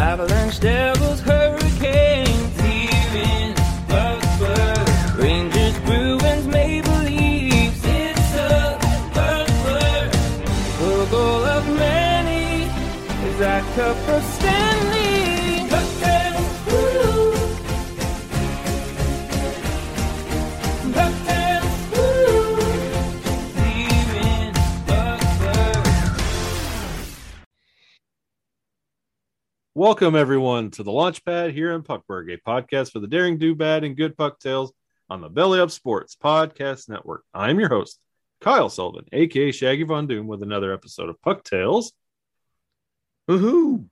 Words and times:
Avalanche, 0.00 0.58
Devils, 0.58 0.99
Welcome 29.80 30.14
everyone 30.14 30.70
to 30.72 30.82
the 30.82 30.90
Launchpad 30.90 31.54
here 31.54 31.72
in 31.72 31.82
Puckburg, 31.82 32.30
a 32.30 32.36
podcast 32.36 32.92
for 32.92 32.98
the 32.98 33.06
daring, 33.06 33.38
do 33.38 33.54
bad, 33.54 33.82
and 33.82 33.96
good 33.96 34.14
puck 34.14 34.38
tales 34.38 34.74
on 35.08 35.22
the 35.22 35.30
Belly 35.30 35.58
Up 35.58 35.70
Sports 35.70 36.18
Podcast 36.22 36.90
Network. 36.90 37.24
I'm 37.32 37.58
your 37.58 37.70
host, 37.70 37.98
Kyle 38.42 38.68
Sullivan, 38.68 39.06
aka 39.10 39.50
Shaggy 39.52 39.84
Von 39.84 40.06
Doom, 40.06 40.26
with 40.26 40.42
another 40.42 40.74
episode 40.74 41.08
of 41.08 41.18
Puck 41.22 41.44
Tales. 41.44 41.94
Woohoo! 43.26 43.86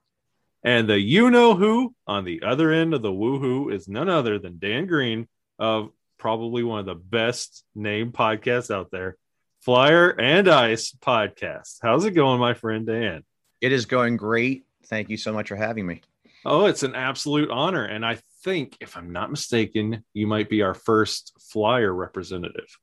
And 0.63 0.91
the 0.91 1.01
you 1.01 1.31
know 1.31 1.55
who 1.55 1.95
on 2.07 2.27
the 2.27 2.43
other 2.43 2.71
end 2.71 2.93
of 2.93 3.01
the 3.01 3.09
woohoo 3.09 3.73
is 3.73 3.89
none 3.89 4.11
other 4.11 4.39
than 4.39 4.59
Dan 4.59 4.85
Green 4.85 5.27
of 5.59 5.89
probably 6.19 6.63
one 6.63 6.81
of 6.81 6.85
the 6.85 6.97
best 6.97 7.65
named 7.75 8.13
podcasts 8.13 8.71
out 8.71 8.91
there, 8.91 9.17
Flyer 9.63 10.11
and 10.11 10.49
Ice 10.49 10.93
Podcast. 10.93 11.79
How's 11.81 12.05
it 12.05 12.11
going, 12.11 12.41
my 12.41 12.53
friend 12.53 12.87
Dan? 12.87 13.25
It 13.63 13.73
is 13.73 13.87
going 13.87 14.19
great. 14.19 14.67
Thank 14.89 15.11
you 15.11 15.17
so 15.17 15.33
much 15.33 15.49
for 15.49 15.57
having 15.57 15.87
me. 15.87 16.03
Oh, 16.45 16.67
it's 16.67 16.83
an 16.83 16.95
absolute 16.95 17.51
honor. 17.51 17.85
And 17.85 18.07
I 18.07 18.19
think, 18.43 18.77
if 18.81 18.97
I'm 18.97 19.13
not 19.13 19.31
mistaken, 19.31 20.05
you 20.15 20.27
might 20.27 20.49
be 20.49 20.63
our 20.63 20.75
first 20.75 21.33
flyer 21.53 21.93
representative. 21.93 22.79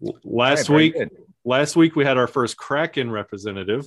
Last 0.00 0.68
right, 0.68 0.76
week, 0.76 0.94
good. 0.94 1.10
last 1.44 1.76
week 1.76 1.96
we 1.96 2.04
had 2.04 2.18
our 2.18 2.26
first 2.26 2.56
Kraken 2.56 3.10
representative, 3.10 3.86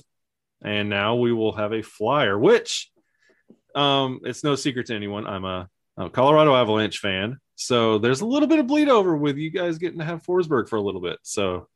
and 0.62 0.88
now 0.88 1.16
we 1.16 1.32
will 1.32 1.52
have 1.52 1.72
a 1.72 1.82
flyer, 1.82 2.38
which 2.38 2.90
um 3.76 4.20
it's 4.24 4.42
no 4.42 4.56
secret 4.56 4.86
to 4.86 4.96
anyone. 4.96 5.26
I'm 5.26 5.44
a, 5.44 5.68
a 5.96 6.10
Colorado 6.10 6.54
Avalanche 6.54 6.98
fan. 6.98 7.38
So 7.54 7.98
there's 7.98 8.22
a 8.22 8.26
little 8.26 8.48
bit 8.48 8.58
of 8.58 8.66
bleed 8.66 8.88
over 8.88 9.16
with 9.16 9.36
you 9.36 9.50
guys 9.50 9.78
getting 9.78 10.00
to 10.00 10.04
have 10.04 10.24
Forsberg 10.24 10.68
for 10.68 10.76
a 10.76 10.82
little 10.82 11.00
bit. 11.00 11.18
So 11.22 11.68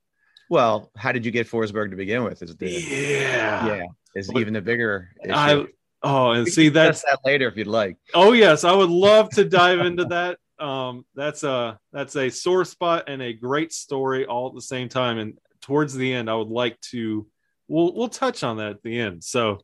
Well, 0.51 0.91
how 0.97 1.12
did 1.12 1.25
you 1.25 1.31
get 1.31 1.48
Forsberg 1.48 1.91
to 1.91 1.97
begin 1.97 2.25
with? 2.25 2.42
Is 2.42 2.56
the 2.56 2.70
yeah. 2.70 3.67
yeah 3.67 3.83
is 4.15 4.31
But- 4.31 4.41
even 4.41 4.57
a 4.57 4.62
bigger 4.62 5.11
issue. 5.23 5.33
I 5.33 5.67
oh 6.03 6.33
and 6.33 6.47
see 6.47 6.69
that's 6.69 7.03
that 7.03 7.20
later 7.25 7.48
if 7.48 7.57
you'd 7.57 7.67
like. 7.67 7.97
Oh 8.12 8.33
yes, 8.33 8.65
I 8.65 8.73
would 8.73 8.91
love 8.91 9.31
to 9.31 9.45
dive 9.45 9.81
into 9.81 10.05
that. 10.07 10.39
Um, 10.59 11.05
that's 11.15 11.43
a 11.43 11.79
that's 11.93 12.17
a 12.17 12.31
sore 12.31 12.65
spot 12.65 13.05
and 13.09 13.20
a 13.23 13.33
great 13.33 13.73
story 13.73 14.27
all 14.27 14.48
at 14.48 14.55
the 14.55 14.62
same 14.62 14.89
time. 14.89 15.19
And 15.19 15.39
towards 15.62 15.95
the 15.95 16.12
end, 16.12 16.31
I 16.31 16.35
would 16.35 16.48
like 16.48 16.81
to 16.92 17.27
we'll 17.69 17.92
we'll 17.95 18.09
touch 18.09 18.42
on 18.45 18.59
that 18.59 18.70
at 18.70 18.83
the 18.83 18.98
end. 18.98 19.25
So, 19.25 19.61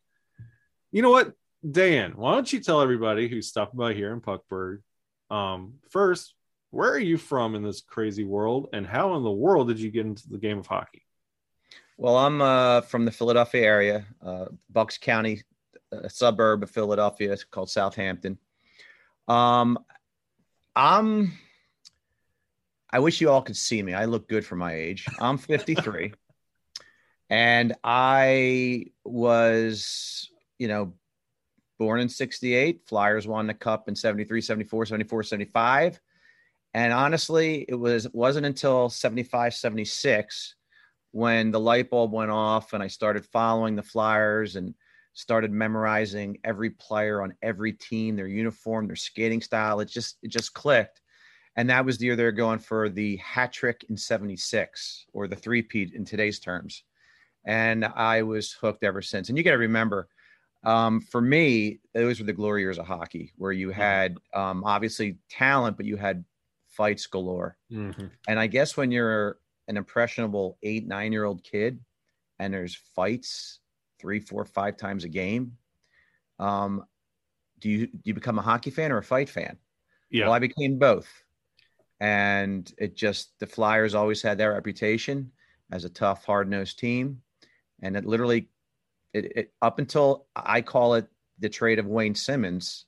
you 0.91 1.03
know 1.03 1.11
what, 1.11 1.33
Dan, 1.69 2.13
why 2.17 2.35
don't 2.35 2.53
you 2.53 2.61
tell 2.61 2.81
everybody 2.81 3.29
who's 3.29 3.49
stopping 3.49 3.79
by 3.79 3.95
here 3.95 4.13
in 4.13 4.21
Puckburg, 4.21 4.79
um, 5.31 5.75
first, 5.91 6.35
where 6.71 6.91
are 6.91 6.99
you 6.99 7.19
from 7.19 7.55
in 7.55 7.63
this 7.63 7.83
crazy 7.83 8.25
world, 8.25 8.69
and 8.73 8.87
how 8.87 9.15
in 9.17 9.23
the 9.23 9.31
world 9.31 9.69
did 9.69 9.79
you 9.79 9.91
get 9.91 10.07
into 10.07 10.29
the 10.29 10.39
game 10.39 10.59
of 10.59 10.67
hockey? 10.67 11.03
Well, 12.01 12.17
I'm 12.17 12.41
uh, 12.41 12.81
from 12.81 13.05
the 13.05 13.11
Philadelphia 13.11 13.63
area, 13.63 14.07
uh, 14.25 14.47
Bucks 14.71 14.97
County, 14.97 15.43
a 15.93 16.09
suburb 16.09 16.63
of 16.63 16.71
Philadelphia. 16.71 17.31
It's 17.31 17.45
called 17.45 17.69
Southampton. 17.69 18.39
Um, 19.29 19.79
I'm. 20.75 21.33
I 22.91 23.01
wish 23.01 23.21
you 23.21 23.29
all 23.29 23.43
could 23.43 23.59
see 23.59 23.83
me. 23.83 23.93
I 23.93 24.07
look 24.07 24.31
good 24.31 24.47
for 24.47 24.57
my 24.57 24.77
age. 24.77 25.05
I'm 25.21 25.37
53, 25.37 26.15
and 27.29 27.75
I 27.85 28.87
was, 29.05 30.31
you 30.59 30.69
know, 30.69 30.95
born 31.79 32.01
in 32.01 32.09
68. 32.09 32.81
Flyers 32.87 33.29
won 33.29 33.47
the 33.47 33.53
cup 33.53 33.91
in 33.91 33.95
73, 33.95 34.41
74, 34.41 34.87
74, 34.87 35.23
75. 35.23 36.01
And 36.73 36.95
honestly, 36.95 37.67
it 37.69 37.75
was 37.75 38.07
it 38.07 38.15
wasn't 38.15 38.47
until 38.47 38.89
75, 38.89 39.53
76 39.53 40.55
when 41.13 41.51
the 41.51 41.61
light 41.61 41.91
bulb 41.91 42.13
went 42.13 42.31
off 42.31 42.73
and 42.73 42.83
I 42.83 42.87
started 42.87 43.25
following 43.27 43.77
the 43.77 43.83
Flyers 43.83 44.57
and 44.57 44.75
started 45.13 45.51
memorizing 45.51 46.39
every 46.45 46.71
player 46.71 47.23
on 47.23 47.35
every 47.43 47.73
team, 47.73 48.17
their 48.17 48.29
uniform, 48.29 48.87
their 48.87 48.97
skating 48.97 49.41
style. 49.41 49.81
It 49.81 49.89
just 49.89 50.19
it 50.23 50.29
just 50.29 50.55
clicked. 50.55 51.01
And 51.57 51.69
that 51.69 51.85
was 51.85 51.99
the 51.99 52.07
year 52.07 52.17
they 52.17 52.25
were 52.25 52.33
going 52.33 52.61
for 52.61 52.89
the 52.89 53.17
hat 53.17 53.53
trick 53.53 53.85
in 53.91 53.97
76 53.97 55.07
or 55.13 55.27
the 55.27 55.35
three-peat 55.35 55.93
in 55.95 56.05
today's 56.05 56.39
terms. 56.39 56.85
And 57.45 57.85
I 57.85 58.23
was 58.23 58.53
hooked 58.53 58.85
ever 58.85 59.03
since. 59.03 59.29
And 59.29 59.37
you 59.37 59.43
got 59.43 59.51
to 59.53 59.59
remember, 59.59 60.09
um, 60.63 61.01
for 61.01 61.21
me, 61.21 61.81
those 61.93 62.21
were 62.21 62.27
the 62.27 62.33
glory 62.33 62.63
years 62.63 62.79
of 62.79 62.87
hockey 62.87 63.33
where 63.37 63.51
you 63.51 63.71
had 63.71 64.17
um, 64.33 64.63
obviously 64.65 65.19
talent, 65.29 65.77
but 65.77 65.87
you 65.87 65.97
had 65.97 66.25
fights 66.69 67.07
galore. 67.07 67.57
And 68.29 68.39
I 68.39 68.47
guess 68.47 68.77
when 68.77 68.93
you're 68.93 69.39
an 69.71 69.77
impressionable 69.77 70.59
eight, 70.65 70.87
nine 70.87 71.13
year 71.13 71.25
old 71.25 71.43
kid 71.45 71.81
and 72.41 72.53
there's 72.53 72.75
fights 72.75 73.61
three, 74.01 74.19
four, 74.19 74.45
five 74.45 74.77
times 74.77 75.05
a 75.05 75.09
game, 75.09 75.57
um, 76.41 76.85
do 77.61 77.71
you 77.71 77.87
do 77.87 78.01
you 78.05 78.15
become 78.15 78.39
a 78.39 78.43
hockey 78.43 78.71
fan 78.71 78.91
or 78.91 78.99
a 78.99 79.03
fight 79.03 79.29
fan? 79.29 79.57
Yeah, 80.11 80.25
Well, 80.25 80.35
I 80.35 80.41
became 80.41 80.79
both. 80.79 81.09
And 82.01 82.73
it 82.79 82.97
just 82.97 83.39
the 83.39 83.47
Flyers 83.47 83.95
always 83.95 84.23
had 84.23 84.39
their 84.39 84.55
reputation 84.55 85.31
as 85.71 85.85
a 85.85 85.91
tough, 85.91 86.25
hard 86.25 86.51
nosed 86.51 86.79
team. 86.79 87.23
And 87.83 87.97
it 87.97 88.07
literally 88.07 88.49
it, 89.13 89.37
it 89.37 89.53
up 89.63 89.79
until 89.79 90.27
I 90.35 90.63
call 90.63 90.95
it 90.95 91.07
the 91.39 91.49
trade 91.49 91.79
of 91.79 91.87
Wayne 91.87 92.15
Simmonds 92.15 92.87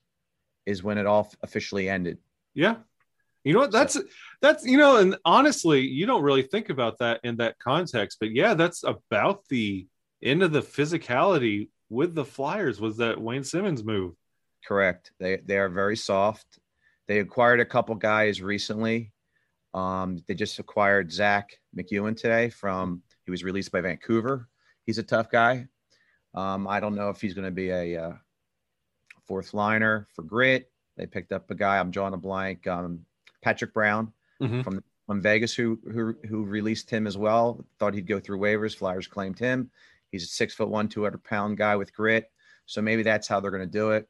is 0.67 0.83
when 0.83 0.99
it 0.99 1.07
all 1.07 1.31
officially 1.43 1.89
ended. 1.89 2.19
Yeah. 2.55 2.77
You 3.45 3.53
know 3.53 3.61
what? 3.61 3.73
That's 3.73 3.99
that's 4.41 4.65
you 4.65 4.77
know, 4.77 4.99
and 4.99 5.17
honestly, 5.25 5.81
you 5.81 6.07
don't 6.07 6.23
really 6.23 6.43
think 6.43 6.69
about 6.71 6.99
that 6.99 7.21
in 7.25 7.37
that 7.39 7.59
context, 7.59 8.19
but 8.21 8.31
yeah, 8.33 8.55
that's 8.55 8.85
about 8.85 9.47
the 9.49 9.87
end 10.23 10.43
of 10.43 10.53
the 10.53 10.63
physicality 10.63 11.69
with 11.91 12.15
the 12.15 12.25
Flyers 12.25 12.81
was 12.81 12.97
that 12.99 13.21
Wayne 13.21 13.45
Simmonds 13.45 13.85
move. 13.85 14.15
Correct. 14.67 15.13
They 15.19 15.37
they 15.37 15.59
are 15.59 15.69
very 15.69 15.97
soft. 15.97 16.47
They 17.09 17.19
acquired 17.19 17.61
a 17.61 17.65
couple 17.65 17.95
guys 17.97 18.41
recently. 18.41 19.13
Um, 19.75 20.23
they 20.29 20.35
just 20.35 20.59
acquired 20.59 21.13
Zack 21.13 21.59
MacEwen 21.77 22.17
today 22.17 22.51
from 22.51 23.03
he 23.25 23.31
was 23.31 23.45
released 23.45 23.73
by 23.73 23.81
Vancouver. 23.81 24.49
He's 24.87 24.99
a 24.99 25.03
tough 25.03 25.31
guy. 25.31 25.67
Um, 26.35 26.67
I 26.67 26.81
don't 26.81 26.95
know 26.95 27.11
if 27.11 27.21
he's 27.21 27.35
going 27.35 27.45
to 27.45 27.51
be 27.51 27.71
a 27.71 28.03
uh, 28.03 28.13
fourth 29.27 29.55
liner 29.55 30.09
for 30.15 30.23
Grit. 30.23 30.71
They 30.97 31.07
picked 31.07 31.33
up 31.33 31.51
a 31.51 31.55
guy. 31.55 31.79
I'm 31.79 31.91
drawing 31.91 32.15
a 32.15 32.19
blank. 32.19 32.67
Um, 32.67 33.01
Patrick 33.43 33.75
Brown 33.75 34.13
Mhm. 34.41 34.65
from 34.65 34.85
from 35.07 35.21
Vegas 35.21 35.55
who 35.55 35.79
who 35.93 36.17
who 36.29 36.45
released 36.45 36.89
him 36.89 37.07
as 37.07 37.19
well. 37.19 37.65
Thought 37.79 37.95
he'd 37.95 38.07
go 38.07 38.21
through 38.21 38.39
waivers. 38.39 38.75
Flyers 38.77 39.07
claimed 39.07 39.39
him. 39.39 39.71
He's 40.11 40.25
a 40.25 40.27
six 40.27 40.55
foot 40.55 40.69
one, 40.69 40.89
two 40.89 41.03
hundred 41.03 41.25
pound 41.25 41.57
guy 41.57 41.77
with 41.77 41.95
grit. 41.95 42.31
So 42.67 42.81
maybe 42.81 43.03
that's 43.03 43.27
how 43.29 43.41
they're 43.41 43.51
going 43.51 43.69
to 43.69 43.79
do 43.79 43.91
it. 43.91 44.09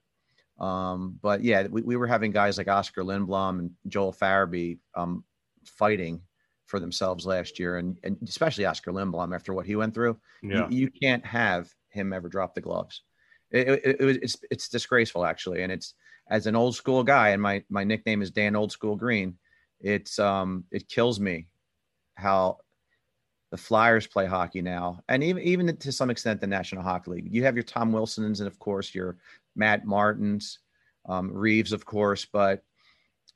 Um, 0.60 1.18
but 1.22 1.42
yeah, 1.42 1.66
we, 1.68 1.82
we 1.82 1.96
were 1.96 2.06
having 2.06 2.30
guys 2.30 2.58
like 2.58 2.68
Oskar 2.68 3.02
Lindblom 3.02 3.58
and 3.58 3.70
Joel 3.88 4.12
Farabee 4.12 4.78
um, 4.94 5.24
fighting 5.64 6.20
for 6.66 6.78
themselves 6.78 7.26
last 7.26 7.58
year, 7.58 7.78
and, 7.78 7.98
and 8.04 8.16
especially 8.28 8.66
Oskar 8.66 8.92
Lindblom 8.92 9.34
after 9.34 9.52
what 9.54 9.66
he 9.66 9.76
went 9.76 9.94
through. 9.94 10.18
Yeah. 10.42 10.68
You, 10.68 10.80
you 10.82 10.90
can't 10.90 11.24
have 11.24 11.72
him 11.88 12.12
ever 12.12 12.28
drop 12.28 12.54
the 12.54 12.60
gloves. 12.60 13.02
It, 13.50 13.68
it, 13.68 13.96
it 14.00 14.04
was 14.04 14.16
it's 14.18 14.36
it's 14.50 14.68
disgraceful 14.68 15.24
actually, 15.24 15.62
and 15.62 15.72
it's 15.72 15.94
as 16.28 16.46
an 16.46 16.56
old 16.56 16.74
school 16.74 17.02
guy, 17.02 17.30
and 17.30 17.42
my 17.42 17.62
my 17.68 17.84
nickname 17.84 18.22
is 18.22 18.30
Dan 18.30 18.56
Old 18.56 18.72
School 18.72 18.96
Green. 18.96 19.36
It's 19.80 20.18
um 20.18 20.64
it 20.70 20.88
kills 20.88 21.20
me 21.20 21.48
how 22.14 22.58
the 23.50 23.56
Flyers 23.56 24.06
play 24.06 24.26
hockey 24.26 24.62
now, 24.62 25.00
and 25.08 25.22
even 25.22 25.42
even 25.42 25.76
to 25.76 25.92
some 25.92 26.10
extent 26.10 26.40
the 26.40 26.46
National 26.46 26.82
Hockey 26.82 27.10
League. 27.10 27.28
You 27.34 27.44
have 27.44 27.56
your 27.56 27.64
Tom 27.64 27.92
Wilsons 27.92 28.40
and 28.40 28.46
of 28.46 28.58
course 28.58 28.94
your 28.94 29.18
Matt 29.54 29.84
Martins, 29.84 30.58
um, 31.06 31.32
Reaves, 31.32 31.72
of 31.72 31.84
course, 31.84 32.24
but 32.24 32.62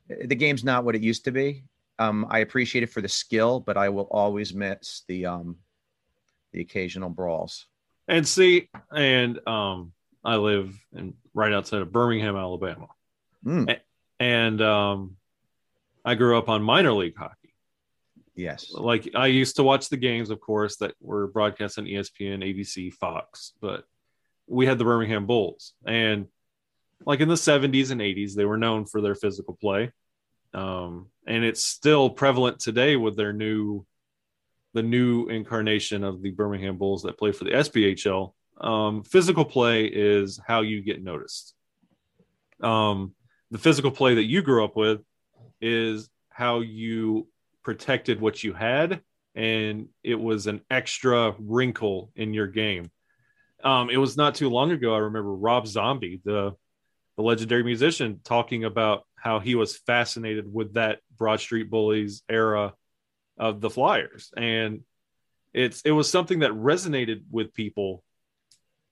the 0.09 0.35
game's 0.35 0.65
not 0.65 0.85
what 0.85 0.95
it 0.95 1.03
used 1.03 1.25
to 1.25 1.33
be. 1.33 1.65
Um, 1.99 2.27
I 2.31 2.41
appreciate 2.41 2.83
it 2.83 2.91
for 2.91 3.01
the 3.01 3.09
skill, 3.09 3.61
but 3.61 3.77
I 3.77 3.89
will 3.89 4.09
always 4.11 4.55
miss 4.55 5.03
the 5.09 5.27
um, 5.27 5.57
the 6.53 6.61
occasional 6.61 7.11
brawls. 7.11 7.67
And 8.09 8.27
see, 8.27 8.69
and 8.93 9.41
um, 9.49 9.93
I 10.25 10.37
live 10.37 10.79
in 10.95 11.15
right 11.37 11.53
outside 11.53 11.83
of 11.83 11.93
Birmingham, 11.93 12.35
Alabama, 12.37 12.89
Mm, 13.45 13.79
and 14.19 14.61
um, 14.63 15.17
I 16.05 16.15
grew 16.17 16.37
up 16.37 16.49
on 16.49 16.63
minor 16.63 16.93
league 16.93 17.17
hockey. 17.17 17.55
yes, 18.35 18.73
Like 18.73 19.11
I 19.15 19.27
used 19.29 19.57
to 19.57 19.63
watch 19.63 19.89
the 19.89 19.97
games, 19.99 20.31
of 20.31 20.41
course, 20.41 20.77
that 20.79 20.95
were 21.01 21.29
broadcast 21.29 21.79
on 21.79 21.85
ESPN, 21.85 22.43
ABC, 22.43 22.93
Fox, 22.93 23.53
but 23.61 23.85
we 24.49 24.67
had 24.67 24.79
the 24.79 24.85
Birmingham 24.85 25.27
Bulls, 25.27 25.75
and 25.87 26.27
like 27.05 27.21
in 27.21 27.29
the 27.29 27.35
70s 27.35 27.91
and 27.91 28.01
80s, 28.01 28.35
they 28.35 28.47
were 28.47 28.57
known 28.57 28.87
for 28.87 29.01
their 29.03 29.15
physical 29.15 29.55
play. 29.61 29.93
Um, 30.55 31.09
and 31.27 31.45
it's 31.45 31.63
still 31.63 32.09
prevalent 32.09 32.59
today 32.59 32.97
with 32.97 33.17
their 33.17 33.35
new, 33.35 33.85
the 34.73 34.83
new 34.83 35.27
incarnation 35.29 36.03
of 36.05 36.23
the 36.23 36.31
Birmingham 36.31 36.79
Bulls 36.79 37.03
that 37.03 37.19
play 37.19 37.33
for 37.33 37.45
the 37.45 37.51
SPHL. 37.51 38.33
Um, 38.61 39.03
physical 39.03 39.45
play 39.45 39.85
is 39.85 40.41
how 40.47 40.63
you 40.63 40.83
get 40.83 41.03
noticed. 41.03 41.55
Um, 42.63 43.15
the 43.51 43.59
physical 43.59 43.91
play 43.91 44.15
that 44.15 44.25
you 44.25 44.43
grew 44.43 44.65
up 44.65 44.77
with 44.77 45.01
is 45.61 46.09
how 46.31 46.61
you 46.61 47.29
protected 47.63 48.21
what 48.21 48.43
you 48.43 48.53
had, 48.53 49.01
and 49.35 49.89
it 50.03 50.15
was 50.15 50.47
an 50.47 50.63
extra 50.71 51.35
wrinkle 51.39 52.11
in 52.17 52.33
your 52.33 52.47
game. 52.47 52.91
Um, 53.63 53.91
it 53.91 53.97
was 53.97 54.17
not 54.17 54.35
too 54.35 54.49
long 54.49 54.71
ago. 54.71 54.95
I 54.95 54.99
remember 54.99 55.35
Rob 55.35 55.67
Zombie, 55.67 56.21
the 56.25 56.55
the 57.17 57.23
legendary 57.23 57.63
musician, 57.63 58.21
talking 58.25 58.65
about 58.65 59.07
how 59.17 59.41
he 59.41 59.55
was 59.55 59.77
fascinated 59.79 60.53
with 60.53 60.75
that 60.75 61.01
Broad 61.17 61.41
Street 61.41 61.71
Bullies 61.71 62.23
era 62.29 62.75
of 63.39 63.61
the 63.61 63.71
Flyers, 63.71 64.31
and 64.37 64.81
it's 65.53 65.83
it 65.83 65.93
was 65.93 66.11
something 66.11 66.41
that 66.41 66.53
resonated 66.53 67.23
with 67.31 67.55
people 67.55 68.05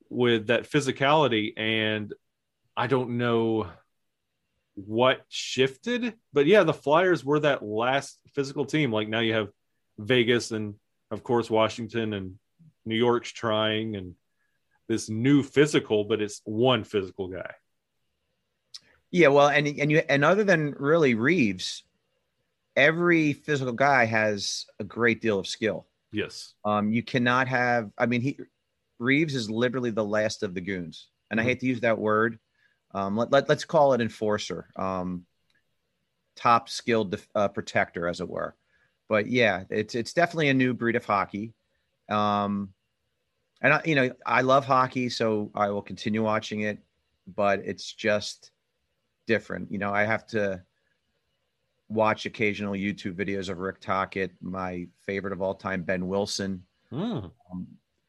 with 0.08 0.48
that 0.48 0.70
physicality, 0.70 1.52
and 1.56 2.12
I 2.76 2.86
don't 2.86 3.18
know 3.18 3.68
what 4.74 5.22
shifted, 5.28 6.14
but 6.32 6.46
yeah, 6.46 6.64
the 6.64 6.72
Flyers 6.74 7.24
were 7.24 7.40
that 7.40 7.62
last 7.62 8.18
physical 8.34 8.64
team. 8.64 8.92
Like 8.92 9.08
now 9.08 9.20
you 9.20 9.34
have 9.34 9.50
Vegas 9.98 10.50
and 10.50 10.74
of 11.10 11.22
course 11.22 11.48
Washington 11.48 12.12
and 12.12 12.38
New 12.84 12.96
York's 12.96 13.30
trying 13.30 13.96
and 13.96 14.14
this 14.88 15.08
new 15.08 15.42
physical, 15.42 16.04
but 16.04 16.20
it's 16.20 16.40
one 16.44 16.84
physical 16.84 17.28
guy. 17.28 17.54
Yeah, 19.10 19.28
well, 19.28 19.48
and 19.48 19.66
and 19.66 19.92
you 19.92 20.02
and 20.08 20.24
other 20.24 20.42
than 20.42 20.74
really 20.76 21.14
Reaves, 21.14 21.84
every 22.74 23.32
physical 23.32 23.72
guy 23.72 24.06
has 24.06 24.66
a 24.80 24.84
great 24.84 25.22
deal 25.22 25.38
of 25.38 25.46
skill. 25.46 25.86
Yes. 26.10 26.54
Um, 26.64 26.92
you 26.92 27.02
cannot 27.02 27.46
have. 27.48 27.90
I 27.96 28.06
mean, 28.06 28.20
he 28.20 28.38
Reaves 28.98 29.34
is 29.34 29.50
literally 29.50 29.90
the 29.90 30.04
last 30.04 30.42
of 30.42 30.54
the 30.54 30.60
goons, 30.60 31.08
and 31.30 31.40
I 31.40 31.44
hate 31.44 31.60
to 31.60 31.66
use 31.66 31.80
that 31.80 31.98
word. 31.98 32.38
Um, 32.92 33.16
let, 33.16 33.32
let 33.32 33.50
us 33.50 33.64
call 33.64 33.92
it 33.92 34.00
enforcer, 34.00 34.68
um, 34.76 35.26
top 36.36 36.68
skilled 36.68 37.12
def- 37.12 37.28
uh, 37.34 37.48
protector, 37.48 38.06
as 38.06 38.20
it 38.20 38.28
were. 38.28 38.54
But 39.08 39.26
yeah, 39.26 39.64
it's 39.70 39.94
it's 39.94 40.12
definitely 40.12 40.48
a 40.48 40.54
new 40.54 40.74
breed 40.74 40.96
of 40.96 41.04
hockey. 41.04 41.52
Um, 42.08 42.70
and 43.60 43.74
I, 43.74 43.82
you 43.84 43.94
know, 43.94 44.12
I 44.24 44.42
love 44.42 44.64
hockey, 44.64 45.08
so 45.08 45.50
I 45.54 45.70
will 45.70 45.82
continue 45.82 46.22
watching 46.22 46.60
it. 46.60 46.78
But 47.26 47.62
it's 47.64 47.92
just 47.92 48.50
different. 49.26 49.72
You 49.72 49.78
know, 49.78 49.92
I 49.92 50.04
have 50.04 50.26
to 50.28 50.62
watch 51.88 52.26
occasional 52.26 52.74
YouTube 52.74 53.14
videos 53.14 53.48
of 53.48 53.58
Rick 53.58 53.80
Tocchet, 53.80 54.32
my 54.40 54.86
favorite 55.06 55.32
of 55.32 55.42
all 55.42 55.54
time, 55.54 55.82
Behn 55.82 56.06
Wilson. 56.06 56.64
Hmm. 56.90 57.26
Um, 57.52 57.66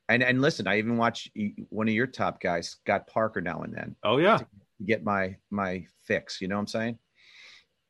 and 0.10 0.24
and 0.24 0.42
listen, 0.42 0.68
I 0.68 0.78
even 0.78 0.98
watch 0.98 1.30
one 1.70 1.88
of 1.88 1.94
your 1.94 2.08
top 2.08 2.40
guys, 2.42 2.70
Scott 2.70 3.08
Parker, 3.08 3.42
now 3.42 3.62
and 3.62 3.74
then 3.74 3.96
Oh 4.04 4.18
yeah. 4.18 4.38
to 4.38 4.46
get 4.86 5.04
my 5.04 5.38
my 5.50 5.86
fix. 6.06 6.42
You 6.42 6.48
know 6.48 6.56
what 6.56 6.62
I'm 6.62 6.68
saying? 6.68 7.00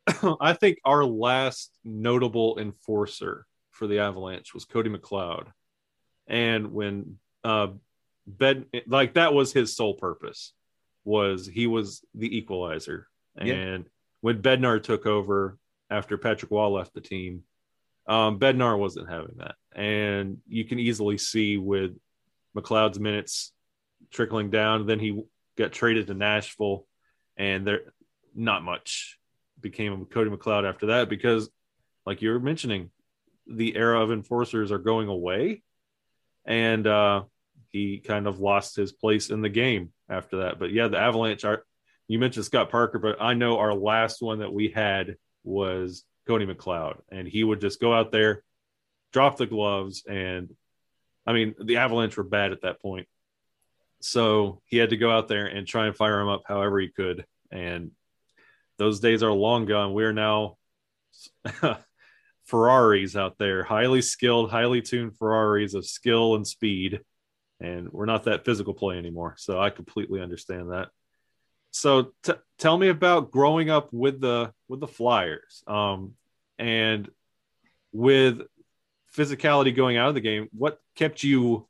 I 0.41 0.53
think 0.53 0.79
our 0.85 1.03
last 1.03 1.71
notable 1.83 2.57
enforcer 2.59 3.45
for 3.71 3.87
the 3.87 3.99
Avalanche 3.99 4.53
was 4.53 4.65
Cody 4.65 4.89
McLeod. 4.89 5.47
And 6.27 6.71
when 6.71 7.17
uh 7.43 7.67
Bed 8.27 8.65
like 8.87 9.15
that 9.15 9.33
was 9.33 9.53
his 9.53 9.75
sole 9.75 9.93
purpose 9.95 10.53
was 11.03 11.45
he 11.47 11.67
was 11.67 12.03
the 12.15 12.35
equalizer. 12.35 13.07
Yeah. 13.39 13.53
And 13.53 13.85
when 14.21 14.41
Bednar 14.41 14.81
took 14.81 15.05
over 15.05 15.59
after 15.89 16.17
Patrick 16.17 16.49
Roy 16.51 16.67
left 16.69 16.93
the 16.95 17.01
team, 17.01 17.43
um, 18.07 18.39
Bednar 18.39 18.77
wasn't 18.79 19.09
having 19.09 19.35
that. 19.37 19.55
And 19.75 20.37
you 20.47 20.65
can 20.65 20.79
easily 20.79 21.17
see 21.17 21.57
with 21.57 21.91
McLeod's 22.55 22.99
minutes 22.99 23.51
trickling 24.11 24.49
down. 24.49 24.85
Then 24.85 24.99
he 24.99 25.21
got 25.57 25.71
traded 25.71 26.07
to 26.07 26.13
Nashville, 26.13 26.85
and 27.37 27.65
there 27.65 27.93
not 28.33 28.63
much 28.63 29.17
became 29.59 30.05
Cody 30.05 30.29
McLeod 30.29 30.67
after 30.67 30.87
that 30.87 31.09
because, 31.09 31.49
like 32.05 32.21
you 32.21 32.29
were 32.31 32.39
mentioning, 32.39 32.91
the 33.47 33.75
era 33.75 34.01
of 34.01 34.11
enforcers 34.11 34.71
are 34.71 34.79
going 34.79 35.07
away, 35.07 35.63
and 36.45 36.85
uh, 36.85 37.23
he 37.71 37.99
kind 37.99 38.27
of 38.27 38.39
lost 38.39 38.75
his 38.75 38.91
place 38.91 39.29
in 39.29 39.41
the 39.41 39.49
game 39.49 39.91
after 40.09 40.37
that. 40.39 40.59
But 40.59 40.71
yeah, 40.71 40.87
the 40.87 40.99
Avalanche 40.99 41.45
are. 41.45 41.63
You 42.07 42.19
mentioned 42.19 42.45
Scott 42.45 42.69
Parker, 42.69 42.99
but 42.99 43.19
I 43.19 43.33
know 43.33 43.57
our 43.57 43.73
last 43.73 44.21
one 44.21 44.39
that 44.39 44.53
we 44.53 44.67
had 44.67 45.15
was 45.43 46.03
Cody 46.27 46.45
McLeod, 46.45 46.99
and 47.11 47.27
he 47.27 47.43
would 47.43 47.61
just 47.61 47.81
go 47.81 47.93
out 47.93 48.11
there, 48.11 48.43
drop 49.11 49.37
the 49.37 49.47
gloves, 49.47 50.03
and 50.07 50.53
I 51.25 51.33
mean 51.33 51.55
the 51.59 51.77
Avalanche 51.77 52.17
were 52.17 52.23
bad 52.23 52.51
at 52.51 52.61
that 52.61 52.81
point, 52.81 53.07
so 54.01 54.61
he 54.65 54.77
had 54.77 54.91
to 54.91 54.97
go 54.97 55.11
out 55.11 55.27
there 55.27 55.47
and 55.47 55.67
try 55.67 55.87
and 55.87 55.95
fire 55.95 56.19
him 56.19 56.27
up 56.27 56.43
however 56.47 56.79
he 56.79 56.89
could, 56.89 57.25
and 57.51 57.91
those 58.77 58.99
days 58.99 59.23
are 59.23 59.31
long 59.31 59.65
gone. 59.65 59.93
We 59.93 60.03
are 60.03 60.13
now 60.13 60.57
Ferraris 62.45 63.15
out 63.15 63.37
there, 63.37 63.63
highly 63.63 64.01
skilled, 64.01 64.51
highly 64.51 64.81
tuned 64.81 65.17
Ferraris 65.17 65.73
of 65.73 65.85
skill 65.85 66.35
and 66.35 66.45
speed, 66.45 67.01
and 67.59 67.89
we're 67.91 68.05
not 68.05 68.25
that 68.25 68.45
physical 68.45 68.73
play 68.73 68.97
anymore. 68.97 69.35
So 69.37 69.59
I 69.59 69.69
completely 69.69 70.21
understand 70.21 70.71
that. 70.71 70.89
So 71.71 72.13
t- 72.23 72.33
tell 72.57 72.77
me 72.77 72.87
about 72.87 73.31
growing 73.31 73.69
up 73.69 73.89
with 73.91 74.21
the 74.21 74.53
with 74.67 74.79
the 74.79 74.87
Flyers, 74.87 75.63
um, 75.67 76.13
and 76.57 77.09
with 77.91 78.41
physicality 79.15 79.75
going 79.75 79.97
out 79.97 80.09
of 80.09 80.15
the 80.15 80.21
game. 80.21 80.49
What 80.51 80.79
kept 80.95 81.23
you 81.23 81.67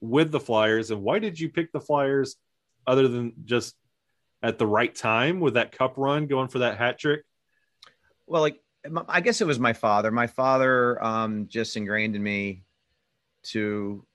with 0.00 0.30
the 0.30 0.40
Flyers, 0.40 0.90
and 0.90 1.02
why 1.02 1.18
did 1.18 1.38
you 1.38 1.48
pick 1.48 1.72
the 1.72 1.80
Flyers, 1.80 2.36
other 2.86 3.08
than 3.08 3.32
just 3.44 3.74
at 4.42 4.58
the 4.58 4.66
right 4.66 4.94
time 4.94 5.40
with 5.40 5.54
that 5.54 5.72
cup 5.72 5.94
run, 5.96 6.26
going 6.26 6.48
for 6.48 6.60
that 6.60 6.78
hat 6.78 6.98
trick? 6.98 7.22
Well, 8.26 8.42
like 8.42 8.60
I 9.08 9.20
guess 9.20 9.40
it 9.40 9.46
was 9.46 9.58
my 9.58 9.72
father. 9.72 10.10
My 10.10 10.26
father 10.26 11.02
um, 11.04 11.48
just 11.48 11.76
ingrained 11.76 12.16
in 12.16 12.22
me 12.22 12.62
to 13.42 14.06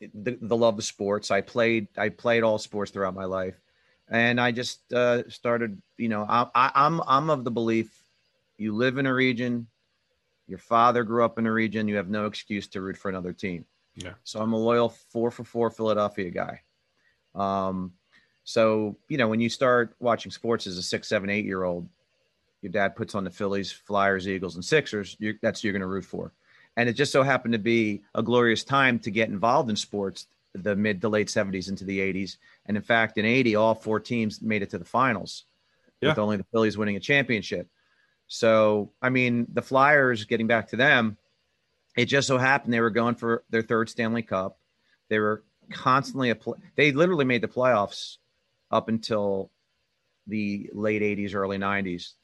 the, 0.00 0.36
the 0.40 0.56
love 0.56 0.78
of 0.78 0.84
sports. 0.84 1.30
I 1.30 1.40
played 1.40 1.88
I 1.96 2.08
played 2.08 2.42
all 2.42 2.58
sports 2.58 2.90
throughout 2.90 3.14
my 3.14 3.26
life, 3.26 3.54
and 4.08 4.40
I 4.40 4.50
just 4.50 4.92
uh, 4.92 5.28
started. 5.28 5.80
You 5.96 6.08
know, 6.08 6.26
I, 6.28 6.46
I, 6.54 6.70
I'm 6.74 7.00
I'm 7.06 7.30
of 7.30 7.44
the 7.44 7.50
belief 7.50 7.96
you 8.56 8.74
live 8.74 8.98
in 8.98 9.06
a 9.06 9.14
region, 9.14 9.68
your 10.46 10.58
father 10.58 11.04
grew 11.04 11.24
up 11.24 11.38
in 11.38 11.44
the 11.44 11.52
region, 11.52 11.88
you 11.88 11.96
have 11.96 12.08
no 12.08 12.26
excuse 12.26 12.66
to 12.68 12.80
root 12.80 12.96
for 12.96 13.08
another 13.08 13.32
team. 13.32 13.64
Yeah. 13.96 14.14
So 14.24 14.40
I'm 14.40 14.52
a 14.52 14.58
loyal 14.58 14.88
four 14.88 15.30
for 15.30 15.44
four 15.44 15.70
Philadelphia 15.70 16.30
guy. 16.30 16.60
Um, 17.34 17.92
so 18.44 18.96
you 19.08 19.16
know 19.16 19.28
when 19.28 19.40
you 19.40 19.48
start 19.48 19.94
watching 20.00 20.30
sports 20.30 20.66
as 20.66 20.76
a 20.76 20.82
six, 20.82 21.08
seven, 21.08 21.30
eight 21.30 21.44
year 21.44 21.64
old, 21.64 21.88
your 22.60 22.72
dad 22.72 22.96
puts 22.96 23.14
on 23.14 23.24
the 23.24 23.30
Phillies, 23.30 23.70
Flyers, 23.70 24.28
Eagles, 24.28 24.54
and 24.54 24.64
Sixers. 24.64 25.16
you 25.18 25.38
that's 25.42 25.60
who 25.60 25.68
you're 25.68 25.72
going 25.72 25.80
to 25.80 25.86
root 25.86 26.04
for. 26.04 26.32
And 26.76 26.88
it 26.88 26.94
just 26.94 27.12
so 27.12 27.22
happened 27.22 27.52
to 27.52 27.58
be 27.58 28.02
a 28.14 28.22
glorious 28.22 28.64
time 28.64 28.98
to 29.00 29.10
get 29.10 29.28
involved 29.28 29.70
in 29.70 29.76
sports, 29.76 30.26
the 30.54 30.74
mid 30.74 31.00
to 31.02 31.08
late 31.08 31.28
70s 31.28 31.68
into 31.68 31.84
the 31.84 31.98
80s. 32.00 32.36
And 32.66 32.76
in 32.76 32.82
fact, 32.82 33.16
in 33.16 33.24
80, 33.24 33.54
all 33.56 33.74
four 33.74 34.00
teams 34.00 34.42
made 34.42 34.62
it 34.62 34.70
to 34.70 34.78
the 34.78 34.84
finals, 34.84 35.44
with 36.02 36.18
only 36.18 36.36
the 36.36 36.46
Phillies 36.52 36.76
winning 36.76 36.96
a 36.96 37.00
championship. 37.00 37.68
So, 38.26 38.92
I 39.02 39.10
mean, 39.10 39.46
the 39.52 39.62
Flyers, 39.62 40.24
getting 40.24 40.46
back 40.46 40.68
to 40.68 40.76
them, 40.76 41.16
it 41.96 42.06
just 42.06 42.26
so 42.26 42.38
happened 42.38 42.72
they 42.72 42.80
were 42.80 42.90
going 42.90 43.14
for 43.14 43.44
their 43.50 43.62
third 43.62 43.88
Stanley 43.88 44.22
Cup. 44.22 44.58
They 45.08 45.18
were 45.18 45.44
constantly 45.70 46.30
a 46.30 46.34
pl- 46.34 46.58
they 46.76 46.92
literally 46.92 47.24
made 47.24 47.42
the 47.42 47.48
playoffs 47.48 48.16
up 48.70 48.88
until 48.88 49.50
the 50.26 50.70
late 50.72 51.02
80s, 51.02 51.34
early 51.34 51.58
90s 51.58 52.14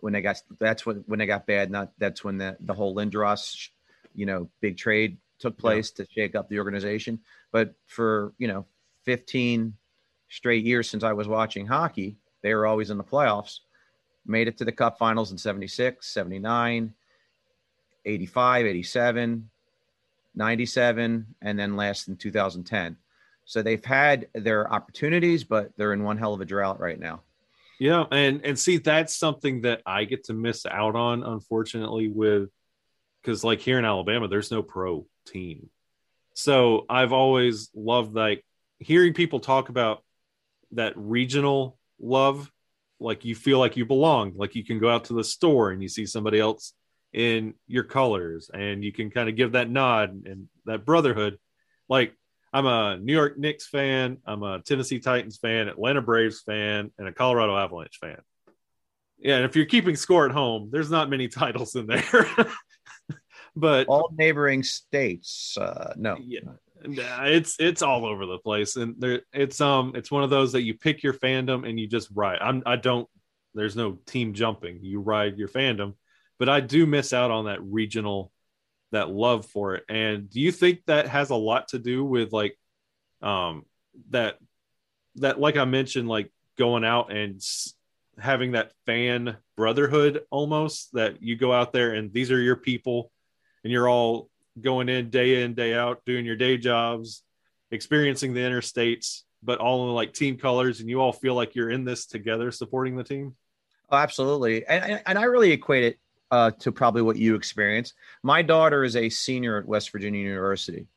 when 0.00 0.12
they 0.12 0.20
got 0.20 0.40
that's 0.58 0.84
when 0.84 1.04
when 1.06 1.18
they 1.18 1.26
got 1.26 1.46
bad. 1.46 1.70
Not 1.70 1.92
that's 1.98 2.24
when 2.24 2.38
the 2.38 2.56
the 2.60 2.74
whole 2.74 2.94
Lindros, 2.94 3.68
you 4.14 4.26
know, 4.26 4.48
big 4.60 4.76
trade 4.76 5.18
took 5.38 5.58
place 5.58 5.90
to 5.92 6.06
shake 6.10 6.34
up 6.34 6.48
the 6.48 6.58
organization. 6.58 7.20
But 7.52 7.74
for 7.86 8.32
you 8.38 8.48
know 8.48 8.66
15 9.04 9.74
straight 10.28 10.64
years 10.64 10.88
since 10.88 11.04
I 11.04 11.12
was 11.12 11.28
watching 11.28 11.66
hockey, 11.66 12.16
they 12.42 12.54
were 12.54 12.66
always 12.66 12.90
in 12.90 12.98
the 12.98 13.04
playoffs. 13.04 13.60
Made 14.26 14.48
it 14.48 14.58
to 14.58 14.64
the 14.64 14.72
Cup 14.72 14.98
Finals 14.98 15.32
in 15.32 15.38
76, 15.38 16.06
79, 16.06 16.94
85, 18.04 18.66
87, 18.66 19.50
97, 20.34 21.26
and 21.42 21.58
then 21.58 21.76
last 21.76 22.08
in 22.08 22.16
2010. 22.16 22.96
So 23.44 23.62
they've 23.62 23.84
had 23.84 24.28
their 24.34 24.72
opportunities, 24.72 25.44
but 25.44 25.72
they're 25.76 25.92
in 25.92 26.02
one 26.02 26.16
hell 26.16 26.34
of 26.34 26.40
a 26.40 26.44
drought 26.44 26.80
right 26.80 26.98
now. 26.98 27.20
Yeah, 27.78 28.04
and 28.10 28.40
and 28.44 28.58
see 28.58 28.78
that's 28.78 29.16
something 29.16 29.62
that 29.62 29.82
I 29.84 30.04
get 30.04 30.24
to 30.24 30.32
miss 30.32 30.64
out 30.64 30.94
on, 30.94 31.22
unfortunately, 31.22 32.08
with 32.08 32.50
because 33.20 33.42
like 33.42 33.60
here 33.60 33.78
in 33.78 33.84
Alabama, 33.84 34.28
there's 34.28 34.50
no 34.50 34.62
pro 34.62 35.06
team. 35.26 35.70
So 36.34 36.84
I've 36.88 37.12
always 37.12 37.70
loved 37.74 38.14
like 38.14 38.44
hearing 38.78 39.12
people 39.12 39.40
talk 39.40 39.68
about 39.68 40.02
that 40.72 40.92
regional 40.96 41.78
love 42.00 42.50
like 43.00 43.24
you 43.24 43.34
feel 43.34 43.58
like 43.58 43.76
you 43.76 43.84
belong 43.84 44.32
like 44.36 44.54
you 44.54 44.64
can 44.64 44.78
go 44.78 44.88
out 44.88 45.04
to 45.04 45.14
the 45.14 45.24
store 45.24 45.70
and 45.70 45.82
you 45.82 45.88
see 45.88 46.06
somebody 46.06 46.38
else 46.38 46.72
in 47.12 47.54
your 47.66 47.84
colors 47.84 48.50
and 48.52 48.84
you 48.84 48.92
can 48.92 49.10
kind 49.10 49.28
of 49.28 49.36
give 49.36 49.52
that 49.52 49.70
nod 49.70 50.10
and 50.26 50.48
that 50.64 50.84
brotherhood 50.84 51.38
like 51.88 52.14
i'm 52.52 52.66
a 52.66 52.96
new 52.96 53.12
york 53.12 53.38
knicks 53.38 53.66
fan 53.66 54.18
i'm 54.26 54.42
a 54.42 54.60
tennessee 54.60 54.98
titans 54.98 55.38
fan 55.38 55.68
atlanta 55.68 56.00
braves 56.00 56.40
fan 56.40 56.90
and 56.98 57.08
a 57.08 57.12
colorado 57.12 57.56
avalanche 57.56 57.98
fan 58.00 58.18
yeah 59.18 59.36
and 59.36 59.44
if 59.44 59.56
you're 59.56 59.64
keeping 59.64 59.96
score 59.96 60.26
at 60.26 60.32
home 60.32 60.68
there's 60.72 60.90
not 60.90 61.10
many 61.10 61.28
titles 61.42 61.74
in 61.74 61.86
there 61.86 62.26
but 63.56 63.86
All 63.88 64.10
neighboring 64.16 64.62
states. 64.62 65.56
Uh, 65.56 65.94
no. 65.96 66.16
yeah 66.20 66.40
Nah, 66.86 67.24
it's 67.24 67.56
it's 67.58 67.82
all 67.82 68.04
over 68.04 68.26
the 68.26 68.38
place. 68.38 68.76
And 68.76 68.94
there 68.98 69.22
it's 69.32 69.60
um 69.60 69.92
it's 69.94 70.10
one 70.10 70.22
of 70.22 70.30
those 70.30 70.52
that 70.52 70.62
you 70.62 70.74
pick 70.74 71.02
your 71.02 71.14
fandom 71.14 71.68
and 71.68 71.78
you 71.80 71.86
just 71.86 72.08
ride. 72.14 72.38
I'm 72.40 72.62
i 72.66 72.76
don't 72.76 73.08
there's 73.54 73.76
no 73.76 73.98
team 74.06 74.34
jumping. 74.34 74.80
You 74.82 75.00
ride 75.00 75.38
your 75.38 75.48
fandom. 75.48 75.94
But 76.38 76.48
i 76.48 76.60
do 76.60 76.86
miss 76.86 77.12
out 77.12 77.30
on 77.30 77.46
that 77.46 77.62
regional 77.62 78.30
that 78.92 79.10
love 79.10 79.46
for 79.46 79.76
it. 79.76 79.84
And 79.88 80.28
do 80.30 80.40
you 80.40 80.52
think 80.52 80.80
that 80.86 81.08
has 81.08 81.30
a 81.30 81.36
lot 81.36 81.68
to 81.68 81.78
do 81.78 82.04
with 82.04 82.32
like 82.32 82.58
um 83.22 83.64
that 84.10 84.36
that 85.16 85.40
like 85.40 85.56
i 85.56 85.64
mentioned 85.64 86.08
like 86.08 86.32
going 86.58 86.84
out 86.84 87.12
and 87.12 87.36
s- 87.36 87.74
having 88.18 88.52
that 88.52 88.72
fan 88.86 89.36
brotherhood 89.56 90.22
almost 90.30 90.92
that 90.92 91.22
you 91.22 91.36
go 91.36 91.52
out 91.52 91.72
there 91.72 91.94
and 91.94 92.12
these 92.12 92.30
are 92.30 92.40
your 92.40 92.56
people 92.56 93.10
and 93.62 93.72
you're 93.72 93.88
all 93.88 94.28
going 94.60 94.88
in 94.88 95.10
day 95.10 95.42
in 95.42 95.54
day 95.54 95.74
out 95.74 96.02
doing 96.06 96.24
your 96.24 96.36
day 96.36 96.56
jobs 96.56 97.22
experiencing 97.70 98.34
the 98.34 98.40
interstates 98.40 99.22
but 99.42 99.58
all 99.58 99.88
in 99.88 99.94
like 99.94 100.12
team 100.12 100.36
colors 100.36 100.80
and 100.80 100.88
you 100.88 101.00
all 101.00 101.12
feel 101.12 101.34
like 101.34 101.54
you're 101.54 101.70
in 101.70 101.84
this 101.84 102.06
together 102.06 102.50
supporting 102.50 102.96
the 102.96 103.04
team 103.04 103.34
Oh, 103.90 103.96
absolutely. 103.96 104.66
And, 104.66 105.02
and, 105.06 105.18
I 105.18 105.24
really 105.24 105.52
equate 105.52 105.84
it 105.84 105.98
uh, 106.30 106.50
to 106.60 106.72
probably 106.72 107.02
what 107.02 107.16
you 107.16 107.34
experience. 107.34 107.94
My 108.22 108.42
daughter 108.42 108.82
is 108.82 108.96
a 108.96 109.08
senior 109.08 109.58
at 109.58 109.66
West 109.66 109.92
Virginia 109.92 110.20
University. 110.20 110.88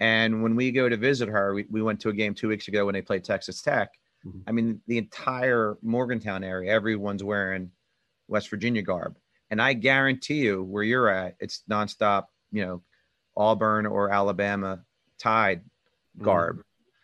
And 0.00 0.42
when 0.42 0.56
we 0.56 0.72
go 0.72 0.88
to 0.88 0.96
visit 0.96 1.28
her, 1.28 1.54
we, 1.54 1.66
we 1.70 1.82
went 1.82 2.00
to 2.00 2.08
a 2.08 2.12
game 2.12 2.34
two 2.34 2.48
weeks 2.48 2.68
ago 2.68 2.86
when 2.86 2.94
they 2.94 3.02
played 3.02 3.24
Texas 3.24 3.60
Tech. 3.60 3.90
Mhm. 4.26 4.42
I 4.46 4.52
mean, 4.52 4.80
the 4.86 4.98
entire 4.98 5.76
Morgantown 5.82 6.42
area, 6.42 6.72
everyone's 6.72 7.22
wearing 7.22 7.70
West 8.26 8.48
Virginia 8.48 8.82
garb. 8.82 9.16
And 9.50 9.60
I 9.60 9.74
guarantee 9.74 10.40
you, 10.40 10.62
where 10.62 10.82
you're 10.82 11.08
at, 11.08 11.36
it's 11.40 11.62
nonstop, 11.70 12.26
you 12.50 12.64
know, 12.64 12.82
Auburn 13.36 13.86
or 13.86 14.10
Alabama 14.12 14.84
Tide 15.18 15.62
garb. 16.20 16.62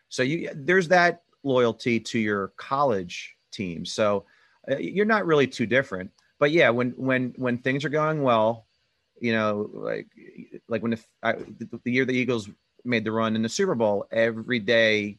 So 0.09 0.23
you 0.23 0.51
there's 0.55 0.89
that 0.89 1.23
loyalty 1.43 2.01
to 2.01 2.19
your 2.19 2.49
college 2.57 3.35
team. 3.53 3.85
So 3.85 4.25
uh, 4.71 4.77
you're 4.79 5.07
not 5.07 5.27
really 5.27 5.47
too 5.47 5.67
different. 5.67 6.11
But 6.39 6.51
yeah, 6.51 6.71
when 6.71 6.91
when 6.97 7.33
when 7.37 7.59
things 7.59 7.85
are 7.85 7.89
going 7.91 8.23
well, 8.23 8.67
you 9.21 9.33
know, 9.33 9.71
like 9.73 10.07
like 10.69 10.83
when 10.83 10.93
the, 10.93 11.01
I, 11.23 11.33
the, 11.85 11.91
year 11.91 12.05
the 12.05 12.13
Eagles 12.13 12.49
made 12.85 13.05
the 13.05 13.13
run 13.13 13.37
in 13.37 13.43
the 13.43 13.49
Super 13.49 13.75
Bowl, 13.75 14.07
every 14.11 14.59
day 14.59 15.19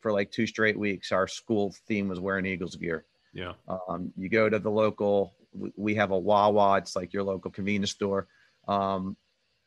for 0.00 0.12
like 0.12 0.30
two 0.30 0.46
straight 0.46 0.78
weeks, 0.78 1.12
our 1.12 1.26
school 1.26 1.74
theme 1.86 2.08
was 2.08 2.20
wearing 2.20 2.46
Eagles 2.46 2.76
gear. 2.76 3.04
yeah 3.32 3.52
Um, 3.88 4.12
you 4.16 4.28
go 4.28 4.48
to 4.48 4.58
the 4.58 4.70
local, 4.70 5.34
we- 5.52 5.72
we 5.76 5.94
have 5.94 6.10
a 6.10 6.18
Wawa. 6.18 6.78
It's 6.78 6.94
like 6.94 7.12
your 7.12 7.22
local 7.22 7.50
convenience 7.50 7.90
store. 7.90 8.28
Um, 8.68 9.16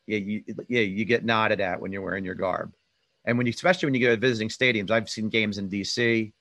yeah, 0.06 0.18
you, 0.18 0.44
yeah, 0.68 0.80
you 0.80 1.04
get 1.04 1.24
nodded 1.24 1.60
at 1.60 1.80
when 1.80 1.92
you're 1.92 2.02
wearing 2.02 2.24
your 2.24 2.34
garb. 2.34 2.72
And 3.24 3.38
when 3.38 3.46
you, 3.46 3.52
especially 3.52 3.86
when 3.86 3.94
you 3.94 4.06
go 4.06 4.14
to 4.14 4.20
visiting 4.20 4.48
stadiums, 4.48 4.90
I've 4.90 5.08
seen 5.08 5.28
games 5.28 5.58
in 5.58 5.68
DC. 5.68 6.32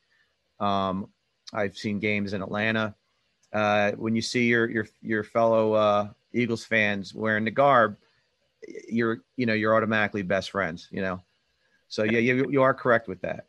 Um, 0.60 1.10
I've 1.54 1.78
seen 1.78 2.00
games 2.00 2.34
in 2.34 2.42
Atlanta. 2.42 2.96
Uh, 3.54 3.92
when 3.92 4.16
you 4.16 4.22
see 4.22 4.46
your, 4.46 4.70
your, 4.70 4.88
your 5.02 5.24
fellow, 5.24 5.74
uh, 5.74 6.10
Eagles 6.34 6.66
fans 6.66 7.14
wearing 7.14 7.46
the 7.46 7.52
garb, 7.52 7.98
you're, 8.90 9.22
you 9.38 9.46
know, 9.46 9.54
you're 9.54 9.76
automatically 9.76 10.24
best 10.24 10.52
friends, 10.52 10.88
you 10.92 11.02
know? 11.02 11.22
So 11.88 12.04
yeah, 12.04 12.20
you, 12.20 12.50
you 12.50 12.64
are 12.64 12.74
correct 12.74 13.08
with 13.08 13.22
that 13.22 13.46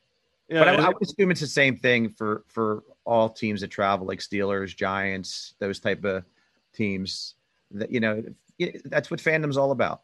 yeah 0.50 0.59
but 0.59 0.68
I, 0.68 0.85
I 0.85 0.88
would 0.88 1.02
assume 1.02 1.30
it's 1.30 1.40
the 1.40 1.47
same 1.47 1.78
thing 1.78 2.11
for 2.11 2.44
for 2.49 2.83
all 3.04 3.28
teams 3.28 3.61
that 3.61 3.71
travel, 3.71 4.06
like 4.06 4.18
Steelers, 4.18 4.75
Giants, 4.75 5.54
those 5.59 5.78
type 5.78 6.04
of 6.04 6.25
teams. 6.73 7.35
That 7.71 7.90
you 7.90 8.00
know, 8.00 8.23
that's 8.84 9.11
what 9.11 9.20
fandom's 9.20 9.56
all 9.56 9.70
about. 9.70 10.02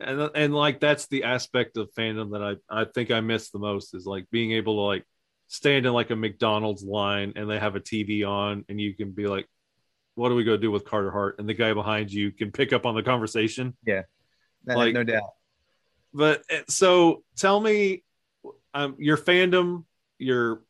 and 0.00 0.30
and 0.34 0.54
like 0.54 0.80
that's 0.80 1.06
the 1.08 1.24
aspect 1.24 1.76
of 1.76 1.92
fandom 1.92 2.32
that 2.32 2.42
I 2.70 2.80
I 2.82 2.84
think 2.84 3.10
I 3.10 3.20
miss 3.20 3.50
the 3.50 3.58
most 3.58 3.94
is 3.94 4.06
like 4.06 4.26
being 4.30 4.52
able 4.52 4.76
to 4.76 4.80
like 4.82 5.04
stand 5.48 5.84
in 5.86 5.92
like 5.92 6.10
a 6.10 6.16
McDonald's 6.16 6.82
line 6.84 7.32
and 7.36 7.50
they 7.50 7.58
have 7.58 7.76
a 7.76 7.80
TV 7.80 8.24
on 8.26 8.64
and 8.68 8.80
you 8.80 8.94
can 8.94 9.10
be 9.10 9.26
like, 9.26 9.46
what 10.14 10.30
are 10.30 10.34
we 10.34 10.44
gonna 10.44 10.58
do 10.58 10.70
with 10.70 10.84
Carter 10.84 11.10
Hart? 11.10 11.36
And 11.38 11.48
the 11.48 11.54
guy 11.54 11.72
behind 11.74 12.12
you 12.12 12.30
can 12.30 12.52
pick 12.52 12.72
up 12.72 12.86
on 12.86 12.94
the 12.94 13.02
conversation. 13.02 13.76
No- 13.86 14.74
Like- 14.76 14.94
no 14.94 15.04
doubt. 15.04 15.30
But 16.12 16.42
uh, 16.52 16.62
so 16.68 17.22
tell 17.36 17.60
me, 17.60 18.02
um, 18.74 18.96
your 18.98 19.16
fandom, 19.16 19.84
you're 20.18 20.62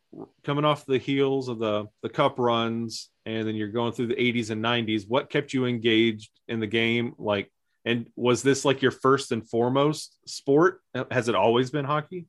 coming 0.45 0.65
off 0.65 0.87
the 0.87 0.99
heels 0.99 1.49
of 1.49 1.59
the 1.59 1.87
the 2.03 2.09
cup 2.09 2.39
runs, 2.39 3.11
and 3.27 3.47
then 3.47 3.55
you're 3.55 3.69
going 3.69 3.93
through 3.93 4.09
the 4.09 4.15
80s 4.15 4.51
and 4.51 4.63
90s. 4.63 5.09
What 5.09 5.31
kept 5.31 5.53
you 5.53 5.67
engaged 5.67 6.31
in 6.49 6.61
the 6.61 6.67
game? 6.67 7.15
Like, 7.19 7.51
and 7.85 8.07
was 8.17 8.43
this 8.43 8.65
like 8.65 8.83
your 8.83 8.91
first 8.91 9.33
and 9.33 9.49
foremost 9.49 10.17
sport? 10.27 10.81
Has 11.11 11.29
it 11.29 11.35
always 11.35 11.71
been 11.71 11.85
hockey? 11.85 12.27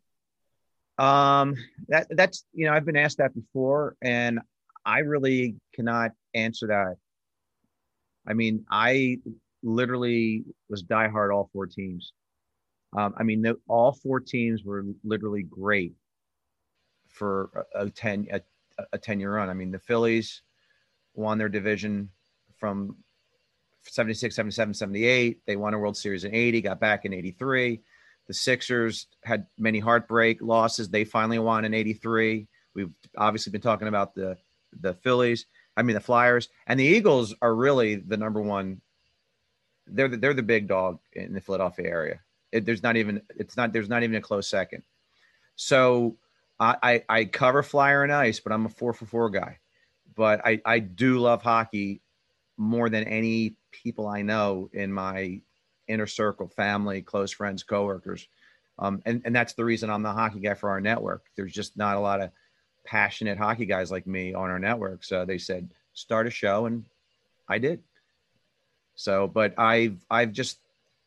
Um, 0.97 1.55
that 1.87 2.07
that's 2.11 2.45
you 2.53 2.65
know 2.65 2.73
I've 2.73 2.85
been 2.85 2.97
asked 2.97 3.17
that 3.17 3.33
before, 3.33 3.95
and 4.01 4.39
I 4.85 4.99
really 4.99 5.55
cannot 5.73 6.11
answer 6.33 6.67
that. 6.67 6.95
I 8.27 8.33
mean, 8.33 8.65
I 8.69 9.19
literally 9.63 10.43
was 10.69 10.83
diehard 10.83 11.33
all 11.33 11.49
four 11.53 11.67
teams. 11.67 12.13
Um, 12.95 13.13
I 13.17 13.23
mean, 13.23 13.41
the, 13.41 13.57
all 13.67 13.93
four 13.93 14.19
teams 14.19 14.63
were 14.63 14.83
literally 15.03 15.43
great 15.43 15.93
for 17.11 17.65
a, 17.75 17.89
ten 17.89 18.27
a, 18.31 18.41
a 18.93 18.97
ten 18.97 19.19
year 19.19 19.35
run. 19.35 19.49
I 19.49 19.53
mean, 19.53 19.71
the 19.71 19.79
Phillies 19.79 20.41
won 21.13 21.37
their 21.37 21.49
division 21.49 22.09
from 22.57 22.95
76, 23.83 24.35
77, 24.35 24.73
78. 24.73 25.41
They 25.45 25.55
won 25.55 25.73
a 25.73 25.79
World 25.79 25.97
Series 25.97 26.23
in 26.23 26.33
80, 26.33 26.61
got 26.61 26.79
back 26.79 27.05
in 27.05 27.13
83. 27.13 27.81
The 28.27 28.33
Sixers 28.33 29.07
had 29.23 29.47
many 29.57 29.79
heartbreak 29.79 30.41
losses. 30.41 30.89
They 30.89 31.03
finally 31.03 31.39
won 31.39 31.65
in 31.65 31.73
83. 31.73 32.47
We've 32.73 32.91
obviously 33.17 33.51
been 33.51 33.61
talking 33.61 33.87
about 33.87 34.15
the 34.15 34.37
the 34.79 34.93
Phillies. 34.93 35.47
I 35.75 35.81
mean 35.81 35.95
the 35.95 35.99
Flyers 35.99 36.47
and 36.67 36.79
the 36.79 36.85
Eagles 36.85 37.35
are 37.41 37.53
really 37.53 37.95
the 37.95 38.17
number 38.17 38.41
one. 38.41 38.81
They're 39.87 40.07
the, 40.07 40.17
they're 40.17 40.33
the 40.33 40.43
big 40.43 40.67
dog 40.67 40.99
in 41.11 41.33
the 41.33 41.41
Philadelphia 41.41 41.87
area. 41.87 42.19
It, 42.51 42.65
there's 42.65 42.83
not 42.83 42.95
even 42.95 43.21
it's 43.35 43.57
not 43.57 43.73
there's 43.73 43.89
not 43.89 44.03
even 44.03 44.15
a 44.15 44.21
close 44.21 44.47
second. 44.47 44.83
So 45.55 46.17
I, 46.61 47.03
I 47.09 47.25
cover 47.25 47.63
Flyer 47.63 48.03
and 48.03 48.13
Ice, 48.13 48.39
but 48.39 48.53
I'm 48.53 48.65
a 48.65 48.69
four 48.69 48.93
for 48.93 49.05
four 49.05 49.29
guy. 49.29 49.59
But 50.15 50.45
I 50.45 50.61
I 50.65 50.79
do 50.79 51.19
love 51.19 51.41
hockey 51.41 52.01
more 52.57 52.89
than 52.89 53.05
any 53.05 53.55
people 53.71 54.07
I 54.07 54.21
know 54.21 54.69
in 54.73 54.93
my 54.93 55.41
inner 55.87 56.07
circle, 56.07 56.47
family, 56.47 57.01
close 57.01 57.31
friends, 57.31 57.63
coworkers. 57.63 58.27
Um, 58.79 59.01
and, 59.05 59.21
and 59.25 59.35
that's 59.35 59.53
the 59.53 59.65
reason 59.65 59.89
I'm 59.89 60.03
the 60.03 60.11
hockey 60.11 60.39
guy 60.39 60.53
for 60.53 60.69
our 60.69 60.81
network. 60.81 61.25
There's 61.35 61.53
just 61.53 61.75
not 61.77 61.97
a 61.97 61.99
lot 61.99 62.21
of 62.21 62.31
passionate 62.85 63.37
hockey 63.37 63.65
guys 63.65 63.91
like 63.91 64.07
me 64.07 64.33
on 64.33 64.49
our 64.49 64.59
network. 64.59 65.03
So 65.03 65.25
they 65.25 65.37
said, 65.37 65.71
start 65.93 66.27
a 66.27 66.31
show. 66.31 66.65
And 66.65 66.85
I 67.47 67.57
did. 67.57 67.81
So, 68.95 69.27
but 69.27 69.57
I've, 69.59 70.03
I've 70.09 70.31
just 70.31 70.59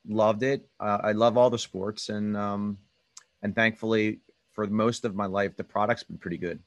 loved 0.07 0.43
it. 0.43 0.69
Uh, 0.79 0.99
I 1.03 1.13
love 1.13 1.37
all 1.37 1.51
the 1.51 1.59
sports 1.59 2.09
and, 2.09 2.37
um, 2.37 2.79
and 3.43 3.55
thankfully 3.55 4.21
for 4.55 4.67
most 4.67 5.05
of 5.05 5.15
my 5.15 5.27
life, 5.27 5.57
the 5.57 5.65
product's 5.65 6.05
been 6.05 6.19
pretty 6.19 6.39
good. 6.39 6.61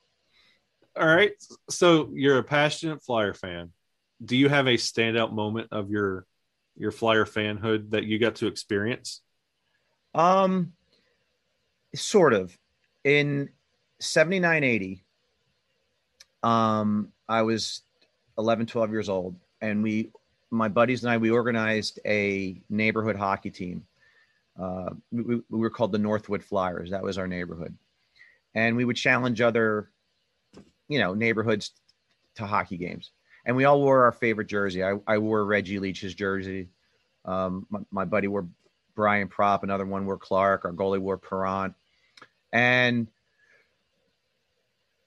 All 0.96 1.08
right. 1.08 1.32
So 1.70 2.10
you're 2.14 2.40
a 2.40 2.44
passionate 2.44 3.04
Flyer 3.04 3.34
fan. 3.34 3.72
Do 4.24 4.36
you 4.36 4.50
have 4.50 4.68
a 4.68 4.76
standout 4.76 5.32
moment 5.32 5.70
of 5.72 5.90
your 5.90 6.26
your 6.76 6.92
Flyer 6.92 7.26
fanhood 7.26 7.92
that 7.92 8.04
you 8.04 8.20
got 8.20 8.36
to 8.36 8.48
experience? 8.48 9.22
Um, 10.14 10.74
sort 11.96 12.34
of. 12.34 12.58
In 13.04 13.50
79, 14.00 14.64
80, 14.64 15.04
um, 16.44 17.12
I 17.28 17.42
was 17.42 17.82
11, 18.38 18.68
12 18.68 18.92
years 18.92 19.10
old, 19.10 19.36
and 19.62 19.82
we, 19.82 20.12
my 20.52 20.68
buddies 20.68 21.04
and 21.04 21.12
I, 21.12 21.18
we 21.18 21.32
organized 21.32 22.00
a 22.06 22.62
neighborhood 22.70 23.16
hockey 23.16 23.50
team. 23.50 23.87
Uh, 24.60 24.90
we, 25.12 25.36
we 25.36 25.60
were 25.60 25.70
called 25.70 25.92
the 25.92 25.98
Northwood 26.00 26.44
Flyers. 26.44 26.92
That 26.92 27.04
was 27.04 27.18
our 27.18 27.28
neighborhood, 27.28 27.78
and 28.56 28.76
we 28.76 28.86
would 28.86 28.96
challenge 28.96 29.40
other, 29.42 29.90
you 30.88 31.00
know, 31.00 31.14
neighborhoods 31.14 31.72
to 32.36 32.46
hockey 32.46 32.78
games. 32.78 33.12
And 33.46 33.56
we 33.56 33.66
all 33.66 33.80
wore 33.82 34.04
our 34.04 34.12
favorite 34.12 34.48
jersey. 34.48 34.84
I, 34.84 34.96
I 35.08 35.20
wore 35.20 35.46
Reggie 35.46 35.80
Leach's 35.80 36.14
jersey. 36.14 36.68
Um, 37.24 37.66
my, 37.70 37.80
my 37.92 38.06
buddy 38.06 38.28
wore 38.28 38.48
Brian 38.96 39.28
Propp, 39.30 39.64
another 39.64 39.86
one 39.86 40.06
wore 40.06 40.18
Clark. 40.18 40.66
Our 40.66 40.74
goalie 40.74 41.00
wore 41.00 41.18
Parent. 41.18 41.74
And 42.52 43.08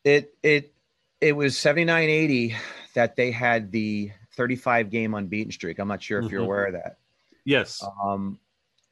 It 0.05 0.35
it 0.43 0.73
it 1.21 1.33
was 1.33 1.59
79 1.59 2.09
80 2.09 2.57
that 2.95 3.17
they 3.17 3.31
had 3.31 3.71
the 3.73 4.11
35 4.37 4.91
game 4.91 5.15
unbeaten 5.15 5.53
streak. 5.53 5.79
I'm 5.79 5.89
not 5.89 6.03
sure 6.03 6.21
if 6.25 6.31
you're 6.33 6.41
Mhm. 6.41 6.45
aware 6.47 6.67
of 6.67 6.73
that. 6.75 6.99
Yes. 7.45 7.83
Um, 8.03 8.39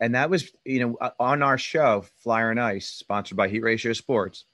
and 0.00 0.14
that 0.14 0.30
was, 0.30 0.50
you 0.64 0.80
know, 0.80 0.96
uh, 1.00 1.10
on 1.18 1.42
our 1.42 1.58
show, 1.58 2.04
Flyer 2.22 2.50
and 2.50 2.60
Ice, 2.60 2.88
sponsored 2.88 3.36
by 3.36 3.48
Heat 3.48 3.62
Ratio 3.62 3.92
Sports. 3.92 4.44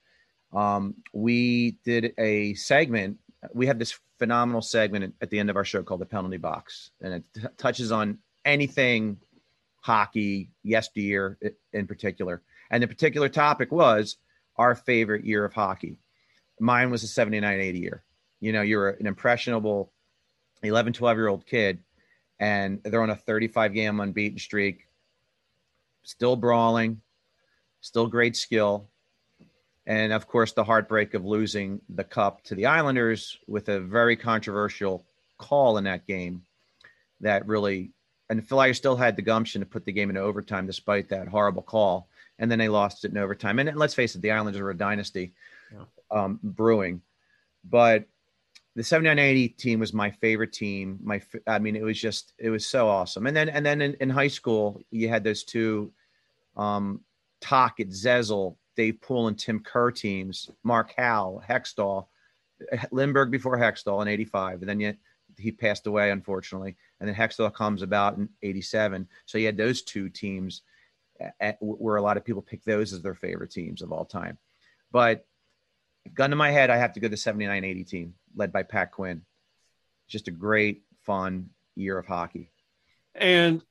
Um, 0.53 0.95
we 1.13 1.79
did 1.85 2.15
a 2.19 2.55
segment. 2.55 3.19
We 3.53 3.67
have 3.67 3.79
this 3.79 3.99
phenomenal 4.19 4.63
segment 4.63 5.15
at- 5.21 5.31
the 5.31 5.39
end 5.39 5.51
of 5.51 5.57
our 5.57 5.65
show 5.65 5.83
called 5.83 6.01
the 6.01 6.07
Penalty 6.07 6.37
Box, 6.37 6.91
and 7.01 7.15
it 7.15 7.25
t- 7.35 7.43
touches 7.59 7.91
on 7.93 8.19
anything 8.45 9.19
hockey, 9.83 10.51
yesteryear 10.63 11.39
in 11.73 11.87
particular. 11.87 12.43
And 12.71 12.83
the 12.83 12.89
particular 12.89 13.29
topic 13.29 13.71
was 13.71 14.17
our 14.57 14.75
favorite 14.75 15.25
year 15.27 15.45
of 15.45 15.53
hockey. 15.53 15.99
Mine 16.59 16.91
was 16.91 17.03
a 17.03 17.09
79 17.09 17.61
80 17.61 17.79
year. 17.81 18.05
You 18.41 18.53
know, 18.53 18.63
you're 18.63 18.91
an 18.91 19.07
impressionable 19.07 19.93
11, 20.63 20.93
12 20.95 21.17
year 21.19 21.29
old 21.29 21.45
kid, 21.47 21.81
and 22.39 22.81
they're 22.85 23.03
on 23.03 23.11
a 23.11 23.17
35 23.17 23.75
game 23.75 24.01
unbeaten 24.01 24.39
streak, 24.39 24.87
still 26.05 26.37
brawling, 26.37 27.01
still 27.81 28.07
great 28.07 28.37
skill. 28.37 28.89
And 29.87 30.13
of 30.13 30.27
course, 30.27 30.53
the 30.53 30.65
heartbreak 30.65 31.15
of 31.15 31.25
losing 31.27 31.81
the 31.89 32.05
cup 32.05 32.43
to 32.45 32.55
the 32.55 32.67
Islanders 32.67 33.39
with 33.47 33.69
a 33.69 33.81
very 33.81 34.17
controversial 34.17 35.05
call 35.37 35.77
in 35.77 35.85
that 35.85 36.07
game 36.07 36.43
that 37.21 37.47
really, 37.47 37.91
and 38.31 38.39
the 38.39 38.43
Flyers 38.47 38.79
still 38.79 38.97
had 38.97 39.17
the 39.17 39.23
gumption 39.23 39.61
to 39.61 39.67
put 39.67 39.85
the 39.85 39.93
game 39.93 40.09
into 40.09 40.23
overtime 40.23 40.67
despite 40.67 41.09
that 41.11 41.29
horrible 41.29 41.63
call. 41.63 42.09
And 42.39 42.51
then 42.51 42.59
they 42.59 42.69
lost 42.69 43.05
it 43.05 43.11
in 43.11 43.19
overtime. 43.19 43.59
And 43.59 43.77
let's 43.77 43.95
face 43.95 44.15
it, 44.15 44.23
the 44.23 44.31
Islanders 44.31 44.61
are 44.61 44.71
a 44.71 44.77
dynasty 44.77 45.33
Yeah. 45.71 45.85
um, 46.11 46.41
brewing. 46.43 47.03
But 47.63 48.07
the 48.77 48.83
7980 48.83 49.49
team 49.51 49.81
was 49.81 49.93
my 49.93 50.11
favorite 50.11 50.53
team. 50.53 50.99
My, 51.03 51.23
I 51.47 51.59
mean, 51.59 51.77
it 51.77 51.85
was 51.85 52.01
just, 52.01 52.33
it 52.39 52.51
was 52.51 52.67
so 52.67 52.89
awesome. 52.89 53.27
And 53.27 53.37
then, 53.37 53.49
and 53.49 53.65
then 53.65 53.81
in, 53.81 53.95
in 54.01 54.11
high 54.11 54.29
school, 54.29 54.83
you 54.91 55.09
had 55.09 55.23
those 55.23 55.45
two, 55.45 55.93
um, 56.57 57.01
Tocchet, 57.41 57.91
Zezel, 57.91 58.57
Dave 58.77 59.01
Poole, 59.01 59.29
and 59.29 59.39
Tim 59.39 59.61
Kerr 59.61 59.91
teams, 59.93 60.51
Mark 60.65 60.93
Howe, 60.97 61.41
Hextall, 61.49 62.07
Lindbergh 62.91 63.31
before 63.31 63.59
Hextall 63.59 64.03
in 64.03 64.09
85. 64.09 64.61
And 64.61 64.69
then 64.69 64.81
yet 64.81 64.97
he 65.39 65.53
passed 65.53 65.87
away, 65.87 66.11
unfortunately. 66.11 66.77
And 66.99 67.09
then 67.09 67.15
Hextall 67.15 67.55
comes 67.55 67.83
about 67.83 68.17
in 68.17 68.29
87. 68.43 69.07
So 69.27 69.39
you 69.39 69.47
had 69.47 69.57
those 69.57 69.83
two 69.83 70.09
teams 70.09 70.63
at, 71.39 71.59
where 71.61 71.97
a 71.97 72.03
lot 72.03 72.17
of 72.17 72.25
people 72.25 72.43
pick 72.43 72.65
those 72.65 72.93
as 72.93 73.03
their 73.03 73.15
favorite 73.15 73.53
teams 73.53 73.83
of 73.83 73.93
all 73.93 74.05
time. 74.05 74.39
But 74.91 75.27
gun 76.13 76.31
to 76.31 76.37
my 76.37 76.51
head, 76.51 76.71
I 76.71 76.77
have 76.77 76.93
to 76.95 77.01
go 77.01 77.09
the 77.09 77.17
79 77.17 77.63
80 77.63 77.85
team 77.85 78.15
led 78.37 78.53
by 78.53 78.63
Pat 78.63 78.93
Quinn. 78.93 79.23
Just 80.09 80.29
a 80.29 80.33
great, 80.33 80.83
fun 81.03 81.51
year 81.75 81.99
of 81.99 82.07
hockey. 82.07 82.51
And 83.15 83.63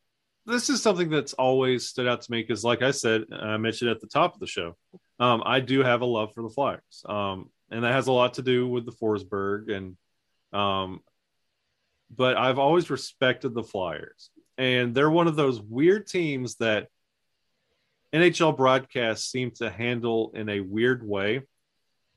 this 0.45 0.69
is 0.69 0.81
something 0.81 1.09
that's 1.09 1.33
always 1.33 1.87
stood 1.87 2.07
out 2.07 2.21
to 2.21 2.31
me 2.31 2.41
because, 2.41 2.63
like 2.63 2.81
I 2.81 2.91
said, 2.91 3.25
I 3.31 3.57
mentioned 3.57 3.91
at 3.91 4.01
the 4.01 4.07
top 4.07 4.33
of 4.33 4.39
the 4.39 4.47
show, 4.47 4.75
um, 5.19 5.43
I 5.45 5.59
do 5.59 5.83
have 5.83 6.01
a 6.01 6.05
love 6.05 6.33
for 6.33 6.41
the 6.41 6.49
Flyers, 6.49 7.03
um, 7.05 7.49
and 7.71 7.83
that 7.83 7.93
has 7.93 8.07
a 8.07 8.11
lot 8.11 8.35
to 8.35 8.41
do 8.41 8.67
with 8.67 8.85
the 8.85 8.91
Forsberg. 8.91 9.71
And, 9.71 9.97
um, 10.51 10.99
but 12.15 12.37
I've 12.37 12.59
always 12.59 12.89
respected 12.89 13.53
the 13.53 13.63
Flyers, 13.63 14.29
and 14.57 14.93
they're 14.93 15.09
one 15.09 15.27
of 15.27 15.35
those 15.35 15.61
weird 15.61 16.07
teams 16.07 16.55
that 16.55 16.87
NHL 18.13 18.55
broadcasts 18.55 19.31
seem 19.31 19.51
to 19.51 19.69
handle 19.69 20.31
in 20.35 20.49
a 20.49 20.59
weird 20.59 21.07
way, 21.07 21.41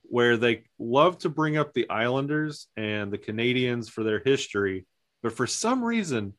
where 0.09 0.37
they 0.37 0.65
love 0.79 1.19
to 1.19 1.29
bring 1.29 1.57
up 1.57 1.73
the 1.73 1.89
Islanders 1.91 2.69
and 2.77 3.13
the 3.13 3.19
Canadiens 3.19 3.91
for 3.91 4.05
their 4.05 4.21
history, 4.21 4.87
but 5.23 5.33
for 5.33 5.47
some 5.47 5.83
reason 5.83 6.35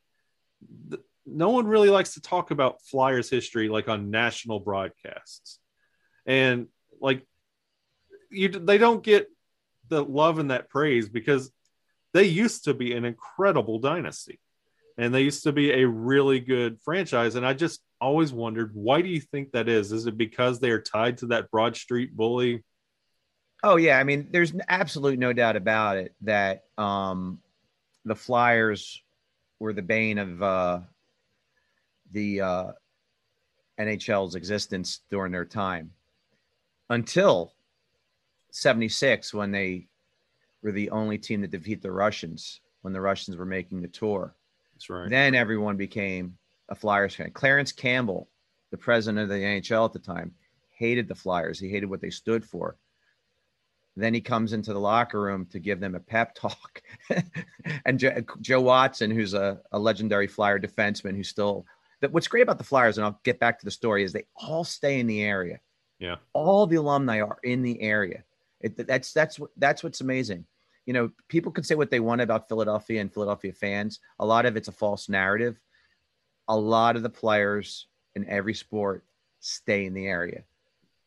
th- 0.90 1.02
no 1.26 1.50
one 1.50 1.66
really 1.66 1.90
likes 1.90 2.14
to 2.14 2.20
talk 2.20 2.50
about 2.50 2.82
Flyers 2.82 3.28
history 3.28 3.68
like 3.68 3.88
on 3.88 4.10
national 4.10 4.60
broadcasts. 4.60 5.58
And 6.26 6.68
like 7.00 7.26
you 8.30 8.48
they 8.48 8.78
don't 8.78 9.02
get 9.02 9.28
the 9.88 10.02
love 10.02 10.38
and 10.38 10.50
that 10.50 10.68
praise 10.68 11.08
because 11.08 11.50
they 12.12 12.24
used 12.24 12.64
to 12.64 12.74
be 12.74 12.94
an 12.94 13.04
incredible 13.04 13.78
dynasty. 13.78 14.40
And 14.96 15.14
they 15.14 15.22
used 15.22 15.44
to 15.44 15.52
be 15.52 15.70
a 15.70 15.86
really 15.86 16.40
good 16.40 16.78
franchise 16.82 17.34
and 17.34 17.46
I 17.46 17.54
just 17.54 17.80
always 18.00 18.32
wondered 18.32 18.70
why 18.74 19.02
do 19.02 19.08
you 19.08 19.20
think 19.20 19.52
that 19.52 19.68
is? 19.68 19.92
Is 19.92 20.06
it 20.06 20.16
because 20.16 20.60
they 20.60 20.70
are 20.70 20.80
tied 20.80 21.18
to 21.18 21.26
that 21.26 21.50
Broad 21.50 21.76
Street 21.76 22.16
bully? 22.16 22.64
Oh 23.62 23.76
yeah, 23.76 23.98
I 23.98 24.04
mean, 24.04 24.28
there's 24.30 24.52
absolute 24.68 25.18
no 25.18 25.32
doubt 25.32 25.56
about 25.56 25.96
it 25.96 26.14
that 26.22 26.64
um, 26.76 27.40
the 28.04 28.14
Flyers 28.14 29.02
were 29.58 29.72
the 29.72 29.82
bane 29.82 30.18
of 30.18 30.42
uh, 30.42 30.80
the 32.12 32.40
uh, 32.40 32.72
NHL's 33.80 34.36
existence 34.36 35.00
during 35.10 35.32
their 35.32 35.44
time 35.44 35.90
until 36.88 37.52
'76, 38.50 39.34
when 39.34 39.50
they 39.50 39.88
were 40.62 40.72
the 40.72 40.90
only 40.90 41.18
team 41.18 41.42
to 41.42 41.48
defeat 41.48 41.82
the 41.82 41.90
Russians 41.90 42.60
when 42.82 42.92
the 42.92 43.00
Russians 43.00 43.36
were 43.36 43.44
making 43.44 43.82
the 43.82 43.88
tour. 43.88 44.34
That's 44.74 44.88
right. 44.88 45.10
Then 45.10 45.34
everyone 45.34 45.76
became 45.76 46.36
a 46.68 46.74
Flyers 46.74 47.14
fan. 47.14 47.30
Clarence 47.32 47.72
Campbell, 47.72 48.28
the 48.70 48.78
president 48.78 49.22
of 49.22 49.28
the 49.28 49.44
NHL 49.44 49.84
at 49.84 49.92
the 49.92 49.98
time, 49.98 50.32
hated 50.70 51.08
the 51.08 51.14
Flyers. 51.14 51.58
He 51.58 51.68
hated 51.68 51.90
what 51.90 52.00
they 52.00 52.10
stood 52.10 52.44
for. 52.44 52.76
Then 53.98 54.14
he 54.14 54.20
comes 54.20 54.52
into 54.52 54.72
the 54.72 54.78
locker 54.78 55.20
room 55.20 55.44
to 55.46 55.58
give 55.58 55.80
them 55.80 55.96
a 55.96 56.00
pep 56.00 56.34
talk. 56.34 56.82
and 57.84 57.98
Joe, 57.98 58.22
Joe 58.40 58.60
Watson, 58.60 59.10
who's 59.10 59.34
a, 59.34 59.60
a 59.72 59.78
legendary 59.78 60.28
Flyer 60.28 60.58
defenseman, 60.58 61.16
who's 61.16 61.28
still. 61.28 61.66
That 62.00 62.12
what's 62.12 62.28
great 62.28 62.42
about 62.42 62.58
the 62.58 62.64
Flyers, 62.64 62.96
and 62.96 63.04
I'll 63.04 63.20
get 63.24 63.40
back 63.40 63.58
to 63.58 63.64
the 63.64 63.72
story, 63.72 64.04
is 64.04 64.12
they 64.12 64.26
all 64.36 64.62
stay 64.62 65.00
in 65.00 65.08
the 65.08 65.22
area. 65.22 65.58
Yeah. 65.98 66.16
All 66.32 66.64
the 66.64 66.76
alumni 66.76 67.20
are 67.20 67.38
in 67.42 67.62
the 67.62 67.82
area. 67.82 68.22
It, 68.60 68.86
that's 68.86 69.12
that's 69.12 69.36
what 69.36 69.50
that's 69.56 69.82
what's 69.82 70.00
amazing. 70.00 70.44
You 70.86 70.92
know, 70.92 71.10
people 71.26 71.50
can 71.50 71.64
say 71.64 71.74
what 71.74 71.90
they 71.90 71.98
want 71.98 72.20
about 72.20 72.48
Philadelphia 72.48 73.00
and 73.00 73.12
Philadelphia 73.12 73.52
fans. 73.52 73.98
A 74.20 74.26
lot 74.26 74.46
of 74.46 74.56
it's 74.56 74.68
a 74.68 74.72
false 74.72 75.08
narrative. 75.08 75.58
A 76.46 76.56
lot 76.56 76.94
of 76.94 77.02
the 77.02 77.10
players 77.10 77.88
in 78.14 78.28
every 78.28 78.54
sport 78.54 79.04
stay 79.40 79.86
in 79.86 79.92
the 79.92 80.06
area. 80.06 80.44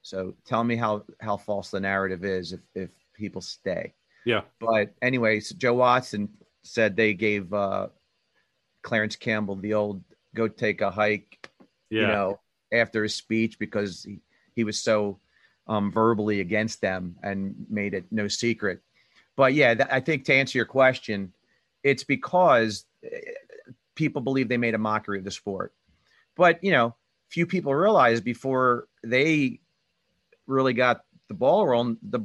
So 0.02 0.36
tell 0.46 0.64
me 0.64 0.76
how 0.76 1.04
how 1.20 1.38
false 1.38 1.72
the 1.72 1.80
narrative 1.80 2.24
is 2.26 2.54
if 2.54 2.62
if 2.76 2.90
people 3.14 3.42
stay. 3.42 3.94
Yeah. 4.26 4.42
But 4.60 4.94
anyways, 5.02 5.50
Joe 5.52 5.76
Watson 5.76 6.30
said 6.64 6.96
they 6.96 7.14
gave 7.14 7.54
uh, 7.54 7.88
Clarence 8.82 9.16
Campbell 9.16 9.56
the 9.56 9.74
old 9.74 10.04
go 10.36 10.48
take 10.48 10.82
a 10.82 10.92
hike, 10.92 11.50
Yeah. 11.90 12.02
you 12.02 12.08
know, 12.08 12.40
after 12.72 13.04
his 13.04 13.16
speech 13.16 13.60
because 13.60 14.04
he, 14.04 14.20
he 14.56 14.64
was 14.64 14.80
so 14.82 15.20
um, 15.68 15.92
verbally 15.92 16.40
against 16.40 16.82
them 16.82 17.16
and 17.24 17.66
made 17.70 17.94
it 17.94 18.06
no 18.12 18.28
secret. 18.28 18.82
But 19.36 19.54
yeah, 19.54 19.74
th- 19.74 19.90
I 19.92 20.00
think 20.00 20.26
to 20.26 20.34
answer 20.34 20.58
your 20.58 20.66
question, 20.66 21.34
it's 21.84 22.04
because 22.04 22.86
eh, 23.04 23.20
people 23.96 24.22
believe 24.22 24.50
they 24.50 24.58
made 24.58 24.76
a 24.76 24.80
mockery 24.80 25.18
of 25.18 25.24
the 25.24 25.32
sport. 25.32 25.74
But, 26.36 26.64
you 26.64 26.72
know, 26.72 26.96
few 27.30 27.46
people 27.46 27.74
realize 27.74 28.22
before 28.22 28.88
they 29.04 29.60
really 30.52 30.74
got 30.74 31.04
the 31.28 31.34
ball 31.34 31.68
rolling, 31.68 31.98
the 32.04 32.22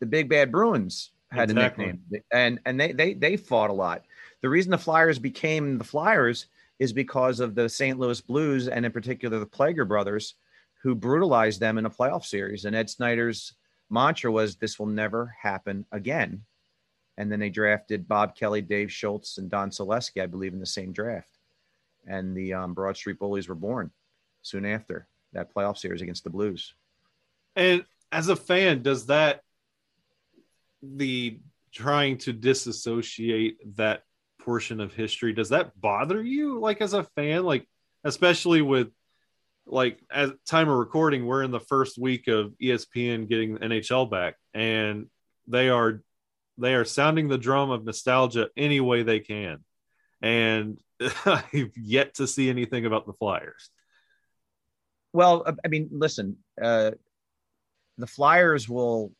the 0.00 0.06
big 0.06 0.28
bad 0.28 0.52
Bruins 0.52 1.12
had 1.30 1.50
Exactly. 1.50 1.84
a 1.84 1.88
nickname, 1.88 2.22
and 2.32 2.60
and 2.66 2.80
they 2.80 2.92
they 2.92 3.14
they 3.14 3.36
fought 3.36 3.70
a 3.70 3.74
lot. 3.74 4.04
The 4.42 4.48
reason 4.48 4.70
the 4.70 4.78
Flyers 4.78 5.18
became 5.18 5.78
the 5.78 5.84
Flyers 5.84 6.46
is 6.78 6.92
because 6.92 7.40
of 7.40 7.54
the 7.54 7.68
St. 7.68 7.98
Louis 7.98 8.20
Blues 8.20 8.68
and 8.68 8.84
in 8.84 8.92
particular 8.92 9.38
the 9.38 9.46
Plager 9.46 9.86
brothers, 9.86 10.34
who 10.82 10.94
brutalized 10.94 11.60
them 11.60 11.78
in 11.78 11.86
a 11.86 11.90
playoff 11.90 12.24
series. 12.24 12.64
And 12.64 12.76
Ed 12.76 12.90
Snider's 12.90 13.54
mantra 13.88 14.30
was, 14.30 14.56
"This 14.56 14.78
will 14.78 14.86
never 14.86 15.34
happen 15.40 15.86
again." 15.92 16.44
And 17.16 17.30
then 17.30 17.38
they 17.38 17.48
drafted 17.50 18.08
Bob 18.08 18.34
Kelly, 18.34 18.60
Dave 18.60 18.90
Schultz, 18.90 19.38
and 19.38 19.48
Don 19.48 19.70
Saleski, 19.70 20.20
I 20.20 20.26
believe, 20.26 20.52
in 20.52 20.58
the 20.58 20.66
same 20.66 20.92
draft. 20.92 21.38
And 22.06 22.36
the 22.36 22.52
um, 22.52 22.74
Broad 22.74 22.96
Street 22.96 23.20
Bullies 23.20 23.48
were 23.48 23.54
born 23.54 23.92
soon 24.42 24.66
after 24.66 25.06
that 25.32 25.54
playoff 25.54 25.78
series 25.78 26.02
against 26.02 26.24
the 26.24 26.30
Blues. 26.30 26.74
And 27.56 27.84
as 28.10 28.28
a 28.28 28.36
fan, 28.36 28.82
does 28.82 29.06
that 29.06 29.40
the 30.82 31.40
trying 31.72 32.18
to 32.18 32.32
disassociate 32.32 33.76
that 33.76 34.02
portion 34.40 34.80
of 34.80 34.92
history 34.92 35.32
does 35.32 35.48
that 35.48 35.80
bother 35.80 36.22
you 36.22 36.60
like 36.60 36.80
as 36.80 36.92
a 36.92 37.04
fan? 37.16 37.44
Like 37.44 37.66
especially 38.04 38.62
with 38.62 38.88
like 39.66 39.98
at 40.12 40.44
time 40.44 40.68
of 40.68 40.76
recording 40.76 41.24
we're 41.24 41.42
in 41.42 41.50
the 41.50 41.58
first 41.58 41.96
week 41.96 42.28
of 42.28 42.52
espn 42.62 43.26
getting 43.26 43.54
the 43.54 43.60
nhl 43.60 44.10
back 44.10 44.34
and 44.52 45.06
they 45.48 45.70
are 45.70 46.02
they 46.58 46.74
are 46.74 46.84
sounding 46.84 47.28
the 47.28 47.38
drum 47.38 47.70
of 47.70 47.84
nostalgia 47.84 48.48
any 48.56 48.80
way 48.80 49.02
they 49.02 49.20
can. 49.20 49.64
And 50.22 50.78
i've 51.24 51.72
yet 51.76 52.14
to 52.14 52.26
see 52.26 52.48
anything 52.48 52.86
about 52.86 53.06
the 53.06 53.12
flyers. 53.14 53.70
Well, 55.12 55.46
I 55.64 55.68
mean, 55.68 55.88
listen, 55.92 56.38
uh, 56.60 56.92
the 57.98 58.06
Flyers 58.06 58.68
will 58.68 59.12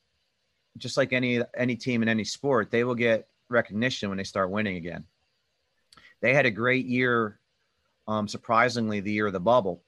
just 0.78 0.96
like 0.96 1.12
any 1.12 1.40
any 1.56 1.76
team 1.76 2.02
in 2.02 2.08
any 2.08 2.24
sport, 2.24 2.70
they 2.70 2.84
will 2.84 2.94
get 2.94 3.28
recognition 3.48 4.08
when 4.08 4.18
they 4.18 4.24
start 4.24 4.50
winning 4.50 4.76
again. 4.76 5.04
They 6.20 6.34
had 6.34 6.46
a 6.46 6.50
great 6.50 6.86
year, 6.86 7.38
um, 8.08 8.28
surprisingly, 8.28 9.00
the 9.00 9.12
year 9.12 9.26
of 9.26 9.32
the 9.32 9.40
bubble. 9.40 9.82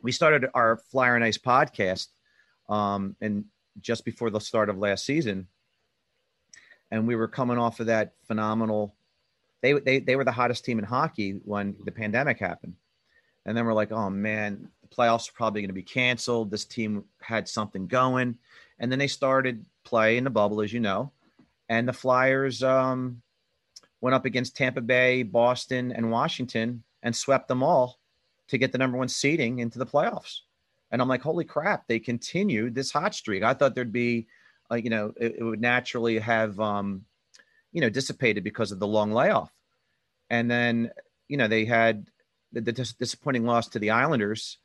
We 0.00 0.12
started 0.12 0.48
our 0.54 0.78
Flyer 0.90 1.14
and 1.14 1.24
Ice 1.24 1.38
podcast, 1.38 2.08
um, 2.68 3.16
and 3.20 3.44
just 3.80 4.04
before 4.04 4.30
the 4.30 4.40
start 4.40 4.68
of 4.68 4.78
last 4.78 5.04
season, 5.04 5.48
and 6.90 7.06
we 7.06 7.16
were 7.16 7.28
coming 7.28 7.58
off 7.58 7.80
of 7.80 7.86
that 7.86 8.12
phenomenal. 8.26 8.94
They 9.60 9.74
they 9.74 9.98
they 10.00 10.16
were 10.16 10.24
the 10.24 10.32
hottest 10.32 10.64
team 10.64 10.78
in 10.78 10.84
hockey 10.84 11.40
when 11.44 11.76
the 11.84 11.92
pandemic 11.92 12.38
happened, 12.38 12.74
and 13.44 13.56
then 13.56 13.66
we're 13.66 13.74
like, 13.74 13.92
oh 13.92 14.10
man, 14.10 14.68
playoffs 14.92 15.28
are 15.28 15.34
probably 15.34 15.62
going 15.62 15.68
to 15.68 15.74
be 15.74 15.82
canceled. 15.82 16.50
This 16.50 16.64
team 16.64 17.04
had 17.20 17.48
something 17.48 17.86
going, 17.86 18.36
and 18.78 18.90
then 18.90 18.98
they 18.98 19.08
started 19.08 19.64
play 19.84 20.16
in 20.16 20.24
the 20.24 20.30
bubble, 20.30 20.60
as 20.60 20.72
you 20.72 20.80
know, 20.80 21.12
and 21.68 21.88
the 21.88 21.92
Flyers 21.92 22.62
um, 22.62 23.22
went 24.00 24.14
up 24.14 24.24
against 24.24 24.56
Tampa 24.56 24.80
Bay, 24.80 25.22
Boston, 25.22 25.92
and 25.92 26.10
Washington 26.10 26.82
and 27.02 27.16
swept 27.16 27.48
them 27.48 27.62
all 27.62 27.98
to 28.48 28.58
get 28.58 28.72
the 28.72 28.78
number 28.78 28.98
one 28.98 29.08
seeding 29.08 29.60
into 29.60 29.78
the 29.78 29.86
playoffs. 29.86 30.40
And 30.90 31.00
I'm 31.00 31.08
like, 31.08 31.22
holy 31.22 31.44
crap, 31.44 31.86
they 31.86 31.98
continued 31.98 32.74
this 32.74 32.92
hot 32.92 33.14
streak. 33.14 33.42
I 33.42 33.54
thought 33.54 33.74
there'd 33.74 33.92
be, 33.92 34.26
uh, 34.70 34.74
you 34.74 34.90
know, 34.90 35.14
it, 35.18 35.36
it 35.38 35.42
would 35.42 35.60
naturally 35.60 36.18
have, 36.18 36.60
um, 36.60 37.04
you 37.72 37.80
know, 37.80 37.88
dissipated 37.88 38.44
because 38.44 38.72
of 38.72 38.78
the 38.78 38.86
long 38.86 39.10
layoff. 39.12 39.50
And 40.28 40.50
then, 40.50 40.90
you 41.28 41.38
know, 41.38 41.48
they 41.48 41.64
had 41.64 42.08
the, 42.52 42.60
the 42.60 42.72
dis- 42.72 42.92
disappointing 42.92 43.46
loss 43.46 43.68
to 43.68 43.78
the 43.78 43.90
Islanders, 43.90 44.58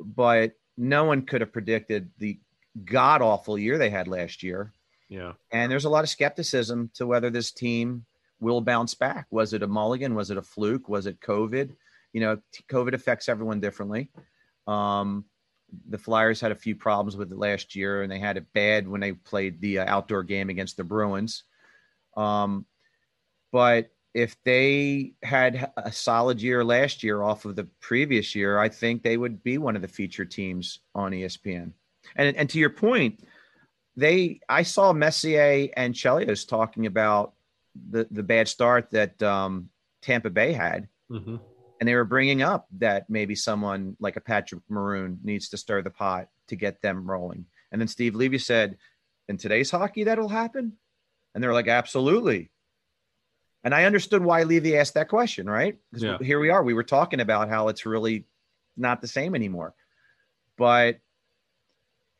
but 0.00 0.52
no 0.76 1.04
one 1.04 1.22
could 1.22 1.40
have 1.40 1.52
predicted 1.52 2.10
the 2.18 2.38
god 2.84 3.22
awful 3.22 3.58
year 3.58 3.78
they 3.78 3.90
had 3.90 4.08
last 4.08 4.42
year. 4.42 4.72
Yeah. 5.08 5.32
And 5.50 5.70
there's 5.70 5.84
a 5.84 5.90
lot 5.90 6.04
of 6.04 6.10
skepticism 6.10 6.90
to 6.94 7.06
whether 7.06 7.30
this 7.30 7.52
team 7.52 8.04
will 8.40 8.60
bounce 8.60 8.94
back. 8.94 9.26
Was 9.30 9.52
it 9.52 9.62
a 9.62 9.66
mulligan? 9.66 10.14
Was 10.14 10.30
it 10.30 10.36
a 10.36 10.42
fluke? 10.42 10.88
Was 10.88 11.06
it 11.06 11.20
COVID? 11.20 11.74
You 12.12 12.20
know, 12.20 12.38
COVID 12.70 12.94
affects 12.94 13.28
everyone 13.28 13.60
differently. 13.60 14.10
Um, 14.66 15.24
the 15.88 15.98
Flyers 15.98 16.40
had 16.40 16.52
a 16.52 16.56
few 16.56 16.74
problems 16.74 17.16
with 17.16 17.32
it 17.32 17.38
last 17.38 17.74
year, 17.74 18.02
and 18.02 18.10
they 18.10 18.18
had 18.18 18.36
it 18.36 18.52
bad 18.52 18.88
when 18.88 19.00
they 19.00 19.12
played 19.12 19.60
the 19.60 19.80
uh, 19.80 19.84
outdoor 19.86 20.22
game 20.22 20.48
against 20.48 20.76
the 20.76 20.84
Bruins. 20.84 21.44
Um, 22.16 22.66
but 23.52 23.90
if 24.16 24.34
they 24.44 25.12
had 25.22 25.70
a 25.76 25.92
solid 25.92 26.40
year 26.40 26.64
last 26.64 27.02
year 27.02 27.20
off 27.20 27.44
of 27.44 27.54
the 27.54 27.68
previous 27.80 28.34
year, 28.34 28.58
I 28.58 28.70
think 28.70 29.02
they 29.02 29.18
would 29.18 29.44
be 29.44 29.58
one 29.58 29.76
of 29.76 29.82
the 29.82 29.88
featured 29.88 30.30
teams 30.30 30.78
on 30.94 31.12
ESPN. 31.12 31.72
And 32.16 32.34
and 32.34 32.48
to 32.48 32.58
your 32.58 32.70
point, 32.70 33.20
they 33.94 34.40
I 34.48 34.62
saw 34.62 34.94
Messier 34.94 35.68
and 35.76 35.92
Chelios 35.92 36.48
talking 36.48 36.86
about 36.86 37.34
the 37.90 38.08
the 38.10 38.22
bad 38.22 38.48
start 38.48 38.90
that 38.92 39.22
um, 39.22 39.68
Tampa 40.00 40.30
Bay 40.30 40.52
had, 40.52 40.88
hmm 41.10 41.36
and 41.78 41.86
they 41.86 41.94
were 41.94 42.06
bringing 42.06 42.40
up 42.40 42.66
that 42.78 43.10
maybe 43.10 43.34
someone 43.34 43.98
like 44.00 44.16
a 44.16 44.20
Patrick 44.22 44.62
Maroon 44.70 45.20
needs 45.22 45.50
to 45.50 45.58
stir 45.58 45.82
the 45.82 45.90
pot 45.90 46.30
to 46.48 46.56
get 46.56 46.80
them 46.80 47.06
rolling. 47.10 47.44
And 47.70 47.78
then 47.78 47.88
Steve 47.88 48.14
Levy 48.14 48.38
said, 48.38 48.78
"In 49.28 49.36
today's 49.36 49.70
hockey, 49.70 50.04
that'll 50.04 50.30
happen," 50.30 50.78
and 51.34 51.44
they're 51.44 51.52
like, 51.52 51.68
"Absolutely." 51.68 52.50
And 53.64 53.74
I 53.74 53.84
understood 53.84 54.22
why 54.22 54.42
Levy 54.44 54.76
asked 54.76 54.94
that 54.94 55.08
question, 55.08 55.48
right? 55.48 55.78
'Cause 55.92 56.02
Yeah. 56.02 56.18
here 56.18 56.38
we 56.38 56.50
are. 56.50 56.62
We 56.62 56.74
were 56.74 56.84
talking 56.84 57.20
about 57.20 57.48
how 57.48 57.68
it's 57.68 57.84
really 57.86 58.26
not 58.76 59.00
the 59.00 59.08
same 59.08 59.34
anymore. 59.34 59.74
But 60.56 61.00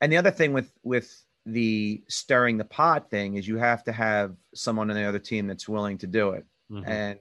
and 0.00 0.12
the 0.12 0.16
other 0.16 0.30
thing 0.30 0.52
with 0.52 0.70
with 0.82 1.22
the 1.46 2.02
stirring 2.08 2.56
the 2.56 2.64
pot 2.64 3.08
thing 3.08 3.36
is 3.36 3.46
you 3.46 3.56
have 3.56 3.84
to 3.84 3.92
have 3.92 4.36
someone 4.54 4.90
on 4.90 4.96
the 4.96 5.04
other 5.04 5.18
team 5.20 5.46
that's 5.46 5.68
willing 5.68 5.96
to 5.98 6.06
do 6.06 6.30
it. 6.30 6.44
Mhm. 6.70 6.86
And 6.88 7.20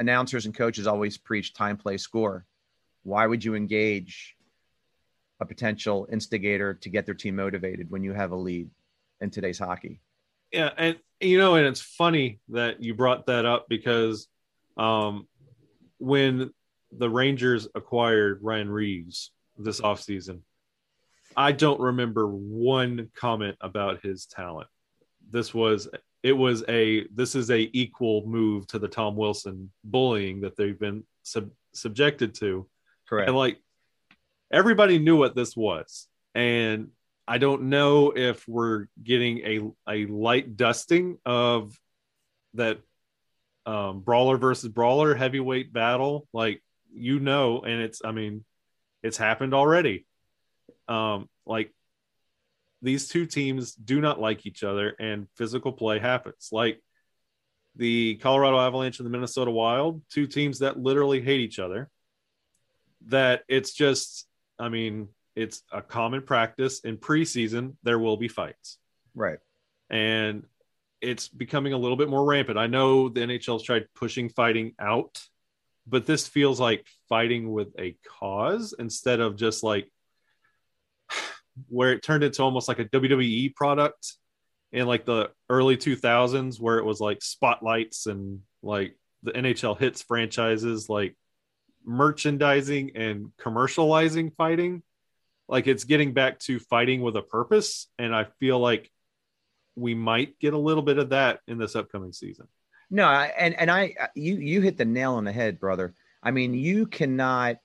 announcers 0.00 0.44
and 0.44 0.54
coaches 0.54 0.86
always 0.88 1.16
preach 1.16 1.54
time, 1.54 1.76
play, 1.76 1.96
score. 1.96 2.44
Why 3.04 3.26
would 3.26 3.44
you 3.44 3.54
engage 3.54 4.36
a 5.38 5.46
potential 5.46 6.08
instigator 6.10 6.74
to 6.74 6.88
get 6.88 7.06
their 7.06 7.14
team 7.14 7.36
motivated 7.36 7.90
when 7.90 8.02
you 8.02 8.12
have 8.12 8.32
a 8.32 8.36
lead 8.36 8.70
in 9.20 9.30
today's 9.30 9.58
hockey? 9.58 10.00
Yeah, 10.50 10.74
and 10.76 10.98
you 11.22 11.38
know, 11.38 11.54
and 11.54 11.66
it's 11.66 11.80
funny 11.80 12.40
that 12.48 12.82
you 12.82 12.94
brought 12.94 13.26
that 13.26 13.44
up 13.46 13.66
because 13.68 14.28
um, 14.76 15.26
when 15.98 16.52
the 16.90 17.08
Rangers 17.08 17.68
acquired 17.74 18.40
Ryan 18.42 18.70
Reaves 18.70 19.30
this 19.58 19.80
offseason, 19.80 20.40
I 21.36 21.52
don't 21.52 21.80
remember 21.80 22.26
one 22.26 23.10
comment 23.14 23.56
about 23.60 24.02
his 24.02 24.26
talent. 24.26 24.68
This 25.30 25.54
was 25.54 25.88
it 26.22 26.32
was 26.32 26.62
a 26.68 27.06
this 27.14 27.34
is 27.34 27.50
a 27.50 27.70
equal 27.72 28.24
move 28.26 28.66
to 28.68 28.78
the 28.78 28.88
Tom 28.88 29.16
Wilson 29.16 29.70
bullying 29.82 30.42
that 30.42 30.56
they've 30.56 30.78
been 30.78 31.04
sub, 31.22 31.50
subjected 31.72 32.34
to. 32.36 32.68
Correct. 33.08 33.28
And 33.28 33.36
like 33.36 33.58
everybody 34.50 34.98
knew 34.98 35.16
what 35.16 35.34
this 35.34 35.56
was. 35.56 36.06
And 36.34 36.88
I 37.32 37.38
don't 37.38 37.70
know 37.70 38.12
if 38.14 38.46
we're 38.46 38.88
getting 39.02 39.38
a 39.38 39.60
a 39.90 40.04
light 40.04 40.54
dusting 40.54 41.16
of 41.24 41.74
that 42.52 42.78
um 43.64 44.00
brawler 44.00 44.36
versus 44.36 44.68
brawler 44.68 45.14
heavyweight 45.14 45.72
battle. 45.72 46.28
Like 46.34 46.62
you 46.92 47.20
know, 47.20 47.62
and 47.62 47.80
it's 47.80 48.02
I 48.04 48.12
mean, 48.12 48.44
it's 49.02 49.16
happened 49.16 49.54
already. 49.54 50.04
Um, 50.88 51.26
like 51.46 51.72
these 52.82 53.08
two 53.08 53.24
teams 53.24 53.72
do 53.76 54.02
not 54.02 54.20
like 54.20 54.44
each 54.44 54.62
other 54.62 54.94
and 55.00 55.26
physical 55.34 55.72
play 55.72 56.00
happens. 56.00 56.50
Like 56.52 56.82
the 57.76 58.16
Colorado 58.16 58.60
Avalanche 58.60 58.98
and 58.98 59.06
the 59.06 59.10
Minnesota 59.10 59.50
Wild, 59.50 60.02
two 60.10 60.26
teams 60.26 60.58
that 60.58 60.78
literally 60.78 61.22
hate 61.22 61.40
each 61.40 61.58
other. 61.58 61.88
That 63.06 63.44
it's 63.48 63.72
just, 63.72 64.28
I 64.58 64.68
mean, 64.68 65.08
it's 65.34 65.62
a 65.72 65.82
common 65.82 66.22
practice 66.22 66.80
in 66.80 66.98
preseason. 66.98 67.74
There 67.82 67.98
will 67.98 68.16
be 68.16 68.28
fights, 68.28 68.78
right. 69.14 69.38
and 69.90 70.44
it's 71.00 71.28
becoming 71.28 71.72
a 71.72 71.78
little 71.78 71.96
bit 71.96 72.08
more 72.08 72.24
rampant. 72.24 72.58
I 72.58 72.68
know 72.68 73.08
the 73.08 73.20
NHL's 73.20 73.64
tried 73.64 73.86
pushing 73.94 74.28
fighting 74.28 74.72
out, 74.78 75.20
but 75.86 76.06
this 76.06 76.28
feels 76.28 76.60
like 76.60 76.86
fighting 77.08 77.50
with 77.50 77.68
a 77.78 77.96
cause 78.20 78.74
instead 78.78 79.20
of 79.20 79.36
just 79.36 79.62
like 79.62 79.90
where 81.68 81.92
it 81.92 82.02
turned 82.02 82.24
into 82.24 82.42
almost 82.42 82.68
like 82.68 82.78
a 82.78 82.84
WWE 82.84 83.54
product 83.54 84.16
in 84.70 84.86
like 84.86 85.04
the 85.04 85.30
early 85.50 85.76
2000s 85.76 86.60
where 86.60 86.78
it 86.78 86.84
was 86.84 87.00
like 87.00 87.20
spotlights 87.22 88.06
and 88.06 88.40
like 88.62 88.96
the 89.22 89.32
NHL 89.32 89.78
hits 89.78 90.02
franchises 90.02 90.88
like 90.88 91.16
merchandising 91.84 92.92
and 92.94 93.32
commercializing 93.40 94.34
fighting 94.36 94.82
like 95.52 95.66
it's 95.68 95.84
getting 95.84 96.12
back 96.14 96.38
to 96.40 96.58
fighting 96.58 97.02
with 97.02 97.14
a 97.14 97.22
purpose 97.22 97.86
and 97.98 98.12
I 98.16 98.24
feel 98.40 98.58
like 98.58 98.90
we 99.76 99.94
might 99.94 100.38
get 100.40 100.54
a 100.54 100.58
little 100.58 100.82
bit 100.82 100.98
of 100.98 101.10
that 101.10 101.40
in 101.46 101.58
this 101.58 101.76
upcoming 101.76 102.12
season. 102.12 102.48
No, 102.90 103.04
I- 103.04 103.32
and 103.38 103.54
and 103.54 103.70
I 103.70 103.94
you 104.14 104.34
you 104.36 104.60
hit 104.62 104.76
the 104.78 104.84
nail 104.84 105.14
on 105.14 105.24
the 105.24 105.32
head, 105.32 105.60
brother. 105.60 105.94
I 106.22 106.30
mean, 106.30 106.54
you 106.54 106.86
cannot. 106.86 107.56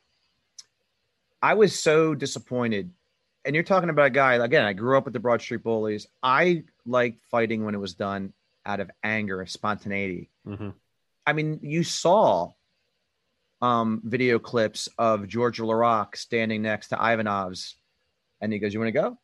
I 1.42 1.54
was 1.54 1.80
so 1.80 2.16
disappointed, 2.16 2.92
and 3.46 3.56
you're 3.56 3.64
talking 3.64 3.90
about 3.90 4.08
a 4.08 4.10
guy 4.12 4.34
again. 4.36 4.66
I 4.66 4.74
grew 4.74 4.98
up 4.98 5.06
with 5.06 5.14
the 5.14 5.20
Broad 5.20 5.42
Street 5.42 5.64
Bullies. 5.64 6.08
I 6.24 6.64
liked 6.86 7.24
fighting 7.30 7.64
when 7.64 7.76
it 7.76 7.80
was 7.80 7.94
done 7.94 8.34
out 8.66 8.80
of 8.80 8.90
anger, 9.04 9.46
spontaneity. 9.46 10.30
Mhm. 10.46 10.74
I 11.26 11.34
mean, 11.34 11.60
you 11.62 11.84
saw 11.84 12.54
um, 13.62 14.02
video 14.04 14.40
clips 14.40 14.88
of 14.98 15.28
George 15.28 15.60
Laraque 15.60 16.16
standing 16.16 16.62
next 16.62 16.90
to 16.90 16.96
Ivanov's, 16.96 17.76
and 18.42 18.52
he 18.54 18.60
goes, 18.60 18.74
"You 18.74 18.80
want 18.80 18.90
to 18.90 19.00
go? 19.02 19.18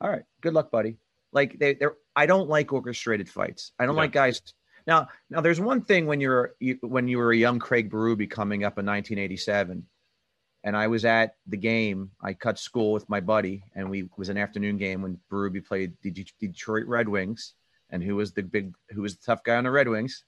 All 0.00 0.10
right, 0.10 0.22
good 0.40 0.54
luck, 0.54 0.70
buddy." 0.70 0.98
Like 1.32 1.58
they, 1.58 1.74
they're. 1.74 1.96
I 2.16 2.26
don't 2.26 2.48
like 2.48 2.72
orchestrated 2.72 3.28
fights. 3.28 3.72
I 3.78 3.86
don't 3.86 3.94
Yeah. 3.94 4.00
like 4.02 4.12
guys. 4.12 4.42
Now, 4.86 5.08
now 5.28 5.40
there's 5.40 5.60
one 5.60 5.82
thing 5.82 6.06
when 6.06 6.20
you're 6.20 6.54
you, 6.58 6.78
when 6.82 7.06
you 7.06 7.18
were 7.18 7.32
a 7.32 7.36
young 7.36 7.58
Craig 7.58 7.90
Berube 7.90 8.30
coming 8.30 8.64
up 8.64 8.78
in 8.78 8.86
1987, 8.86 9.86
and 10.64 10.76
I 10.76 10.86
was 10.88 11.04
at 11.04 11.34
the 11.46 11.56
game. 11.56 12.10
I 12.22 12.32
cut 12.32 12.58
school 12.58 12.92
with 12.92 13.08
my 13.08 13.20
buddy, 13.20 13.62
and 13.74 13.90
we 13.90 14.08
was 14.16 14.28
an 14.28 14.38
afternoon 14.38 14.76
game 14.78 15.02
when 15.02 15.18
Berube 15.30 15.64
played 15.66 15.92
the 16.02 16.10
De- 16.10 16.26
Detroit 16.40 16.86
Red 16.86 17.08
Wings, 17.08 17.54
and 17.90 18.02
who 18.02 18.16
was 18.16 18.32
the 18.32 18.42
big, 18.42 18.72
who 18.90 19.02
was 19.02 19.16
the 19.16 19.22
tough 19.26 19.44
guy 19.44 19.56
on 19.56 19.64
the 19.64 19.70
Red 19.70 19.88
Wings 19.88 20.24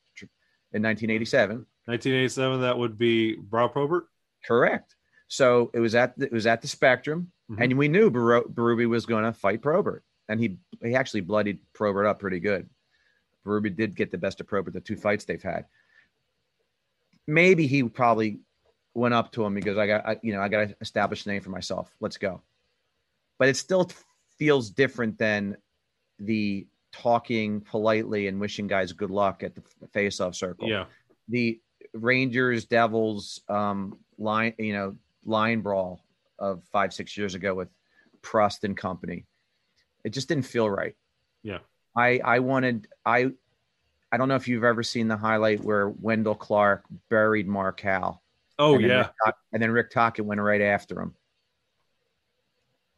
in 0.73 0.83
1987. 0.83 1.67
1987 1.87 2.61
that 2.63 2.79
would 2.79 2.97
be 2.99 3.37
Brow 3.37 3.69
Probert. 3.69 4.07
Correct. 4.47 4.95
So 5.29 5.71
it 5.75 5.81
was 5.81 5.95
at 5.95 6.17
the, 6.19 6.27
it 6.27 6.33
was 6.33 6.47
at 6.47 6.61
the 6.63 6.69
Spectrum, 6.69 7.33
Mhm. 7.51 7.63
and 7.65 7.79
we 7.79 7.89
knew 7.89 8.11
Bero- 8.11 8.45
Berube 8.45 8.89
was 8.89 9.07
going 9.07 9.25
to 9.25 9.33
fight 9.33 9.63
Probert, 9.63 10.05
and 10.29 10.39
he 10.39 10.59
he 10.83 10.95
actually 10.95 11.23
bloodied 11.23 11.59
Probert 11.73 12.07
up 12.07 12.21
pretty 12.21 12.41
good. 12.41 12.69
Berube 13.47 13.75
did 13.75 13.97
get 13.97 14.11
the 14.11 14.19
best 14.19 14.41
of 14.41 14.47
Probert 14.47 14.75
the 14.75 14.81
two 14.81 14.97
fights 14.97 15.25
they've 15.25 15.43
had. 15.43 15.65
Maybe 17.27 17.67
he 17.67 17.83
probably 17.85 18.41
went 18.95 19.15
up 19.15 19.33
to 19.33 19.45
him 19.45 19.55
because 19.55 19.79
I 19.79 19.87
got 19.87 20.07
I, 20.07 20.19
you 20.23 20.33
know 20.35 20.41
I 20.41 20.49
got 20.49 20.69
to 20.69 20.77
establish 20.81 21.25
a 21.27 21.29
name 21.31 21.41
for 21.43 21.51
myself. 21.51 21.91
Let's 22.01 22.17
go. 22.19 22.43
But 23.39 23.49
it 23.49 23.57
still 23.57 23.91
feels 24.39 24.71
different 24.71 25.19
than 25.19 25.57
the 26.19 26.67
talking 26.93 27.61
politely 27.63 28.27
and 28.29 28.39
wishing 28.39 28.67
guys 28.67 28.93
good 28.93 29.11
luck 29.11 29.43
at 29.43 29.55
the 29.55 29.63
face-off 29.93 30.35
circle. 30.35 30.69
Yeah. 30.69 30.85
The 31.29 31.61
Rangers 31.95 32.65
Devils 32.65 33.41
um, 33.49 33.99
line, 34.19 34.55
you 34.59 34.73
know, 34.73 34.97
line 35.25 35.61
brawl 35.61 36.05
of 36.39 36.63
five 36.73 36.93
six 36.93 37.17
years 37.17 37.35
ago 37.35 37.55
with 37.55 37.69
Prust 38.23 38.65
and 38.65 38.77
company. 38.77 39.27
It 40.05 40.11
just 40.11 40.29
didn't 40.29 40.45
feel 40.45 40.69
right. 40.69 40.95
Yeah. 41.43 41.59
I 41.97 42.21
I 42.25 42.39
wanted 42.41 42.89
I 43.05 43.33
I 44.11 44.17
don't 44.17 44.29
know 44.29 44.37
if 44.37 44.49
you've 44.49 44.65
ever 44.65 44.83
seen 44.83 45.09
the 45.09 45.17
highlight 45.17 45.65
where 45.65 45.89
Wendel 45.89 46.35
Clark 46.35 46.85
buried 47.09 47.49
Markel. 47.49 48.23
Oh 48.59 48.75
and 48.75 48.85
yeah. 48.85 49.09
Rick 49.25 49.35
and 49.53 49.63
then 49.63 49.71
Rick 49.71 49.91
Tocchet 49.91 50.25
went 50.25 50.41
right 50.41 50.61
after 50.61 51.01
him. 51.01 51.15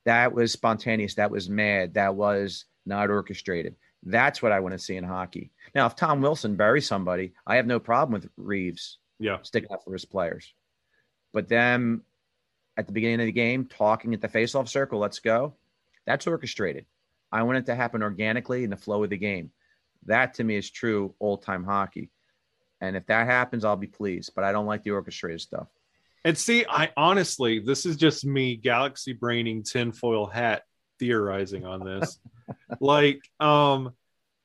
That 0.05 0.33
was 0.33 0.53
spontaneous. 0.53 1.15
That 1.15 1.31
was 1.31 1.49
mad. 1.49 1.95
That 1.95 2.15
was 2.15 2.67
not 2.85 3.11
orchestrated. 3.11 3.77
That's 4.05 4.43
what 4.43 4.53
I 4.53 4.61
want 4.61 4.73
to 4.73 4.79
see 4.79 4.97
in 4.97 5.05
hockey. 5.05 5.51
Now, 5.75 5.87
if 5.87 5.97
Tom 5.97 6.21
Wilson 6.21 6.57
buries 6.57 6.87
somebody, 6.87 7.33
I 7.47 7.57
have 7.57 7.67
no 7.67 7.81
problem 7.81 8.13
with 8.21 8.31
Reaves 8.37 8.99
Yeah. 9.19 9.39
sticking 9.43 9.73
up 9.73 9.83
for 9.85 9.93
his 9.93 10.05
players. 10.05 10.53
But 11.33 11.49
them 11.49 12.05
at 12.77 12.87
the 12.87 12.93
beginning 12.93 13.21
of 13.21 13.27
the 13.27 13.33
game 13.33 13.67
talking 13.67 14.13
at 14.15 14.21
the 14.21 14.29
faceoff 14.29 14.69
circle, 14.69 14.99
let's 14.99 15.21
go. 15.21 15.55
That's 16.07 16.27
orchestrated. 16.27 16.87
I 17.33 17.43
want 17.45 17.59
it 17.59 17.67
to 17.67 17.75
happen 17.75 18.03
organically 18.03 18.63
in 18.65 18.71
the 18.71 18.77
flow 18.77 19.03
of 19.03 19.11
the 19.11 19.17
game. 19.17 19.51
That 20.07 20.35
to 20.35 20.45
me 20.45 20.57
is 20.57 20.71
true 20.71 21.15
old 21.19 21.43
time 21.43 21.65
hockey. 21.65 22.11
And 22.81 22.97
if 22.97 23.07
that 23.07 23.27
happens, 23.27 23.65
I'll 23.65 23.77
be 23.77 23.87
pleased. 23.87 24.33
But 24.35 24.45
I 24.45 24.53
don't 24.53 24.67
like 24.67 24.83
the 24.83 24.91
orchestrated 24.91 25.41
stuff. 25.41 25.69
And 26.27 26.37
see, 26.37 26.65
I 26.69 26.91
honestly, 26.97 27.59
this 27.59 27.87
is 27.87 27.97
just 27.97 28.25
me 28.25 28.57
galaxy 28.57 29.13
braining 29.15 29.63
tinfoil 29.63 30.27
hat 30.27 30.65
theorizing 30.99 31.65
on 31.65 31.81
this. 31.85 32.19
like, 32.81 33.21
um, 33.41 33.93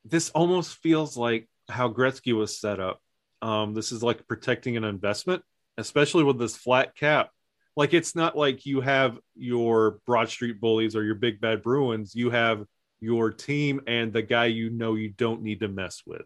this 0.05 0.29
almost 0.31 0.77
feels 0.77 1.17
like 1.17 1.47
how 1.69 1.89
Gretzky 1.89 2.33
was 2.33 2.59
set 2.59 2.79
up. 2.79 3.01
Um, 3.41 3.73
this 3.73 3.91
is 3.91 4.03
like 4.03 4.27
protecting 4.27 4.77
an 4.77 4.83
investment, 4.83 5.43
especially 5.77 6.23
with 6.23 6.39
this 6.39 6.55
flat 6.55 6.95
cap. 6.95 7.29
Like, 7.75 7.93
it's 7.93 8.15
not 8.15 8.37
like 8.37 8.65
you 8.65 8.81
have 8.81 9.17
your 9.35 9.99
Broad 10.05 10.29
Street 10.29 10.59
Bullies 10.59 10.95
or 10.95 11.03
your 11.03 11.15
Big 11.15 11.39
Bad 11.39 11.61
Bruins. 11.63 12.13
You 12.15 12.29
have 12.31 12.65
your 12.99 13.31
team 13.31 13.81
and 13.87 14.11
the 14.11 14.21
guy 14.21 14.45
you 14.47 14.69
know 14.69 14.95
you 14.95 15.09
don't 15.09 15.41
need 15.41 15.61
to 15.61 15.69
mess 15.69 16.01
with. 16.05 16.23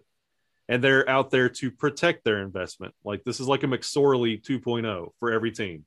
And 0.69 0.83
they're 0.83 1.07
out 1.07 1.29
there 1.29 1.49
to 1.49 1.69
protect 1.69 2.23
their 2.23 2.41
investment. 2.41 2.95
Like, 3.03 3.23
this 3.23 3.39
is 3.39 3.47
like 3.47 3.63
a 3.63 3.67
McSorley 3.67 4.41
2.0 4.41 5.09
for 5.19 5.31
every 5.31 5.51
team. 5.51 5.85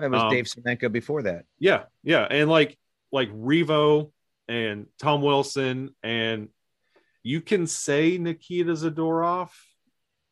It 0.00 0.10
was 0.10 0.22
Um, 0.22 0.30
Dave 0.30 0.44
Semenko 0.44 0.92
before 0.92 1.22
that. 1.22 1.44
Yeah, 1.58 1.84
yeah, 2.04 2.26
and 2.30 2.48
like 2.48 2.78
like 3.10 3.30
Revo 3.32 4.12
and 4.48 4.86
Tom 5.00 5.22
Wilson, 5.22 5.94
and 6.02 6.48
you 7.22 7.40
can 7.40 7.66
say 7.66 8.18
Nikita 8.18 8.72
Zadorov 8.72 9.50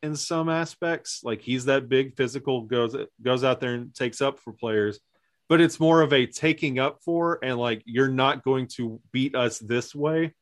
in 0.03 0.15
some 0.15 0.49
aspects, 0.49 1.21
like 1.23 1.41
he's 1.41 1.65
that 1.65 1.89
big 1.89 2.15
physical 2.15 2.61
goes 2.61 2.95
goes 3.21 3.43
out 3.43 3.59
there 3.59 3.73
and 3.73 3.93
takes 3.93 4.21
up 4.21 4.39
for 4.39 4.53
players, 4.53 4.99
but 5.49 5.61
it's 5.61 5.79
more 5.79 6.01
of 6.01 6.13
a 6.13 6.25
taking 6.25 6.79
up 6.79 6.99
for, 7.03 7.39
and 7.43 7.57
like 7.57 7.81
you're 7.85 8.09
not 8.09 8.43
going 8.43 8.67
to 8.75 8.99
beat 9.11 9.35
us 9.35 9.59
this 9.59 9.93
way. 9.93 10.33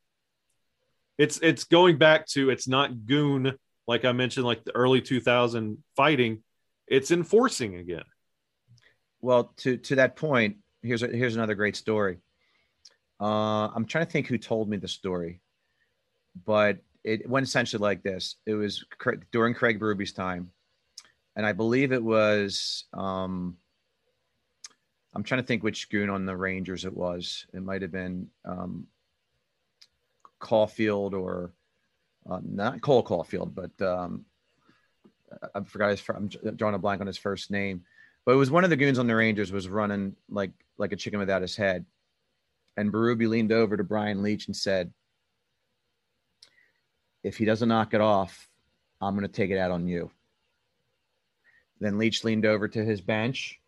It's 1.18 1.40
it's 1.40 1.64
going 1.64 1.98
back 1.98 2.26
to 2.28 2.50
it's 2.50 2.68
not 2.68 3.06
goon 3.06 3.58
like 3.88 4.06
I 4.06 4.12
mentioned, 4.12 4.46
like 4.46 4.64
the 4.64 4.76
early 4.76 5.02
2000 5.02 5.84
fighting. 5.96 6.44
It's 6.88 7.12
enforcing 7.12 7.76
again. 7.76 8.04
Well, 9.22 9.54
to 9.58 9.78
to 9.78 9.96
that 9.96 10.16
point, 10.16 10.58
here's 10.82 11.04
a, 11.04 11.08
here's 11.08 11.36
another 11.36 11.56
great 11.56 11.76
story. 11.76 12.18
Uh, 13.20 13.68
I'm 13.68 13.86
trying 13.86 14.06
to 14.06 14.12
think 14.12 14.28
who 14.28 14.38
told 14.38 14.70
me 14.70 14.78
the 14.78 14.88
story, 14.88 15.40
but 16.46 16.80
it 17.04 17.28
went 17.30 17.48
essentially 17.48 17.82
like 17.82 18.04
this. 18.04 18.36
It 18.46 18.56
was 18.56 18.84
during 19.32 19.54
Craig 19.54 19.80
Berube 19.80 20.14
time, 20.14 20.52
and 21.36 21.46
I 21.46 21.54
believe 21.54 21.92
it 21.92 22.04
was. 22.04 22.86
Um, 22.94 23.58
I'm 25.14 25.24
trying 25.24 25.42
to 25.42 25.48
think 25.48 25.64
which 25.64 25.90
goon 25.90 26.10
on 26.10 26.26
the 26.26 26.36
Rangers 26.36 26.84
it 26.84 26.96
was. 26.96 27.46
It 27.54 27.64
might 27.64 27.82
have 27.82 27.92
been 27.92 28.28
um, 28.44 28.88
Caulfield 30.40 31.14
or 31.14 31.54
uh, 32.30 32.42
not 32.44 32.82
Cole 32.82 33.04
Caufield, 33.04 33.56
but 33.56 33.86
um, 33.86 34.26
I 35.54 35.62
forgot 35.62 35.92
his. 35.92 36.04
I'm 36.10 36.28
drawing 36.28 36.76
a 36.76 36.80
blank 36.80 37.00
on 37.00 37.08
his 37.08 37.18
first 37.18 37.50
name 37.50 37.86
but 38.26 38.34
it 38.34 38.38
was 38.38 38.52
one 38.52 38.64
of 38.64 38.70
the 38.70 38.76
goons 38.76 39.00
on 39.00 39.08
the 39.08 39.16
Rangers 39.16 39.52
was 39.52 39.70
running 39.70 40.16
like 40.30 40.52
like 40.78 40.92
a 40.92 40.96
chicken 40.96 41.20
without 41.20 41.42
his 41.42 41.56
head, 41.56 41.86
and 42.78 42.92
Berube 42.92 43.28
leaned 43.30 43.52
over 43.52 43.78
to 43.78 43.84
Brian 43.84 44.22
Leetch 44.22 44.48
and 44.48 44.56
said, 44.56 44.92
"If 47.24 47.38
he 47.38 47.46
doesn't 47.46 47.70
knock 47.70 47.94
it 47.94 48.02
off, 48.02 48.48
I'm 49.02 49.16
going 49.16 49.28
to 49.28 49.32
take 49.34 49.52
it 49.52 49.58
out 49.58 49.72
on 49.72 49.88
you." 49.88 50.12
Then 51.80 51.98
Leetch 51.98 52.24
leaned 52.24 52.46
over 52.46 52.68
to 52.68 52.84
his 52.86 53.02
bench 53.02 53.60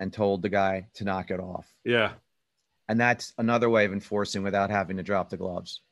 and 0.00 0.12
told 0.12 0.42
the 0.42 0.48
guy 0.48 0.88
to 0.94 1.04
knock 1.04 1.30
it 1.30 1.38
off, 1.40 1.72
Yeah, 1.84 2.14
and 2.88 2.98
that's 2.98 3.32
another 3.38 3.70
way 3.70 3.84
of 3.84 3.92
enforcing 3.92 4.42
without 4.42 4.70
having 4.70 4.96
to 4.96 5.02
drop 5.02 5.30
the 5.30 5.36
gloves. 5.36 5.82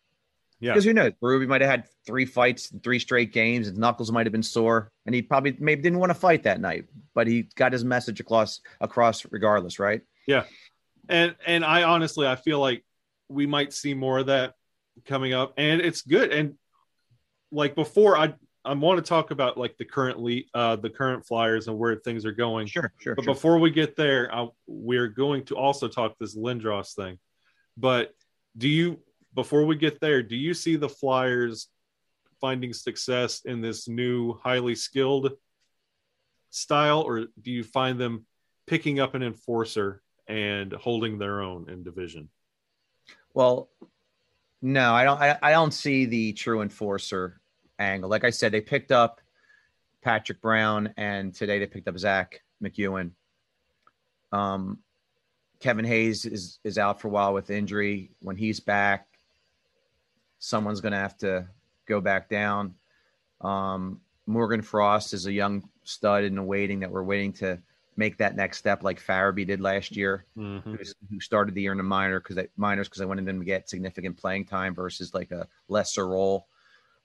yeah. 0.61 0.73
Because 0.73 0.85
who 0.85 0.93
knows? 0.93 1.13
Berube 1.23 1.47
might 1.47 1.61
have 1.61 1.71
had 1.71 1.89
three 2.07 2.25
fights 2.25 2.71
in 2.73 2.81
three 2.81 2.99
straight 2.99 3.33
games. 3.33 3.67
His 3.69 3.79
knuckles 3.79 4.11
might 4.11 4.27
have 4.27 4.33
been 4.33 4.43
sore, 4.43 4.91
and 5.07 5.15
he 5.15 5.23
probably 5.23 5.57
maybe 5.61 5.83
didn't 5.83 5.99
want 5.99 6.11
to 6.11 6.15
fight 6.15 6.45
that 6.45 6.61
night. 6.61 6.87
But 7.15 7.27
he 7.27 7.49
got 7.55 7.73
his 7.73 7.85
message 7.85 8.19
across 8.21 8.61
across 8.81 9.25
regardless, 9.31 9.79
right? 9.79 10.03
And 11.09 11.35
and 11.47 11.65
I 11.65 11.83
honestly 11.83 12.27
I 12.27 12.37
feel 12.37 12.61
like 12.61 12.85
we 13.29 13.47
might 13.47 13.73
see 13.73 13.95
more 13.95 14.19
of 14.19 14.27
that 14.27 14.55
coming 15.07 15.33
up, 15.33 15.55
and 15.57 15.81
it's 15.81 16.03
good. 16.03 16.33
And 16.33 16.55
like 17.51 17.75
before, 17.75 18.17
I 18.17 18.35
I 18.65 18.75
want 18.75 18.99
to 18.99 19.09
talk 19.09 19.31
about 19.31 19.59
like 19.59 19.77
the 19.79 19.85
currently 19.85 20.49
uh 20.55 20.77
the 20.77 20.91
current 20.91 21.27
Flyers 21.27 21.69
and 21.69 21.79
where 21.79 21.97
things 21.97 22.25
are 22.25 22.33
going. 22.33 22.67
Sure, 22.67 22.93
sure. 22.99 23.15
But 23.15 23.25
sure. 23.25 23.35
before 23.35 23.59
we 23.59 23.71
get 23.71 23.97
there, 23.97 24.33
I, 24.35 24.49
we're 24.67 25.09
going 25.09 25.45
to 25.47 25.57
also 25.57 25.89
talk 25.89 26.15
this 26.19 26.37
Lindros 26.37 26.95
thing. 26.95 27.19
But 27.77 28.13
do 28.57 28.69
you 28.69 29.01
before 29.35 29.65
we 29.65 29.77
get 29.77 30.01
there, 30.01 30.23
do 30.23 30.37
you 30.37 30.55
see 30.55 30.77
the 30.77 30.89
Flyers 30.89 31.69
finding 32.41 32.73
success 32.73 33.43
in 33.45 33.61
this 33.61 33.89
new 33.89 34.35
highly 34.35 34.75
skilled 34.75 35.33
style, 36.51 37.01
or 37.01 37.27
do 37.41 37.51
you 37.51 37.65
find 37.65 37.99
them 37.99 38.27
picking 38.67 39.01
up 39.01 39.15
an 39.15 39.23
enforcer 39.23 40.03
and 40.33 40.73
holding 40.73 41.19
their 41.19 41.43
own 41.43 41.69
in 41.69 41.83
division? 41.83 42.31
Well, 43.35 43.69
no, 44.63 44.95
I 44.95 45.05
don't. 45.05 45.21
I, 45.21 45.39
I 45.43 45.51
don't 45.53 45.73
see 45.73 46.07
the 46.07 46.33
true 46.33 46.63
enforcer 46.63 47.41
angle. 47.79 48.09
Like 48.09 48.25
I 48.25 48.31
said, 48.31 48.53
they 48.53 48.61
picked 48.61 48.93
up 48.93 49.21
Patrick 50.01 50.41
Brown, 50.41 50.95
and 50.97 51.35
today 51.35 51.59
they 51.59 51.67
picked 51.67 51.89
up 51.89 51.99
Zack 51.99 52.43
MacEwen. 52.63 53.11
Um, 54.33 54.79
Kevin 55.61 55.85
Hayes 55.85 56.25
is 56.25 56.59
is 56.65 56.79
out 56.79 57.01
for 57.01 57.09
a 57.09 57.11
while 57.11 57.35
with 57.35 57.51
injury. 57.51 58.11
When 58.21 58.37
he's 58.37 58.61
back, 58.61 59.07
someone's 60.39 60.81
going 60.81 60.93
to 60.93 60.99
have 60.99 61.19
to 61.19 61.49
go 61.87 62.01
back 62.01 62.31
down. 62.31 62.75
Um, 63.43 64.01
Morgan 64.27 64.63
Frost 64.63 65.13
is 65.13 65.27
a 65.27 65.33
young 65.33 65.69
stud 65.85 66.25
in 66.25 66.37
the 66.37 66.43
waiting 66.43 66.81
that 66.81 66.91
we're 66.91 67.03
waiting 67.03 67.33
to 67.35 67.61
make 67.97 68.17
that 68.19 68.35
next 68.37 68.59
step, 68.59 68.83
like 68.83 69.01
Farabee 69.05 69.47
did 69.47 69.61
last 69.61 69.97
year 69.97 70.25
Mhm. 70.37 70.93
who 71.11 71.21
started 71.21 71.55
the 71.55 71.63
year 71.63 71.73
in 71.73 71.79
the 71.79 71.85
minor 71.85 72.21
because 72.21 72.37
they 72.37 72.49
minors 72.57 72.89
because 72.89 73.03
I 73.03 73.05
wanted 73.05 73.27
them 73.27 73.39
to 73.41 73.45
get 73.45 73.69
significant 73.69 74.17
playing 74.17 74.47
time 74.47 74.75
versus 74.75 75.13
like 75.13 75.31
a 75.31 75.47
lesser 75.69 76.07
role. 76.07 76.47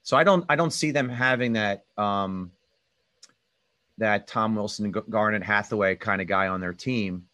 So 0.02 0.16
I 0.16 0.24
don't 0.24 0.44
I 0.48 0.56
don't 0.56 0.72
see 0.72 0.90
them 0.90 1.08
having 1.08 1.52
that 1.54 1.84
um 1.98 2.52
that 3.98 4.26
Tom 4.28 4.54
Wilson, 4.54 4.92
G- 4.92 5.00
Garnet, 5.10 5.42
Hathaway 5.42 5.96
kind 5.96 6.20
of 6.22 6.28
guy 6.28 6.48
on 6.48 6.60
their 6.60 6.72
team. 6.72 7.26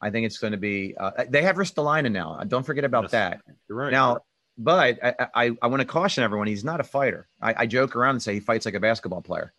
I 0.00 0.10
think 0.10 0.24
it's 0.26 0.38
going 0.38 0.52
to 0.52 0.56
be 0.58 0.94
uh, 0.98 1.24
they 1.28 1.42
have 1.42 1.56
Ristolainen 1.56 2.12
now. 2.12 2.42
Don't 2.48 2.64
forget 2.64 2.84
about 2.84 3.04
Yes. 3.04 3.10
that. 3.12 3.40
You're 3.68 3.76
right. 3.78 3.92
Now, 3.92 4.20
but 4.56 4.98
I, 5.04 5.14
I, 5.34 5.50
I 5.60 5.66
want 5.66 5.80
to 5.80 5.86
caution 5.86 6.24
everyone: 6.24 6.46
he's 6.46 6.64
not 6.64 6.80
a 6.80 6.84
fighter. 6.84 7.28
I, 7.40 7.54
I 7.58 7.66
joke 7.66 7.94
around 7.96 8.16
and 8.16 8.22
say 8.22 8.34
he 8.34 8.40
fights 8.40 8.64
like 8.64 8.74
a 8.74 8.80
basketball 8.80 9.20
player, 9.20 9.52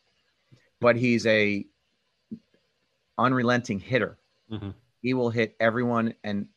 but 0.79 0.95
he's 0.95 1.25
a 1.27 1.65
unrelenting 3.21 3.79
hitter. 3.79 4.17
Mhm. 4.51 4.73
He 5.01 5.13
will 5.13 5.29
hit 5.29 5.55
everyone 5.59 6.13
and 6.23 6.47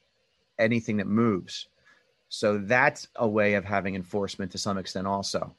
anything 0.58 0.96
that 0.98 1.06
moves. 1.06 1.68
So 2.28 2.58
that's 2.58 3.08
a 3.16 3.28
way 3.28 3.54
of 3.54 3.64
having 3.64 3.94
enforcement 3.94 4.52
to 4.52 4.58
some 4.58 4.78
extent. 4.78 5.06
Also, 5.06 5.54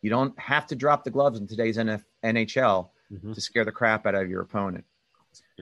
you 0.00 0.10
don't 0.10 0.38
have 0.38 0.66
to 0.68 0.76
drop 0.76 1.04
the 1.04 1.10
gloves 1.10 1.38
in 1.38 1.46
today's 1.46 1.76
NF, 1.78 2.04
NHL 2.22 2.90
Mhm. 3.12 3.34
to 3.34 3.40
scare 3.40 3.64
the 3.64 3.72
crap 3.72 4.06
out 4.06 4.14
of 4.14 4.28
your 4.28 4.40
opponent. 4.42 4.84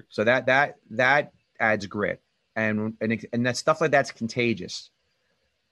So 0.09 0.25
that 0.25 0.47
that 0.47 0.77
that 0.91 1.33
adds 1.59 1.87
grit, 1.87 2.21
and 2.57 2.97
and 3.01 3.27
and 3.33 3.47
that 3.47 3.57
stuff 3.57 3.81
like 3.81 3.91
that's 3.91 4.11
contagious. 4.11 4.91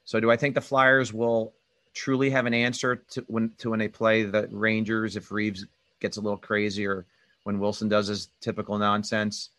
So 0.05 0.19
do 0.21 0.31
I 0.31 0.37
think 0.37 0.55
the 0.55 0.61
Flyers 0.61 1.13
will 1.13 1.53
truly 1.93 2.31
have 2.31 2.47
an 2.47 2.55
answer 2.55 2.97
to 2.97 3.25
when 3.29 3.51
to 3.59 3.71
when 3.71 3.79
they 3.79 3.89
play 3.89 4.23
the 4.25 4.49
Rangers 4.51 5.17
if 5.17 5.31
Reaves 5.31 5.67
gets 6.01 6.17
a 6.17 6.21
little 6.21 6.39
crazy 6.39 6.87
or 6.87 7.07
when 7.45 7.59
Wilson 7.59 7.89
does 7.89 8.09
his 8.09 8.29
typical 8.41 8.79
nonsense? 8.79 9.51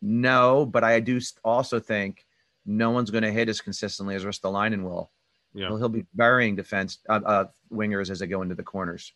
No, 0.00 0.64
but 0.66 0.84
I 0.84 1.00
do 1.00 1.20
also 1.44 1.80
think 1.80 2.24
no 2.64 2.90
one's 2.90 3.10
going 3.10 3.24
to 3.24 3.32
hit 3.32 3.48
as 3.48 3.60
consistently 3.60 4.14
as 4.14 4.24
Ristolainen 4.24 4.82
will. 4.82 5.10
Yeah. 5.54 5.68
He'll, 5.68 5.78
he'll 5.78 5.88
be 5.88 6.06
burying 6.14 6.54
defense 6.56 6.98
uh, 7.08 7.20
uh, 7.24 7.44
wingers 7.72 8.10
as 8.10 8.18
they 8.18 8.26
go 8.26 8.42
into 8.42 8.54
the 8.54 8.62
corners, 8.62 9.12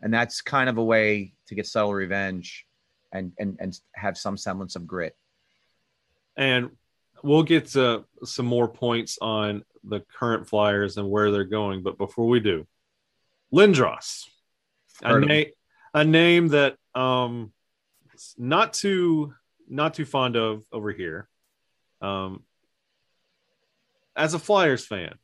and 0.00 0.12
that's 0.12 0.42
kind 0.42 0.68
of 0.68 0.78
a 0.78 0.84
way 0.84 1.32
to 1.46 1.54
get 1.54 1.66
subtle 1.66 1.94
revenge, 1.94 2.66
and 3.12 3.32
and 3.38 3.56
and 3.58 3.78
have 3.94 4.16
some 4.18 4.36
semblance 4.36 4.76
of 4.76 4.86
grit. 4.86 5.16
and 6.36 6.70
we'll 7.22 7.42
get 7.42 7.66
to 7.66 8.04
some 8.24 8.46
more 8.46 8.68
points 8.68 9.18
on 9.20 9.64
the 9.84 10.00
current 10.00 10.48
Flyers 10.48 10.96
and 10.96 11.10
where 11.10 11.30
they're 11.30 11.44
going. 11.44 11.82
But 11.82 11.98
before 11.98 12.26
we 12.28 12.40
do, 12.40 12.66
Lindros, 13.52 14.26
a, 15.02 15.18
na- 15.18 15.50
a 15.94 16.04
name 16.04 16.48
that 16.48 16.76
um 16.94 17.52
not 18.36 18.72
too 18.72 19.34
not 19.68 19.94
too 19.94 20.04
fond 20.04 20.36
of 20.36 20.64
over 20.72 20.92
here. 20.92 21.28
Um, 22.02 22.42
as 24.16 24.34
a 24.34 24.38
Flyers 24.38 24.84
fan, 24.86 25.14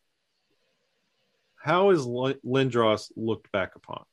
how 1.56 1.90
is 1.90 2.06
Lindros 2.06 3.10
looked 3.16 3.50
back 3.50 3.74
upon? 3.74 4.04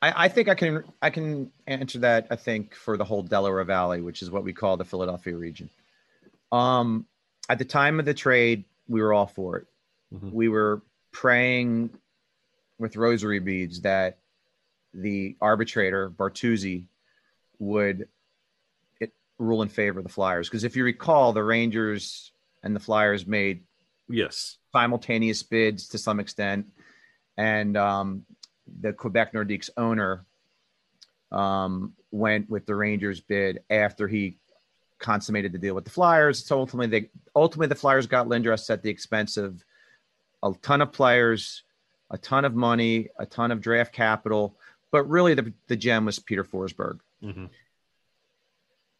I, 0.00 0.24
I 0.24 0.28
think 0.28 0.48
I 0.48 0.54
can 0.54 0.84
I 1.02 1.10
can 1.10 1.50
answer 1.66 1.98
that. 2.00 2.28
I 2.30 2.36
think 2.36 2.74
for 2.74 2.96
the 2.96 3.04
whole 3.04 3.22
Delaware 3.22 3.64
Valley, 3.64 4.00
which 4.00 4.22
is 4.22 4.30
what 4.30 4.44
we 4.44 4.52
call 4.52 4.76
the 4.76 4.84
Philadelphia 4.84 5.36
region. 5.36 5.70
Um, 6.52 7.06
at 7.48 7.58
the 7.58 7.64
time 7.64 7.98
of 7.98 8.04
the 8.04 8.14
trade, 8.14 8.64
we 8.88 9.02
were 9.02 9.12
all 9.12 9.26
for 9.26 9.58
it. 9.58 9.66
Mhm. 10.14 10.32
We 10.32 10.48
were 10.48 10.82
praying 11.12 11.90
with 12.78 12.96
rosary 12.96 13.38
beads 13.38 13.80
that 13.80 14.18
the 14.94 15.36
arbitrator 15.40 16.10
Bertuzzi 16.10 16.86
would 17.58 18.08
it, 19.00 19.12
rule 19.38 19.62
in 19.62 19.68
favor 19.68 19.98
of 19.98 20.04
the 20.04 20.12
Flyers. 20.12 20.48
Because 20.48 20.64
if 20.64 20.76
you 20.76 20.84
recall, 20.84 21.32
the 21.32 21.42
Rangers 21.42 22.32
and 22.62 22.74
the 22.74 22.80
Flyers 22.80 23.26
made 23.26 23.64
Yes. 24.08 24.58
simultaneous 24.72 25.42
bids 25.42 25.88
to 25.88 25.98
some 25.98 26.20
extent, 26.20 26.66
and 27.36 27.76
um, 27.76 28.24
the 28.80 28.92
Quebec 28.92 29.32
Nordiques 29.32 29.70
owner 29.76 30.26
um, 31.32 31.94
went 32.10 32.48
with 32.48 32.66
the 32.66 32.74
Rangers 32.74 33.20
bid 33.20 33.60
after 33.70 34.06
he 34.06 34.38
consummated 34.98 35.52
the 35.52 35.58
deal 35.58 35.74
with 35.74 35.84
the 35.84 35.90
Flyers. 35.90 36.44
So 36.46 36.58
ultimately, 36.58 37.00
they 37.00 37.10
ultimately 37.34 37.68
the 37.68 37.74
Flyers 37.74 38.06
got 38.06 38.28
Lindros 38.28 38.70
at 38.70 38.82
the 38.82 38.90
expense 38.90 39.36
of 39.36 39.64
a 40.42 40.52
ton 40.62 40.80
of 40.82 40.92
players, 40.92 41.64
a 42.10 42.18
ton 42.18 42.44
of 42.44 42.54
money, 42.54 43.08
a 43.18 43.26
ton 43.26 43.50
of 43.50 43.60
draft 43.60 43.92
capital, 43.92 44.56
but 44.94 45.10
really 45.10 45.34
the 45.34 45.52
the 45.66 45.74
gem 45.74 46.04
was 46.04 46.20
Peter 46.20 46.44
Forsberg. 46.44 47.00
Mhm. 47.20 47.50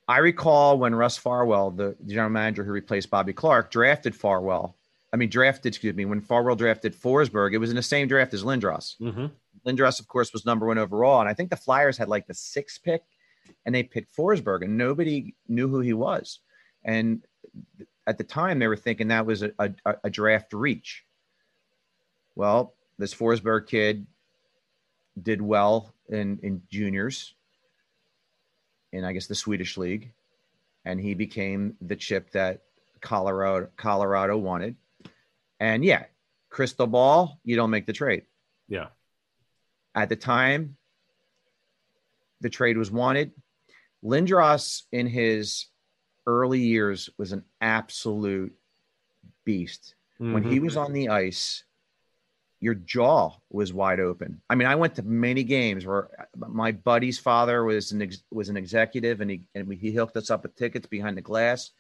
I 0.08 0.18
recall 0.18 0.76
when 0.76 0.92
Russ 0.92 1.16
Farwell, 1.16 1.70
the 1.70 1.96
general 2.04 2.30
manager 2.30 2.64
who 2.64 2.72
replaced 2.72 3.10
Bobby 3.10 3.32
Clarke, 3.32 3.70
drafted 3.70 4.12
Farwell. 4.12 4.76
I 5.12 5.16
mean, 5.16 5.30
drafted, 5.30 5.66
excuse 5.70 5.94
me, 5.94 6.04
when 6.04 6.20
Farwell 6.20 6.56
drafted 6.56 6.96
Forsberg, 6.96 7.52
it 7.54 7.58
was 7.58 7.70
in 7.70 7.76
the 7.76 7.82
same 7.82 8.08
draft 8.08 8.34
as 8.34 8.42
Lindros. 8.42 8.98
Mhm. 8.98 9.30
Lindros, 9.64 10.00
of 10.00 10.08
course, 10.08 10.32
was 10.32 10.44
number 10.44 10.66
one 10.66 10.78
overall. 10.78 11.20
And 11.20 11.28
I 11.28 11.32
think 11.34 11.50
the 11.50 11.56
Flyers 11.56 11.96
had 11.96 12.08
like 12.08 12.26
the 12.26 12.34
sixth 12.34 12.82
pick 12.82 13.04
and 13.64 13.72
they 13.72 13.84
picked 13.84 14.16
Forsberg 14.16 14.64
and 14.64 14.76
nobody 14.76 15.36
knew 15.46 15.68
who 15.68 15.78
he 15.78 15.92
was. 15.92 16.40
And 16.82 17.24
at 18.04 18.18
the 18.18 18.24
time, 18.24 18.58
they 18.58 18.66
were 18.66 18.76
thinking 18.76 19.08
that 19.08 19.26
was 19.26 19.44
a, 19.44 19.52
a, 19.60 19.72
a 20.02 20.10
draft 20.10 20.52
reach. 20.52 21.06
Well, 22.34 22.74
this 22.98 23.14
Forsberg 23.14 23.68
kid 23.68 24.08
did 25.20 25.40
well 25.40 25.94
in, 26.08 26.38
in 26.42 26.62
juniors 26.70 27.34
in, 28.92 29.04
I 29.04 29.12
guess, 29.12 29.26
the 29.26 29.34
Swedish 29.34 29.76
league. 29.76 30.12
And 30.84 31.00
he 31.00 31.14
became 31.14 31.76
the 31.80 31.96
chip 31.96 32.30
that 32.32 32.62
Colorado 33.00 33.68
Colorado 33.76 34.36
wanted. 34.36 34.76
And 35.58 35.84
yeah, 35.84 36.04
crystal 36.50 36.86
ball, 36.86 37.40
you 37.44 37.56
don't 37.56 37.70
make 37.70 37.86
the 37.86 37.92
trade. 37.92 38.24
Yeah. 38.68 38.88
At 39.94 40.08
the 40.08 40.16
time, 40.16 40.76
the 42.40 42.50
trade 42.50 42.76
was 42.76 42.90
wanted. 42.90 43.32
Lindros, 44.04 44.82
in 44.92 45.06
his 45.06 45.66
early 46.26 46.60
years, 46.60 47.08
was 47.16 47.32
an 47.32 47.44
absolute 47.60 48.54
beast. 49.44 49.94
When 50.18 50.42
he 50.42 50.58
Mhm. 50.58 50.62
was 50.62 50.76
on 50.76 50.92
the 50.92 51.08
ice, 51.08 51.64
your 52.64 52.74
jaw 52.74 53.30
was 53.50 53.74
wide 53.74 54.00
open. 54.00 54.40
I 54.48 54.54
mean, 54.54 54.66
I 54.66 54.74
went 54.74 54.94
to 54.94 55.02
many 55.02 55.44
games 55.44 55.84
where 55.84 56.08
my 56.34 56.72
buddy's 56.72 57.18
father 57.18 57.62
was 57.62 57.92
an 57.92 58.00
ex- 58.00 58.24
was 58.30 58.48
an 58.48 58.56
executive, 58.56 59.20
and 59.20 59.30
he 59.30 59.46
and 59.54 59.70
he 59.74 59.92
hooked 59.92 60.16
us 60.16 60.30
up 60.30 60.44
with 60.44 60.56
tickets 60.56 60.86
behind 60.86 61.18
the 61.18 61.20
glass. 61.20 61.72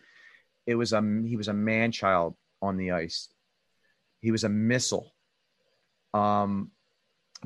It 0.66 0.74
was 0.74 0.92
a 0.92 1.00
he 1.24 1.36
was 1.36 1.48
a 1.48 1.54
man 1.54 1.90
child 1.90 2.36
on 2.60 2.76
the 2.76 2.90
ice. 2.90 3.30
He 4.20 4.30
was 4.30 4.44
a 4.44 4.50
missile. 4.50 5.14
Um, 6.12 6.70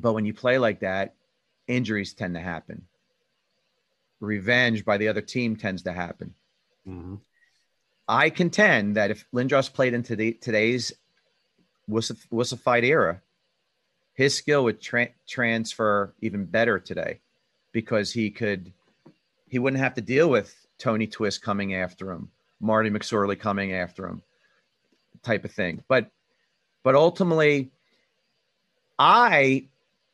but 0.01 0.15
when 0.15 0.25
you 0.25 0.35
play 0.35 0.59
like 0.59 0.81
that, 0.81 1.15
injuries 1.69 2.15
tend 2.15 2.35
to 2.35 2.41
happen. 2.41 2.89
Revenge 4.19 4.85
by 4.85 4.97
the 4.97 5.07
other 5.07 5.21
team 5.21 5.55
tends 5.55 5.85
to 5.85 5.93
happen. 5.93 6.35
Mhm. 6.89 7.21
I 8.09 8.31
contend 8.31 8.97
that 8.97 9.13
if 9.13 9.25
Lindros 9.33 9.73
played 9.73 9.95
into 9.95 10.17
the, 10.17 10.33
today's 10.33 10.93
wussified 11.89 12.83
era, 12.83 13.23
his 14.19 14.35
skill 14.35 14.65
would 14.65 14.81
tra- 14.81 15.11
transfer 15.29 16.13
even 16.21 16.45
better 16.45 16.81
today 16.81 17.21
because 17.71 18.13
he 18.13 18.31
could, 18.31 18.73
he 19.49 19.61
wouldn't 19.61 19.81
have 19.81 19.95
to 19.95 20.01
deal 20.01 20.29
with 20.29 20.53
Tony 20.77 21.07
Twist 21.07 21.41
coming 21.41 21.77
after 21.77 22.11
him, 22.11 22.29
Marty 22.61 22.91
McSorley 22.91 23.39
coming 23.39 23.75
after 23.75 24.09
him, 24.09 24.21
type 25.23 25.45
of 25.45 25.53
thing. 25.53 25.85
But, 25.87 26.11
but 26.83 26.97
ultimately, 26.97 27.71
I 28.99 29.67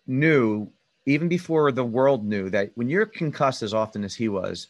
knew 0.07 0.71
even 1.07 1.29
before 1.29 1.73
the 1.73 1.83
world 1.83 2.27
knew 2.27 2.51
that 2.51 2.73
when 2.75 2.91
you're 2.91 3.07
concussed 3.07 3.63
as 3.63 3.73
often 3.73 4.05
as 4.05 4.15
he 4.15 4.29
was, 4.29 4.67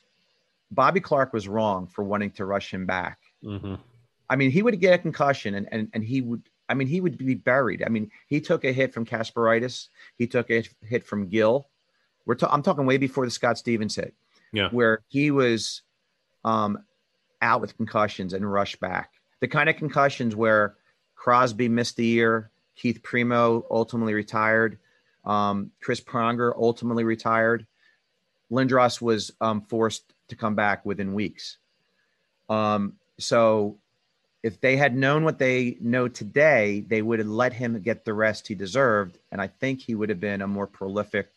Bobby 0.71 1.01
Clarke 1.01 1.33
was 1.33 1.49
wrong 1.49 1.89
for 1.89 2.05
wanting 2.05 2.31
to 2.33 2.45
rush 2.45 2.73
him 2.73 2.87
back. 2.87 3.19
Mhm. 3.43 3.81
I 4.31 4.37
mean, 4.37 4.53
he 4.53 4.63
would 4.63 4.79
get 4.79 4.95
a 4.95 4.99
concussion 4.99 5.57
and, 5.57 5.69
and, 5.73 5.89
and 5.93 6.05
he 6.05 6.21
would, 6.21 6.43
I 6.69 6.75
mean, 6.75 6.89
he 6.89 7.01
would 7.01 7.19
be 7.19 7.35
buried. 7.35 7.83
I 7.85 7.89
mean, 7.89 8.11
he 8.27 8.41
took 8.41 8.65
a 8.65 8.73
hit 8.73 8.95
from 8.95 9.05
Kasparaitis. 9.05 9.89
He 10.17 10.27
took 10.27 10.51
a 10.51 10.65
hit 10.83 11.05
from 11.05 11.29
Gill. 11.29 11.69
We're 12.27 12.37
ta- 12.37 12.51
I'm 12.51 12.63
talking 12.63 12.87
way 12.87 12.97
before 12.97 13.27
the 13.27 13.31
Scott 13.31 13.59
Stevens 13.59 13.97
hit, 13.97 14.15
Yeah. 14.53 14.69
where 14.71 15.01
he 15.09 15.31
was 15.31 15.83
um, 16.45 16.79
out 17.43 17.61
with 17.61 17.77
concussions 17.77 18.33
and 18.33 18.51
rushed 18.51 18.81
back. 18.81 19.13
The 19.41 19.49
kind 19.49 19.69
of 19.69 19.77
concussions 19.77 20.35
where 20.35 20.77
Crosby 21.17 21.69
missed 21.69 21.97
the 21.97 22.07
year, 22.07 22.51
Keith 22.77 23.03
Primeau 23.03 23.67
ultimately 23.71 24.15
retired, 24.15 24.79
um, 25.25 25.71
Chris 25.83 26.01
Pronger 26.01 26.53
ultimately 26.57 27.05
retired. 27.05 27.67
Lindros 28.51 29.01
was 29.01 29.31
um, 29.41 29.61
forced 29.63 30.13
to 30.29 30.37
come 30.37 30.55
back 30.55 30.85
within 30.87 31.15
weeks. 31.15 31.59
Um, 32.49 32.95
so 33.19 33.79
if 34.45 34.61
they 34.61 34.77
had 34.77 34.95
known 34.95 35.25
what 35.25 35.39
they 35.39 35.79
know 35.81 36.07
today, 36.07 36.85
they 36.87 37.01
would 37.01 37.19
have 37.19 37.29
let 37.29 37.55
him 37.55 37.81
get 37.81 38.05
the 38.05 38.13
rest 38.13 38.47
he 38.47 38.55
deserved. 38.55 39.17
And 39.33 39.41
I 39.41 39.47
think 39.47 39.81
he 39.81 39.95
would 39.95 40.11
have 40.11 40.21
been 40.21 40.43
a 40.43 40.47
more 40.47 40.67
prolific 40.67 41.31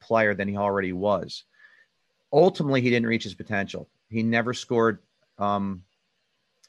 player 0.00 0.34
than 0.34 0.48
he 0.48 0.56
already 0.56 0.94
was. 0.94 1.44
Ultimately, 2.32 2.80
he 2.80 2.88
didn't 2.88 3.06
reach 3.06 3.24
his 3.24 3.34
potential. 3.34 3.86
He 4.08 4.22
never 4.22 4.54
scored 4.54 5.00
um, 5.36 5.84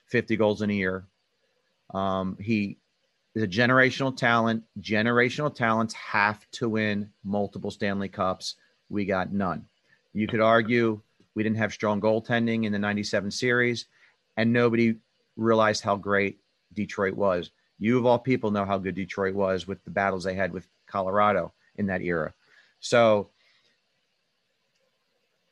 50 0.07 0.35
goals 0.35 0.61
in 0.61 0.69
a 0.69 0.73
year. 0.73 1.05
Um, 1.93 2.35
he 2.41 2.75
is 3.33 3.43
a 3.43 3.47
generational 3.47 4.15
talent. 4.15 4.65
Generational 4.81 5.55
talents 5.55 5.93
have 5.93 6.45
to 6.51 6.67
win 6.67 7.09
multiple 7.23 7.71
Stanley 7.71 8.09
Cups. 8.09 8.55
We 8.89 9.05
got 9.05 9.31
none. 9.31 9.65
You 10.11 10.27
could 10.27 10.41
argue 10.41 10.99
we 11.35 11.43
didn't 11.43 11.59
have 11.59 11.71
strong 11.71 12.01
goaltending 12.01 12.65
in 12.65 12.73
the 12.73 12.79
97 12.79 13.31
series, 13.31 13.85
and 14.35 14.51
nobody 14.51 14.97
realized 15.39 15.83
how 15.83 15.95
great 15.95 16.39
Detroit 16.73 17.15
was. 17.15 17.51
You, 17.79 17.97
of 17.97 18.05
all 18.05 18.19
people, 18.19 18.51
know 18.51 18.65
how 18.65 18.77
good 18.77 18.95
Detroit 18.95 19.33
was 19.33 19.67
with 19.67 19.83
the 19.85 19.91
battles 19.91 20.23
they 20.23 20.35
had 20.35 20.51
with 20.51 20.67
Colorado 20.85 21.53
in 21.77 21.87
that 21.87 22.01
era. 22.01 22.33
So 22.79 23.29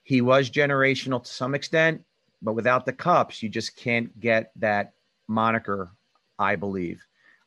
he 0.04 0.22
was 0.22 0.50
generational 0.50 1.24
to 1.24 1.30
some 1.30 1.56
extent, 1.56 2.04
but 2.42 2.54
without 2.54 2.86
the 2.86 2.94
cups, 2.94 3.42
you 3.42 3.50
just 3.50 3.76
can't 3.76 4.18
get 4.20 4.52
that 4.58 4.94
moniker, 5.28 5.90
I 6.38 6.56
believe. 6.56 7.06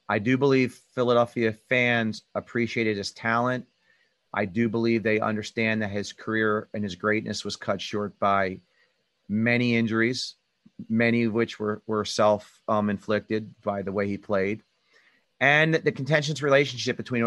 I 0.09 0.19
do 0.19 0.37
believe 0.37 0.81
Philadelphia 0.95 1.53
fans 1.53 2.23
appreciated 2.35 2.97
his 2.97 3.13
talent. 3.13 3.67
I 4.35 4.45
do 4.45 4.69
believe 4.69 5.03
they 5.03 5.21
understand 5.21 5.83
that 5.83 5.91
his 5.91 6.13
career 6.13 6.69
and 6.75 6.83
his 6.83 6.95
greatness 6.95 7.45
was 7.45 7.57
cut 7.57 7.81
short 7.81 8.19
by 8.19 8.61
many 9.29 9.77
injuries, 9.77 10.35
many 10.89 11.25
of 11.25 11.33
which 11.33 11.59
were, 11.59 11.83
were 11.87 12.05
self 12.05 12.63
um, 12.69 12.91
inflicted 12.91 13.55
by 13.63 13.83
the 13.83 13.93
way 13.93 14.07
he 14.09 14.19
played. 14.19 14.63
And 15.41 15.75
the 15.75 15.93
contentious 15.93 16.43
relationship 16.43 16.99
between 16.99 17.23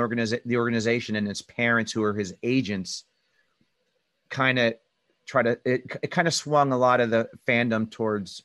the 0.46 0.58
organization 0.58 1.16
and 1.16 1.28
its 1.28 1.42
parents, 1.42 1.92
who 1.92 2.04
are 2.04 2.14
his 2.14 2.36
agents, 2.44 3.06
kind 4.30 4.60
of 4.60 4.76
try 5.26 5.42
to, 5.42 5.60
it, 5.66 5.98
it 6.04 6.12
kind 6.12 6.28
of 6.28 6.34
swung 6.34 6.72
a 6.72 6.78
lot 6.78 7.00
of 7.00 7.10
the 7.10 7.30
fandom 7.48 7.90
towards 7.90 8.44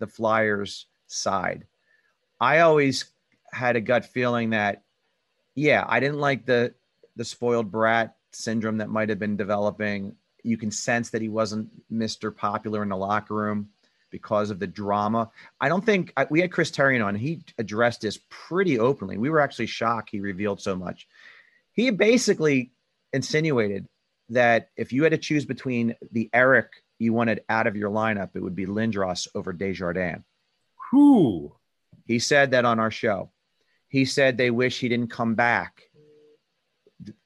the 0.00 0.06
Flyers 0.08 0.86
side. 1.06 1.66
I 2.40 2.60
always 2.60 3.04
had 3.52 3.76
a 3.76 3.80
gut 3.80 4.04
feeling 4.04 4.50
that, 4.50 4.82
yeah, 5.54 5.84
I 5.86 6.00
didn't 6.00 6.18
like 6.18 6.44
the 6.44 6.74
the 7.16 7.24
spoiled 7.24 7.70
brat 7.70 8.16
syndrome 8.32 8.78
that 8.78 8.90
might 8.90 9.08
have 9.08 9.20
been 9.20 9.36
developing. 9.36 10.16
You 10.42 10.56
can 10.56 10.72
sense 10.72 11.10
that 11.10 11.22
he 11.22 11.28
wasn't 11.28 11.70
Mr. 11.92 12.34
Popular 12.34 12.82
in 12.82 12.88
the 12.88 12.96
locker 12.96 13.34
room 13.34 13.68
because 14.14 14.50
of 14.50 14.60
the 14.60 14.66
drama. 14.68 15.28
I 15.60 15.68
don't 15.68 15.84
think 15.84 16.12
I, 16.16 16.24
we 16.30 16.40
had 16.40 16.52
Chris 16.52 16.70
Therien 16.70 17.04
on. 17.04 17.16
He 17.16 17.42
addressed 17.58 18.02
this 18.02 18.16
pretty 18.30 18.78
openly. 18.78 19.18
We 19.18 19.28
were 19.28 19.40
actually 19.40 19.66
shocked 19.66 20.10
he 20.10 20.20
revealed 20.20 20.60
so 20.60 20.76
much. 20.76 21.08
He 21.72 21.90
basically 21.90 22.70
insinuated 23.12 23.88
that 24.28 24.68
if 24.76 24.92
you 24.92 25.02
had 25.02 25.10
to 25.10 25.18
choose 25.18 25.44
between 25.44 25.96
the 26.12 26.30
Eric 26.32 26.68
you 27.00 27.12
wanted 27.12 27.42
out 27.48 27.66
of 27.66 27.74
your 27.74 27.90
lineup, 27.90 28.30
it 28.36 28.40
would 28.40 28.54
be 28.54 28.66
Lindros 28.66 29.26
over 29.34 29.52
Desjardins. 29.52 30.22
Who? 30.92 31.52
He 32.06 32.20
said 32.20 32.52
that 32.52 32.64
on 32.64 32.78
our 32.78 32.92
show. 32.92 33.32
He 33.88 34.04
said 34.04 34.36
they 34.36 34.52
wish 34.52 34.78
he 34.78 34.88
didn't 34.88 35.10
come 35.10 35.34
back. 35.34 35.82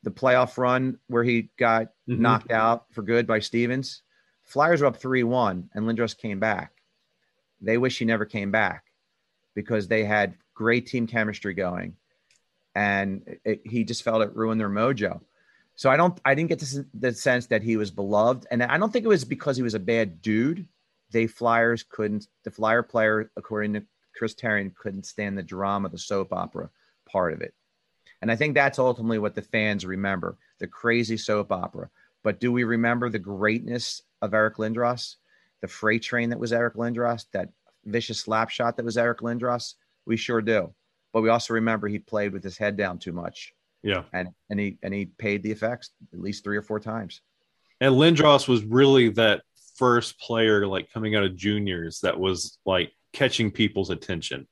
The 0.04 0.10
playoff 0.10 0.56
run 0.56 0.98
where 1.08 1.22
he 1.22 1.50
got 1.58 1.88
Mhm. 2.08 2.20
knocked 2.20 2.50
out 2.50 2.86
for 2.94 3.02
good 3.02 3.26
by 3.26 3.40
Stevens, 3.40 4.00
Flyers 4.44 4.80
were 4.80 4.86
up 4.86 4.96
3 4.96 5.24
1, 5.24 5.68
and 5.74 5.84
Lindros 5.84 6.16
came 6.16 6.40
back. 6.40 6.72
They 7.60 7.78
wish 7.78 7.98
he 7.98 8.04
never 8.04 8.24
came 8.24 8.50
back 8.50 8.84
because 9.54 9.88
they 9.88 10.04
had 10.04 10.34
great 10.54 10.86
team 10.86 11.06
chemistry 11.06 11.54
going. 11.54 11.96
And 12.74 13.22
it- 13.26 13.40
it- 13.44 13.66
he 13.66 13.84
just 13.84 14.02
felt 14.02 14.22
it 14.22 14.36
ruined 14.36 14.60
their 14.60 14.68
mojo. 14.68 15.20
So 15.74 15.90
I 15.90 15.96
don't, 15.96 16.20
I 16.24 16.34
didn't 16.34 16.48
get 16.48 16.58
this, 16.58 16.80
the 16.94 17.12
sense 17.12 17.46
that 17.46 17.62
he 17.62 17.76
was 17.76 17.90
beloved. 17.90 18.46
And 18.50 18.62
I 18.62 18.78
don't 18.78 18.92
think 18.92 19.04
it 19.04 19.08
was 19.08 19.24
because 19.24 19.56
he 19.56 19.62
was 19.62 19.74
a 19.74 19.80
bad 19.80 20.20
dude. 20.20 20.66
They 21.10 21.26
Flyers 21.26 21.84
couldn't, 21.84 22.26
the 22.44 22.50
Flyer 22.50 22.82
player, 22.82 23.30
according 23.36 23.74
to 23.74 23.84
Chris 24.16 24.34
Therien, 24.34 24.74
couldn't 24.74 25.06
stand 25.06 25.38
the 25.38 25.42
drama, 25.42 25.88
the 25.88 25.98
soap 25.98 26.32
opera 26.32 26.70
part 27.06 27.32
of 27.32 27.40
it. 27.40 27.54
And 28.20 28.30
I 28.30 28.36
think 28.36 28.54
that's 28.54 28.78
ultimately 28.78 29.18
what 29.18 29.34
the 29.34 29.42
fans 29.42 29.86
remember 29.86 30.36
the 30.58 30.66
crazy 30.66 31.16
soap 31.16 31.52
opera. 31.52 31.88
But 32.24 32.40
do 32.40 32.50
we 32.50 32.64
remember 32.64 33.08
the 33.08 33.20
greatness 33.20 34.02
of 34.20 34.34
Eric 34.34 34.56
Lindros, 34.56 35.14
the 35.62 35.68
freight 35.68 36.02
train 36.02 36.30
that 36.30 36.38
was 36.38 36.52
Eric 36.52 36.74
Lindros, 36.74 37.26
that 37.32 37.48
vicious 37.84 38.20
slap 38.20 38.50
shot 38.50 38.76
that 38.76 38.84
was 38.84 38.96
Eric 38.98 39.20
Lindros? 39.20 39.74
We 40.06 40.16
sure 40.16 40.40
do. 40.40 40.74
But 41.12 41.22
we 41.22 41.28
also 41.30 41.54
remember 41.54 41.88
he 41.88 41.98
played 41.98 42.32
with 42.32 42.44
his 42.44 42.58
head 42.58 42.76
down 42.76 42.98
too 42.98 43.12
much 43.12 43.52
Yeah. 43.82 44.04
and, 44.12 44.28
and 44.50 44.60
he 44.60 44.78
and 44.82 44.92
he 44.94 45.06
paid 45.06 45.42
the 45.42 45.50
effects 45.50 45.90
at 46.12 46.20
least 46.20 46.44
three 46.44 46.56
or 46.56 46.62
four 46.62 46.80
times. 46.80 47.20
And 47.80 47.94
Lindros 47.94 48.46
was 48.48 48.64
really 48.64 49.10
that 49.10 49.42
first 49.76 50.18
player, 50.20 50.66
like 50.66 50.90
coming 50.92 51.14
out 51.16 51.22
of 51.24 51.36
juniors, 51.36 52.00
that 52.00 52.18
was 52.18 52.58
like 52.66 52.92
catching 53.12 53.50
people's 53.50 53.90
attention. 53.90 54.46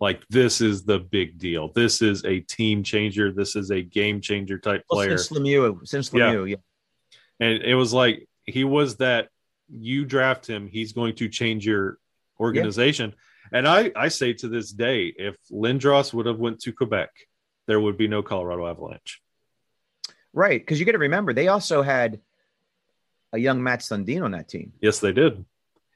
Like 0.00 0.22
this 0.30 0.60
is 0.60 0.84
the 0.84 1.00
big 1.00 1.38
deal. 1.38 1.72
This 1.74 2.00
is 2.02 2.24
a 2.24 2.38
team 2.40 2.82
changer. 2.84 3.32
This 3.32 3.56
is 3.56 3.70
a 3.70 3.82
game 3.82 4.20
changer 4.20 4.58
type 4.58 4.84
Well, 4.88 4.98
player. 5.00 5.18
since 5.18 5.38
Lemieux, 5.38 5.86
since 5.86 6.12
Yeah. 6.12 6.32
Lemieux, 6.32 6.50
yeah. 6.50 6.56
and 7.40 7.62
it 7.62 7.74
was 7.74 7.92
like 7.92 8.28
he 8.44 8.62
was 8.64 8.96
that 8.98 9.28
you 9.70 10.04
draft 10.04 10.46
him 10.48 10.66
he's 10.66 10.92
going 10.92 11.14
to 11.14 11.28
change 11.28 11.66
your 11.66 11.98
organization 12.40 13.14
and 13.52 13.66
i 13.68 13.90
i 13.96 14.08
say 14.08 14.32
to 14.32 14.48
this 14.48 14.70
day 14.72 15.12
if 15.16 15.36
lindros 15.50 16.12
would 16.14 16.26
have 16.26 16.38
went 16.38 16.60
to 16.60 16.72
quebec 16.72 17.10
there 17.66 17.80
would 17.80 17.96
be 17.98 18.08
no 18.08 18.22
colorado 18.22 18.66
avalanche 18.66 19.20
right. 20.32 20.60
Because 20.60 20.78
you 20.78 20.86
got 20.86 20.92
to 20.92 20.98
remember, 20.98 21.32
they 21.32 21.48
also 21.48 21.82
had 21.82 22.20
a 23.32 23.38
young 23.38 23.62
Mats 23.62 23.88
Sundin 23.88 24.22
on 24.22 24.30
that 24.32 24.48
team. 24.48 24.72
yes 24.80 25.00
they 25.00 25.12
did 25.12 25.44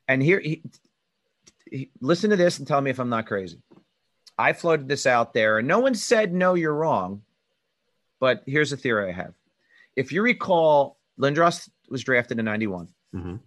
And 0.08 0.22
here, 0.22 0.40
he, 0.40 0.62
he, 1.70 1.90
listen 2.00 2.30
to 2.30 2.36
this 2.36 2.58
and 2.58 2.66
tell 2.66 2.80
me 2.80 2.90
if 2.90 2.98
I'm 2.98 3.08
not 3.08 3.26
crazy. 3.26 3.58
I 4.36 4.52
floated 4.52 4.88
this 4.88 5.06
out 5.06 5.32
there, 5.32 5.58
and 5.58 5.68
no 5.68 5.78
one 5.78 5.94
said 5.94 6.32
no, 6.32 6.54
you're 6.54 6.74
wrong. 6.74 7.22
But 8.20 8.42
here's 8.46 8.72
a 8.72 8.76
theory 8.76 9.10
I 9.10 9.12
have. 9.12 9.34
If 9.94 10.12
you 10.12 10.22
recall, 10.22 10.96
Lindros 11.18 11.68
was 11.88 12.02
drafted 12.02 12.38
in 12.38 12.44
'91. 12.44 12.88
Mhm. 13.14 13.40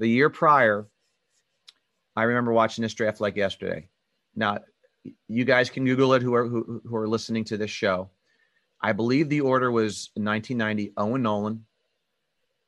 The 0.00 0.08
year 0.08 0.30
prior, 0.30 0.88
I 2.16 2.22
remember 2.22 2.54
watching 2.54 2.80
this 2.80 2.94
draft 2.94 3.20
like 3.20 3.36
yesterday. 3.36 3.86
Now, 4.34 4.60
you 5.28 5.44
guys 5.44 5.68
can 5.68 5.84
Google 5.84 6.14
it 6.14 6.22
who 6.22 6.34
are 6.34 6.48
who, 6.48 6.80
who 6.86 6.96
are 6.96 7.06
listening 7.06 7.44
to 7.44 7.58
this 7.58 7.70
show. 7.70 8.08
I 8.80 8.92
believe 8.92 9.28
the 9.28 9.42
order 9.42 9.70
was 9.70 10.08
1990: 10.14 10.94
Owen 10.96 11.22
Nolan, 11.22 11.66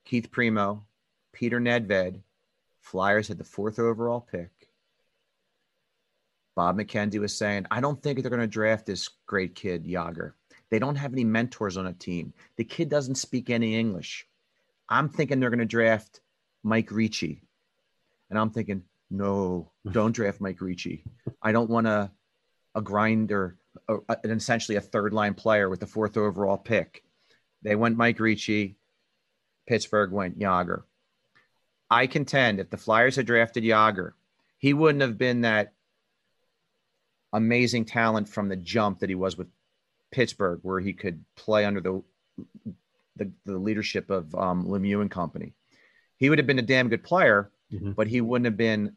Keith 0.05 0.29
Primeau, 0.29 0.83
Peter 1.31 1.59
Nedved. 1.59 2.21
Flyers 2.81 3.29
had 3.29 3.39
the 3.39 3.43
fourth 3.43 3.79
overall 3.79 4.21
pick. 4.21 4.51
Bob 6.55 6.77
McKenzie 6.77 7.19
was 7.19 7.35
saying, 7.35 7.65
I 7.71 7.81
don't 7.81 7.99
think 8.03 8.21
they're 8.21 8.29
going 8.29 8.41
to 8.41 8.47
draft 8.47 8.85
this 8.85 9.09
great 9.25 9.55
kid, 9.55 9.85
Jagr. 9.85 10.33
They 10.69 10.77
don't 10.77 10.97
have 10.97 11.13
any 11.13 11.23
mentors 11.23 11.77
on 11.77 11.87
a 11.87 11.93
team. 11.93 12.31
The 12.57 12.63
kid 12.63 12.89
doesn't 12.89 13.15
speak 13.15 13.49
any 13.49 13.75
English. 13.75 14.27
I'm 14.87 15.09
thinking 15.09 15.39
they're 15.39 15.49
going 15.49 15.57
to 15.57 15.65
draft 15.65 16.19
Mike 16.63 16.91
Ricci. 16.91 17.41
And 18.29 18.39
I'm 18.39 18.49
thinking, 18.49 18.83
no, 19.11 19.71
don't 19.91 20.13
draft 20.13 20.41
Mike 20.41 20.61
Ricci. 20.61 21.03
I 21.41 21.51
don't 21.51 21.69
want 21.69 21.87
a, 21.87 22.11
a 22.75 22.81
grinder, 22.81 23.57
a, 23.87 23.97
an 24.23 24.31
essentially 24.31 24.77
a 24.77 24.81
third 24.81 25.13
line 25.13 25.33
player 25.33 25.69
with 25.69 25.79
the 25.79 25.87
fourth 25.87 26.17
overall 26.17 26.57
pick. 26.57 27.03
They 27.61 27.75
went 27.75 27.97
Mike 27.97 28.19
Ricci. 28.19 28.75
Pittsburgh 29.67 30.11
went 30.11 30.39
Jagr. 30.39 30.83
I 31.89 32.07
contend 32.07 32.59
if 32.59 32.69
the 32.69 32.77
Flyers 32.77 33.15
had 33.15 33.27
drafted 33.27 33.63
Jagr, 33.63 34.13
he 34.57 34.73
wouldn't 34.73 35.01
have 35.01 35.17
been 35.17 35.41
that 35.41 35.73
amazing 37.31 37.85
talent 37.85 38.27
from 38.27 38.49
the 38.49 38.55
jump 38.55 38.99
that 38.99 39.09
he 39.09 39.15
was 39.15 39.37
with 39.37 39.47
Pittsburgh, 40.11 40.59
where 40.63 40.79
he 40.79 40.93
could 40.93 41.23
play 41.35 41.65
under 41.65 41.81
the 41.81 42.03
the, 43.15 43.31
the 43.45 43.57
leadership 43.57 44.09
of 44.09 44.33
um, 44.33 44.65
Lemieux 44.65 45.01
and 45.01 45.11
company. 45.11 45.53
He 46.17 46.29
would 46.29 46.39
have 46.39 46.47
been 46.47 46.59
a 46.59 46.63
damn 46.63 46.89
good 46.89 47.03
player, 47.03 47.51
Mhm. 47.71 47.95
but 47.95 48.07
he 48.07 48.21
wouldn't 48.21 48.45
have 48.45 48.57
been 48.57 48.95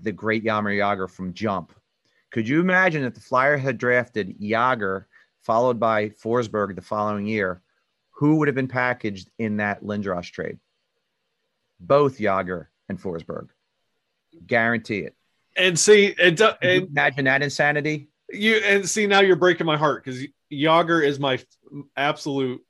the 0.00 0.12
great 0.12 0.44
Jaromir 0.44 0.76
Jagr 0.78 1.10
from 1.10 1.32
jump. 1.34 1.72
Could 2.30 2.48
you 2.48 2.60
imagine 2.60 3.04
if 3.04 3.14
the 3.14 3.20
Flyer 3.20 3.56
had 3.56 3.78
drafted 3.78 4.38
Jagr 4.40 5.04
followed 5.40 5.78
by 5.78 6.08
Forsberg 6.10 6.74
the 6.74 6.82
following 6.82 7.26
year? 7.26 7.62
Who 8.12 8.36
would 8.36 8.48
have 8.48 8.54
been 8.54 8.68
packaged 8.68 9.30
in 9.38 9.58
that 9.58 9.82
Lindros 9.82 10.30
trade? 10.30 10.58
Both 11.80 12.18
Jagr 12.18 12.66
and 12.88 12.98
Forsberg. 13.00 13.48
Guarantee 14.46 15.00
it. 15.00 15.14
and 15.58 15.78
see 15.78 16.14
and, 16.20 16.36
do- 16.36 16.50
and 16.60 16.88
imagine 16.88 17.24
that 17.24 17.42
insanity? 17.42 18.08
you 18.30 18.56
and 18.56 18.86
see 18.88 19.06
now 19.06 19.20
you're 19.20 19.36
breaking 19.36 19.66
my 19.66 19.76
heart 19.76 20.04
because 20.04 20.22
Jagr 20.52 21.02
is 21.02 21.18
my 21.18 21.34
f- 21.34 21.44
absolute 21.96 22.60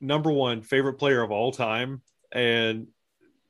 number 0.00 0.30
one 0.30 0.62
favorite 0.62 0.94
player 0.94 1.22
of 1.22 1.30
all 1.32 1.50
time 1.50 2.02
and 2.30 2.86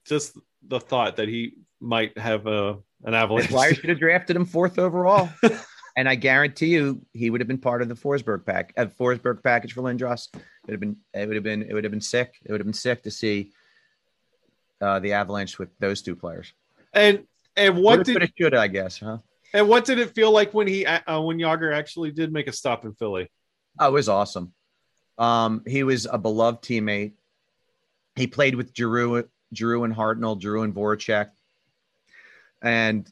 just 0.08 0.38
the 0.66 0.80
thought 0.80 1.16
that 1.16 1.28
he 1.28 1.54
might 1.80 2.16
have 2.18 2.46
a 2.46 2.78
an 3.04 3.12
The 3.12 3.18
avalanche 3.18 3.48
Flyers 3.48 3.76
should 3.76 3.90
have 3.90 3.98
drafted 3.98 4.36
him 4.36 4.46
fourth 4.46 4.78
overall. 4.78 5.28
and 5.96 6.08
I 6.08 6.14
guarantee 6.14 6.68
you 6.68 7.02
he 7.12 7.30
would 7.30 7.40
have 7.40 7.48
been 7.48 7.58
part 7.58 7.82
of 7.82 7.88
the 7.88 7.94
Forsberg 7.94 8.44
pack, 8.44 8.72
uh, 8.76 8.86
Forsberg 8.86 9.42
package 9.42 9.74
for 9.74 9.82
Lindros. 9.82 10.28
It 10.34 10.40
would 10.66 10.72
have 10.72 10.80
been, 10.80 10.96
it 11.14 11.26
would 11.26 11.36
have 11.36 11.44
been, 11.44 11.62
it 11.62 11.74
would 11.74 11.84
have 11.84 11.90
been 11.90 12.00
sick. 12.00 12.34
It 12.44 12.52
would 12.52 12.60
have 12.60 12.66
been 12.66 12.74
sick 12.74 13.02
to 13.04 13.10
see 13.10 13.52
uh, 14.80 14.98
the 15.00 15.12
Avalanche 15.12 15.58
with 15.58 15.68
those 15.78 16.02
two 16.02 16.16
players. 16.16 16.52
and 16.92 17.24
and 17.56 17.78
what 17.78 18.04
did 18.04 18.22
it 18.22 18.32
should, 18.38 18.54
I 18.54 18.68
guess, 18.68 18.98
huh? 18.98 19.18
And 19.54 19.68
what 19.68 19.86
did 19.86 19.98
it 19.98 20.14
feel 20.14 20.30
like 20.30 20.52
when 20.52 20.66
he 20.66 20.84
uh, 20.84 21.20
when 21.20 21.38
Jagr 21.38 21.74
actually 21.74 22.10
did 22.10 22.32
make 22.32 22.48
a 22.48 22.52
stop 22.52 22.84
in 22.84 22.92
Philly? 22.94 23.30
Oh, 23.80 23.88
it 23.88 23.92
was 23.92 24.08
awesome. 24.08 24.52
Um, 25.16 25.62
he 25.66 25.82
was 25.82 26.06
a 26.06 26.18
beloved 26.18 26.62
teammate. 26.62 27.12
He 28.16 28.26
played 28.26 28.54
with 28.54 28.74
Giroux, 28.74 29.26
Giroux 29.54 29.84
and 29.84 29.94
Hartnell, 29.94 30.38
Drew 30.38 30.62
and 30.62 30.74
Voracek, 30.74 31.30
and 32.62 33.10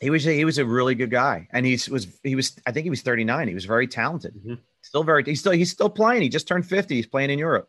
he 0.00 0.10
was 0.10 0.24
he 0.24 0.44
was 0.44 0.58
a 0.58 0.64
really 0.64 0.94
good 0.94 1.10
guy. 1.10 1.48
And 1.52 1.64
he 1.64 1.78
was 1.90 2.06
he 2.22 2.34
was 2.34 2.56
I 2.66 2.72
think 2.72 2.84
he 2.84 2.90
was 2.90 3.02
39. 3.02 3.48
He 3.48 3.54
was 3.54 3.64
very 3.64 3.86
talented. 3.86 4.34
Mhm. 4.34 4.58
Still 4.82 5.02
very 5.02 5.24
he's 5.24 5.40
still 5.40 5.52
he's 5.52 5.70
still 5.70 5.90
playing. 5.90 6.22
He 6.22 6.28
just 6.28 6.46
turned 6.46 6.66
50. 6.66 6.94
He's 6.94 7.06
playing 7.06 7.30
in 7.30 7.38
Europe. 7.38 7.68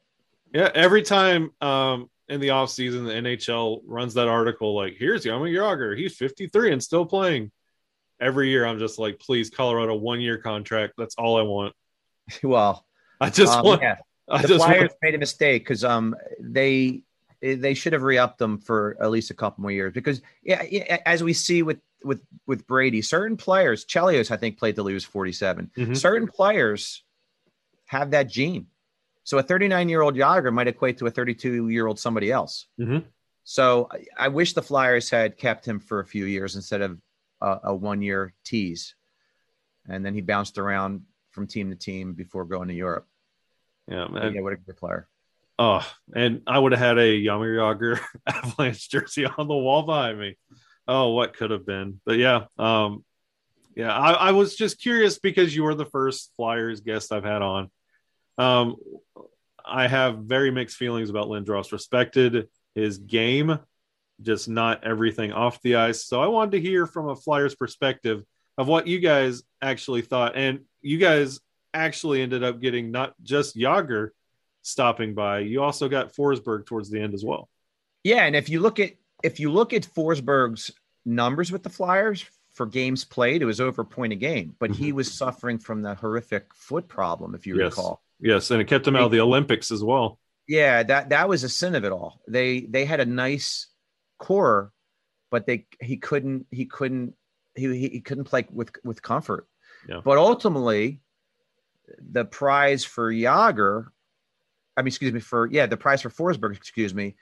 Yeah, 0.53 0.69
every 0.73 1.01
time 1.01 1.51
um, 1.61 2.09
in 2.29 2.39
the 2.39 2.49
offseason, 2.49 3.05
the 3.05 3.13
NHL 3.13 3.81
runs 3.85 4.13
that 4.15 4.27
article 4.27 4.75
like, 4.75 4.95
"Here's 4.97 5.25
Jaromir 5.25 5.53
Jagr. 5.53 5.97
He's 5.97 6.15
53 6.15 6.71
and 6.73 6.83
still 6.83 7.05
playing." 7.05 7.51
Every 8.19 8.49
year, 8.49 8.65
I'm 8.65 8.79
just 8.79 8.97
like, 8.97 9.19
"Please, 9.19 9.49
Colorado, 9.49 9.95
one 9.95 10.21
year 10.21 10.37
contract. 10.37 10.93
That's 10.97 11.15
all 11.15 11.37
I 11.37 11.41
want. 11.41 11.73
well, 12.43 12.85
I 13.19 13.29
just 13.29 13.57
um, 13.57 13.65
want. 13.65 13.81
yeah, 13.81 13.97
I 14.29 14.41
the 14.41 14.47
just 14.47 14.65
Flyers 14.65 14.89
want." 14.89 14.93
made 15.01 15.15
a 15.15 15.19
mistake 15.19 15.63
because 15.63 15.83
um 15.83 16.15
they 16.39 17.03
they 17.41 17.73
should 17.73 17.93
have 17.93 18.03
re-upped 18.03 18.39
them 18.39 18.57
for 18.59 18.97
at 19.01 19.11
least 19.11 19.29
a 19.29 19.33
couple 19.35 19.61
more 19.61 19.71
years 19.71 19.93
because 19.93 20.21
yeah, 20.43 20.97
as 21.05 21.23
we 21.23 21.33
see 21.33 21.61
with 21.63 21.79
with 22.03 22.21
with 22.45 22.65
Brady, 22.67 23.01
certain 23.01 23.37
players, 23.37 23.85
Chelios 23.85 24.31
I 24.31 24.37
think 24.37 24.57
played 24.57 24.75
till 24.75 24.87
he 24.87 24.93
was 24.93 25.05
47. 25.05 25.71
Mhm. 25.77 25.97
Certain 25.97 26.27
players 26.27 27.03
have 27.85 28.11
that 28.11 28.29
gene. 28.29 28.67
So 29.23 29.37
a 29.37 29.43
39 29.43 29.89
year 29.89 30.01
old 30.01 30.15
Jagr 30.15 30.53
might 30.53 30.67
equate 30.67 30.97
to 30.99 31.07
a 31.07 31.11
32 31.11 31.69
year 31.69 31.85
old 31.87 31.99
somebody 31.99 32.31
else. 32.31 32.67
Mhm. 32.79 33.03
So 33.43 33.87
I, 33.91 34.25
I 34.25 34.27
wish 34.29 34.53
the 34.53 34.61
Flyers 34.61 35.09
had 35.09 35.37
kept 35.37 35.65
him 35.65 35.79
for 35.79 35.99
a 35.99 36.05
few 36.05 36.25
years 36.25 36.55
instead 36.55 36.81
of 36.81 36.99
a, 37.41 37.59
a 37.65 37.75
one 37.75 38.01
year 38.01 38.33
tease. 38.43 38.95
and 39.87 40.03
then 40.05 40.13
he 40.13 40.21
bounced 40.21 40.57
around 40.57 41.03
from 41.31 41.47
team 41.47 41.69
to 41.69 41.75
team 41.75 42.13
before 42.13 42.45
going 42.45 42.67
to 42.67 42.73
Europe. 42.73 43.07
Yeah, 43.87 44.07
man. 44.07 44.33
yeah, 44.33 44.41
what 44.41 44.53
a 44.53 44.57
good 44.57 44.75
player. 44.75 45.07
Oh, 45.59 45.87
and 46.15 46.41
I 46.45 46.59
would 46.59 46.71
have 46.71 46.81
had 46.81 46.97
a 46.99 47.19
Jaromir 47.23 47.57
Jagr 47.57 47.99
Avalanche 48.27 48.89
jersey 48.89 49.25
on 49.25 49.47
the 49.47 49.55
wall 49.55 49.83
behind 49.83 50.19
me. 50.19 50.37
Oh, 50.87 51.13
what 51.13 51.35
could 51.35 51.51
have 51.51 51.65
been? 51.65 51.99
But 52.05 52.17
yeah, 52.17 52.45
um, 52.59 53.03
yeah, 53.75 53.91
I, 53.91 54.11
I 54.11 54.31
was 54.31 54.55
just 54.55 54.79
curious 54.79 55.19
because 55.19 55.55
you 55.55 55.63
were 55.63 55.75
the 55.75 55.85
first 55.85 56.31
Flyers 56.37 56.81
guest 56.81 57.11
I've 57.11 57.23
had 57.23 57.41
on. 57.41 57.71
Um, 58.37 58.75
I 59.65 59.87
have 59.87 60.19
very 60.19 60.51
mixed 60.51 60.77
feelings 60.77 61.09
about 61.09 61.27
Lindros. 61.27 61.71
Respected 61.71 62.47
his 62.75 62.99
game, 62.99 63.59
just 64.21 64.47
not 64.47 64.83
everything 64.83 65.31
off 65.31 65.61
the 65.61 65.75
ice. 65.75 66.05
So 66.05 66.21
I 66.21 66.27
wanted 66.27 66.51
to 66.51 66.61
hear 66.61 66.85
from 66.85 67.09
a 67.09 67.15
Flyers 67.15 67.55
perspective 67.55 68.23
of 68.57 68.67
what 68.67 68.87
you 68.87 68.99
guys 68.99 69.41
actually 69.61 70.03
thought, 70.03 70.35
and 70.35 70.61
you 70.81 70.97
guys 70.99 71.39
actually 71.73 72.21
ended 72.21 72.43
up 72.43 72.61
getting 72.61 72.91
not 72.91 73.13
just 73.21 73.57
Jagr 73.57 74.09
stopping 74.67 75.13
by. 75.13 75.39
You 75.39 75.63
also 75.63 75.87
got 75.87 76.13
Forsberg 76.13 76.65
towards 76.65 76.89
the 76.89 76.99
end 76.99 77.13
as 77.13 77.23
well. 77.23 77.49
Yeah, 78.03 78.25
and 78.25 78.35
if 78.35 78.49
you 78.49 78.59
look 78.59 78.79
at 78.79 78.93
if 79.23 79.39
you 79.39 79.51
look 79.51 79.73
at 79.73 79.83
Forsberg's 79.83 80.71
numbers 81.05 81.51
with 81.51 81.63
the 81.63 81.69
Flyers 81.69 82.25
for 82.51 82.65
games 82.65 83.03
played, 83.03 83.41
it 83.41 83.45
was 83.45 83.61
over 83.61 83.81
a 83.81 83.85
point 83.85 84.13
a 84.13 84.15
game, 84.15 84.55
but 84.59 84.71
he 84.71 84.87
mm-hmm. 84.87 84.97
was 84.97 85.11
suffering 85.11 85.57
from 85.57 85.81
the 85.81 85.95
horrific 85.95 86.53
foot 86.53 86.87
problem, 86.87 87.33
if 87.33 87.47
you 87.47 87.57
Yes. 87.57 87.71
recall. 87.71 88.01
Yes, 88.19 88.51
and 88.51 88.61
it 88.61 88.65
kept 88.65 88.87
him 88.87 88.95
out 88.95 89.03
of 89.03 89.11
the 89.11 89.19
Olympics 89.19 89.71
as 89.71 89.83
well. 89.83 90.19
Yeah, 90.47 90.83
that 90.83 91.09
that 91.09 91.29
was 91.29 91.43
a 91.43 91.49
sin 91.49 91.75
of 91.75 91.85
it 91.85 91.91
all. 91.91 92.21
They 92.27 92.61
they 92.61 92.85
had 92.85 92.99
a 92.99 93.05
nice 93.05 93.67
core, 94.17 94.71
but 95.29 95.45
they 95.45 95.67
he 95.81 95.97
couldn't 95.97 96.47
he 96.51 96.65
couldn't 96.65 97.13
he 97.55 97.67
he 97.77 97.89
he 97.89 98.01
couldn't 98.01 98.23
play 98.25 98.47
with 98.51 98.71
with 98.83 99.01
comfort. 99.01 99.47
Yeah. 99.87 100.01
But 100.03 100.17
ultimately, 100.17 101.01
the 101.99 102.25
prize 102.25 102.83
for 102.83 103.11
Jagr, 103.11 103.87
I 104.77 104.81
mean, 104.81 104.87
excuse 104.87 105.11
me, 105.11 105.19
for 105.19 105.47
yeah, 105.47 105.65
the 105.65 105.75
price 105.77 106.01
for 106.01 106.09
Forsberg, 106.09 106.55
excuse 106.55 106.93
me, 106.93 107.15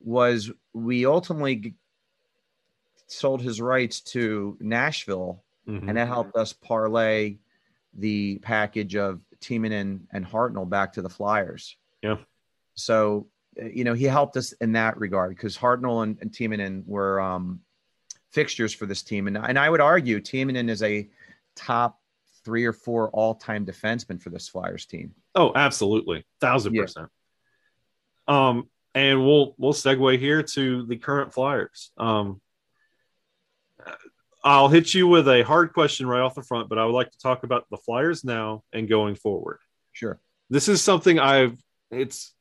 was 0.00 0.50
we 0.74 1.06
ultimately 1.06 1.74
sold 3.06 3.40
his 3.40 3.60
rights 3.60 4.00
to 4.00 4.56
Nashville 4.60 5.42
Mhm. 5.68 5.88
and 5.88 5.96
that 5.96 6.06
helped 6.08 6.36
us 6.36 6.52
parlay 6.52 7.38
the 7.94 8.38
package 8.38 8.94
of 8.94 9.20
Timonen 9.40 10.02
and 10.12 10.24
Hartnell 10.26 10.68
back 10.68 10.92
to 10.92 11.02
the 11.02 11.08
Flyers. 11.08 11.76
Yeah. 12.02 12.16
So, 12.74 13.28
uh, 13.60 13.66
you 13.66 13.84
know, 13.84 13.94
he 13.94 14.04
helped 14.04 14.36
us 14.36 14.52
in 14.52 14.72
that 14.72 14.98
regard 14.98 15.30
because 15.30 15.56
Hartnell 15.56 16.02
and, 16.02 16.18
and 16.20 16.30
Timonen 16.30 16.86
were 16.86 17.20
um, 17.20 17.60
fixtures 18.30 18.72
for 18.72 18.86
this 18.86 19.02
team. 19.02 19.26
And, 19.26 19.36
and 19.36 19.58
I 19.58 19.68
would 19.68 19.80
argue 19.80 20.20
Timonen 20.20 20.68
is 20.68 20.82
a 20.82 21.08
top 21.54 22.00
three 22.44 22.64
or 22.64 22.72
four 22.72 23.10
all-time 23.10 23.66
defenseman 23.66 24.20
for 24.20 24.30
this 24.30 24.48
Flyers 24.48 24.86
team. 24.86 25.14
Oh, 25.36 25.52
absolutely, 25.54 26.24
thousand 26.40 26.74
Yeah. 26.74 26.82
percent. 26.82 27.08
Um, 28.26 28.68
and 28.94 29.24
we'll 29.24 29.54
we'll 29.58 29.74
segue 29.74 30.18
here 30.18 30.42
to 30.42 30.86
the 30.86 30.96
current 30.96 31.32
Flyers. 31.32 31.92
Um, 31.98 32.40
I'll 34.42 34.68
hit 34.68 34.94
you 34.94 35.06
with 35.08 35.28
a 35.28 35.42
hard 35.42 35.72
question 35.72 36.06
right 36.06 36.20
off 36.22 36.34
the 36.34 36.42
front, 36.42 36.68
but 36.68 36.78
I 36.78 36.84
would 36.84 36.94
like 36.94 37.10
to 37.10 37.18
talk 37.18 37.42
about 37.44 37.66
the 37.70 37.76
Flyers 37.76 38.24
now 38.24 38.62
and 38.72 38.88
going 38.88 39.14
forward. 39.16 39.58
Sure. 39.92 40.20
This 40.50 40.68
is 40.68 40.82
something 40.82 41.18
I've 41.18 41.56
it's 41.90 42.32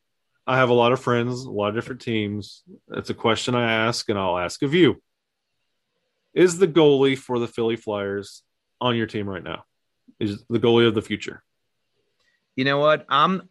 I 0.47 0.57
have 0.57 0.69
a 0.69 0.73
lot 0.73 0.91
of 0.91 0.99
friends, 1.01 1.43
a 1.43 1.51
lot 1.51 1.69
of 1.69 1.75
different 1.75 2.01
teams. 2.01 2.63
It's 2.91 3.09
a 3.09 3.15
question 3.15 3.55
I 3.55 3.71
ask, 3.87 4.07
and 4.09 4.17
I'll 4.17 4.37
ask 4.37 4.61
of 4.61 4.73
you. 4.73 5.01
Is 6.33 6.57
the 6.59 6.67
goalie 6.67 7.17
for 7.17 7.39
the 7.39 7.47
Philly 7.47 7.75
Flyers 7.75 8.43
on 8.79 8.95
your 8.95 9.07
team 9.07 9.27
right 9.27 9.43
now? 9.43 9.63
Is 10.19 10.43
the 10.49 10.59
goalie 10.59 10.87
of 10.87 10.93
the 10.93 11.01
future? 11.01 11.43
You 12.55 12.65
know 12.65 12.77
what? 12.79 13.05
I'm 13.09 13.49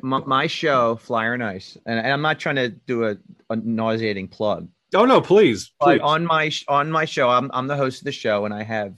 my, 0.00 0.18
my 0.18 0.46
show, 0.46 0.96
Flyer 0.96 1.34
and 1.34 1.44
Ice, 1.44 1.76
and, 1.86 1.98
and 1.98 2.12
I'm 2.12 2.22
not 2.22 2.40
trying 2.40 2.56
to 2.56 2.68
do 2.70 3.04
a, 3.04 3.16
a 3.50 3.56
nauseating 3.56 4.28
plug, 4.28 4.68
Oh 4.94 5.04
no, 5.06 5.20
please, 5.20 5.72
please. 5.80 5.98
But 5.98 6.00
on 6.02 6.26
my 6.26 6.50
on 6.68 6.90
my 6.90 7.04
show, 7.04 7.30
I'm 7.30 7.50
I'm 7.54 7.66
the 7.66 7.76
host 7.76 8.00
of 8.00 8.04
the 8.04 8.12
show, 8.12 8.44
and 8.44 8.52
I 8.52 8.62
have 8.62 8.94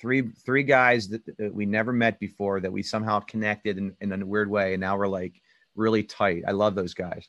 three 0.00 0.30
three 0.44 0.62
guys 0.62 1.08
that, 1.08 1.22
that 1.38 1.54
we 1.54 1.66
never 1.66 1.92
met 1.92 2.18
before 2.18 2.60
that 2.60 2.72
we 2.72 2.82
somehow 2.82 3.20
connected 3.20 3.76
in, 3.76 3.94
in 4.00 4.12
a 4.12 4.24
weird 4.24 4.48
way, 4.48 4.74
and 4.74 4.80
now 4.80 4.96
we're 4.96 5.08
like 5.08 5.34
really 5.74 6.04
tight. 6.04 6.44
I 6.46 6.52
love 6.52 6.74
those 6.74 6.94
guys. 6.94 7.28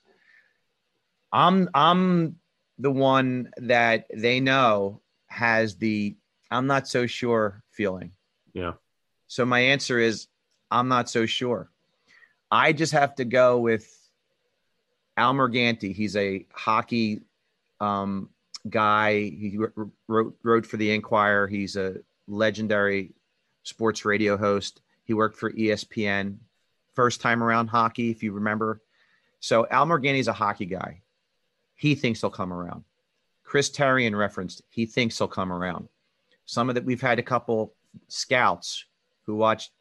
I'm 1.33 1.69
I'm 1.73 2.37
the 2.79 2.91
one 2.91 3.51
that 3.57 4.05
they 4.13 4.39
know 4.39 5.01
has 5.27 5.75
the 5.75 6.15
I'm 6.49 6.67
not 6.67 6.87
so 6.87 7.07
sure 7.07 7.61
feeling. 7.71 8.11
Yeah. 8.53 8.73
So 9.27 9.45
my 9.45 9.59
answer 9.59 9.99
is 9.99 10.27
I'm 10.75 10.89
not 10.89 11.09
so 11.09 11.25
sure. 11.25 11.71
I 12.51 12.73
just 12.73 12.91
have 12.91 13.15
to 13.15 13.25
go 13.25 13.59
with 13.59 13.87
Al 15.15 15.33
Morganti. 15.33 15.95
He's 15.95 16.17
a 16.17 16.45
hockey 16.51 17.21
um, 17.79 18.29
guy. 18.69 19.13
He 19.21 19.57
wrote 20.07 20.35
wrote 20.43 20.65
for 20.65 20.75
the 20.75 20.91
Inquirer. 20.91 21.47
He's 21.47 21.77
a 21.77 21.95
legendary 22.27 23.13
sports 23.63 24.03
radio 24.03 24.35
host. 24.35 24.81
He 25.05 25.13
worked 25.13 25.37
for 25.37 25.49
ESPN. 25.49 26.39
First 26.93 27.21
time 27.21 27.41
around 27.41 27.67
hockey, 27.67 28.09
if 28.11 28.21
you 28.21 28.33
remember. 28.33 28.81
So 29.39 29.65
Al 29.71 29.85
Morganti's 29.85 30.27
a 30.27 30.33
hockey 30.33 30.65
guy. 30.65 31.01
He 31.75 31.95
thinks 31.95 32.19
he'll 32.19 32.29
come 32.29 32.51
around. 32.51 32.83
Chris 33.45 33.69
Therien 33.69 34.17
referenced. 34.17 34.61
He 34.69 34.85
thinks 34.85 35.17
he'll 35.17 35.29
come 35.29 35.53
around. 35.53 35.87
Some 36.45 36.67
of 36.67 36.75
that 36.75 36.83
we've 36.83 37.01
had 37.01 37.17
a 37.17 37.23
couple 37.23 37.75
scouts 38.09 38.83
who 39.25 39.35
watched 39.35 39.71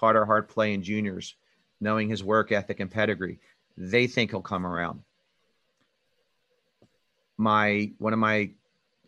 Carter 0.00 0.24
Hart 0.24 0.48
play 0.48 0.72
in 0.72 0.82
juniors, 0.82 1.34
knowing 1.80 2.08
his 2.08 2.24
work 2.24 2.50
ethic 2.50 2.80
and 2.80 2.90
pedigree. 2.90 3.38
They 3.76 4.06
think 4.06 4.30
he'll 4.30 4.40
come 4.40 4.66
around 4.66 5.02
my 7.40 7.90
one 7.96 8.12
of 8.12 8.18
my 8.18 8.50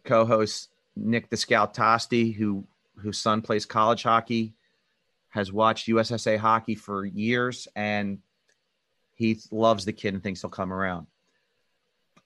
co-hosts 0.05 0.69
Nick 0.97 1.29
the 1.29 1.37
Scout 1.37 1.75
Tosti, 1.75 2.33
who 2.33 2.65
whose 2.97 3.19
son 3.19 3.43
plays 3.43 3.67
college 3.67 4.03
hockey, 4.03 4.55
has 5.29 5.53
watched 5.53 5.89
USSA 5.89 6.39
hockey 6.39 6.75
for 6.75 7.05
years, 7.05 7.69
and 7.77 8.19
he 9.15 9.39
loves 9.51 9.85
the 9.85 9.93
kid 9.93 10.15
and 10.15 10.23
thinks 10.23 10.41
he'll 10.41 10.51
come 10.51 10.73
around. 10.73 11.07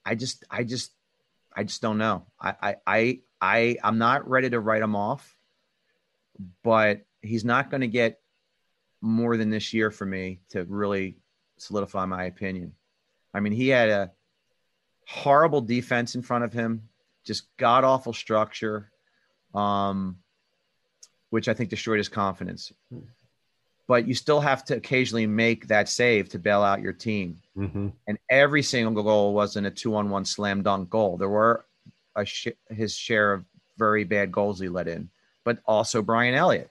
I 0.05 0.15
just, 0.15 0.45
I 0.49 0.63
just, 0.63 0.91
I 1.53 1.63
just 1.63 1.81
don't 1.81 1.97
know. 1.97 2.25
I, 2.39 2.55
I, 2.61 2.75
I, 2.85 3.19
I 3.41 3.77
I'm 3.83 3.97
not 3.97 4.29
ready 4.29 4.49
to 4.49 4.59
write 4.59 4.81
him 4.81 4.95
off, 4.95 5.37
but 6.63 7.05
he's 7.21 7.45
not 7.45 7.69
going 7.69 7.81
to 7.81 7.87
get 7.87 8.19
more 9.07 9.37
than 9.37 9.49
this 9.49 9.73
year 9.73 9.89
for 9.89 10.05
me 10.05 10.39
to 10.49 10.63
really 10.65 11.15
solidify 11.57 12.05
my 12.05 12.25
opinion. 12.25 12.73
I 13.33 13.39
mean, 13.39 13.53
he 13.53 13.69
had 13.69 13.89
a 13.89 14.11
horrible 15.07 15.61
defense 15.61 16.15
in 16.15 16.21
front 16.21 16.43
of 16.43 16.53
him, 16.53 16.89
just 17.23 17.43
god 17.57 17.83
awful 17.83 18.13
structure, 18.13 18.91
um, 19.53 20.17
which 21.29 21.47
I 21.47 21.53
think 21.53 21.69
destroyed 21.69 21.97
his 21.97 22.09
confidence. 22.09 22.71
But 23.87 24.07
you 24.07 24.13
still 24.13 24.41
have 24.41 24.65
to 24.65 24.75
occasionally 24.75 25.27
make 25.27 25.67
that 25.67 25.87
save 25.87 26.29
to 26.29 26.39
bail 26.39 26.61
out 26.61 26.81
your 26.81 26.93
team. 26.93 27.37
Mm-hmm. 27.57 27.87
And 28.07 28.17
every 28.29 28.61
single 28.61 29.01
goal 29.01 29.33
wasn't 29.33 29.67
a 29.67 29.71
two 29.71 29.95
on 29.95 30.09
one 30.09 30.25
slam 30.25 30.61
dunk 30.61 30.89
goal. 30.89 31.17
There 31.17 31.29
were 31.29 31.65
a 32.15 32.25
sh- 32.25 32.59
his 32.69 32.93
share 32.93 33.33
of 33.33 33.45
very 33.77 34.03
bad 34.03 34.31
goals 34.31 34.59
he 34.59 34.67
let 34.67 34.89
in, 34.89 35.09
but 35.45 35.59
also 35.65 36.01
Brian 36.01 36.35
Elliott, 36.35 36.69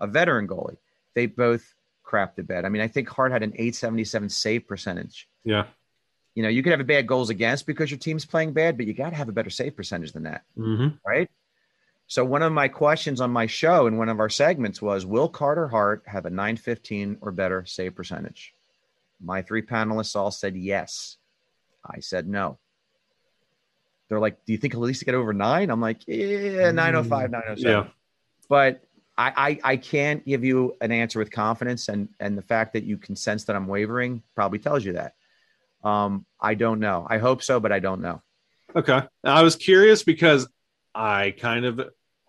a 0.00 0.06
veteran 0.06 0.48
goalie. 0.48 0.78
They 1.18 1.26
both 1.26 1.74
crapped 2.06 2.36
the 2.36 2.44
bed. 2.44 2.64
I 2.64 2.68
mean, 2.68 2.80
I 2.80 2.86
think 2.86 3.08
Hart 3.08 3.32
had 3.32 3.42
an 3.42 3.50
877 3.56 4.28
save 4.28 4.68
percentage 4.68 5.28
Yeah. 5.42 5.64
you 6.36 6.44
know, 6.44 6.48
you 6.48 6.62
could 6.62 6.70
have 6.70 6.78
a 6.78 6.84
bad 6.84 7.08
goals 7.08 7.28
against 7.28 7.66
because 7.66 7.90
your 7.90 7.98
team's 7.98 8.24
playing 8.24 8.52
bad, 8.52 8.76
but 8.76 8.86
you 8.86 8.94
got 8.94 9.10
to 9.10 9.16
have 9.16 9.28
a 9.28 9.32
better 9.32 9.50
save 9.50 9.74
percentage 9.74 10.12
than 10.12 10.22
that, 10.22 10.44
Mm-hmm. 10.56 10.94
right? 11.04 11.28
So 12.06 12.24
one 12.24 12.42
of 12.44 12.52
my 12.52 12.68
questions 12.68 13.20
on 13.20 13.32
my 13.32 13.46
show 13.46 13.88
in 13.88 13.96
one 13.96 14.08
of 14.08 14.20
our 14.20 14.28
segments 14.28 14.80
was, 14.80 15.04
will 15.04 15.28
Carter 15.28 15.66
Hart 15.66 16.04
have 16.06 16.24
a 16.24 16.30
915 16.30 17.18
or 17.20 17.32
better 17.32 17.64
save 17.66 17.96
percentage? 17.96 18.54
My 19.20 19.42
three 19.42 19.62
panelists 19.62 20.14
all 20.14 20.30
said 20.30 20.54
yes. 20.56 21.16
I 21.84 21.98
said 21.98 22.28
no. 22.28 22.58
They're 24.08 24.20
like, 24.20 24.44
do 24.46 24.52
you 24.52 24.58
think 24.58 24.72
he'll 24.72 24.84
at 24.84 24.86
least 24.86 25.04
get 25.04 25.16
over 25.16 25.32
nine? 25.34 25.68
I'm 25.70 25.80
like, 25.80 26.06
yeah, 26.06 26.70
905, 26.70 27.30
907 27.32 27.58
Yeah. 27.70 27.90
but 28.48 28.84
I, 29.18 29.32
I 29.64 29.72
I 29.72 29.76
can't 29.76 30.24
give 30.24 30.44
you 30.44 30.76
an 30.80 30.92
answer 30.92 31.18
with 31.18 31.30
confidence, 31.32 31.88
and 31.88 32.08
and 32.20 32.38
the 32.38 32.42
fact 32.42 32.72
that 32.74 32.84
you 32.84 32.96
can 32.96 33.16
sense 33.16 33.44
that 33.44 33.56
I'm 33.56 33.66
wavering 33.66 34.22
probably 34.34 34.60
tells 34.60 34.84
you 34.84 34.92
that. 34.94 35.14
Um, 35.82 36.24
I 36.40 36.54
don't 36.54 36.78
know. 36.80 37.06
I 37.08 37.18
hope 37.18 37.42
so, 37.42 37.58
but 37.60 37.72
I 37.72 37.80
don't 37.80 38.00
know. 38.00 38.22
Okay. 38.76 39.00
I 39.24 39.42
was 39.42 39.56
curious 39.56 40.02
because 40.04 40.48
I 40.94 41.34
kind 41.38 41.64
of 41.64 41.80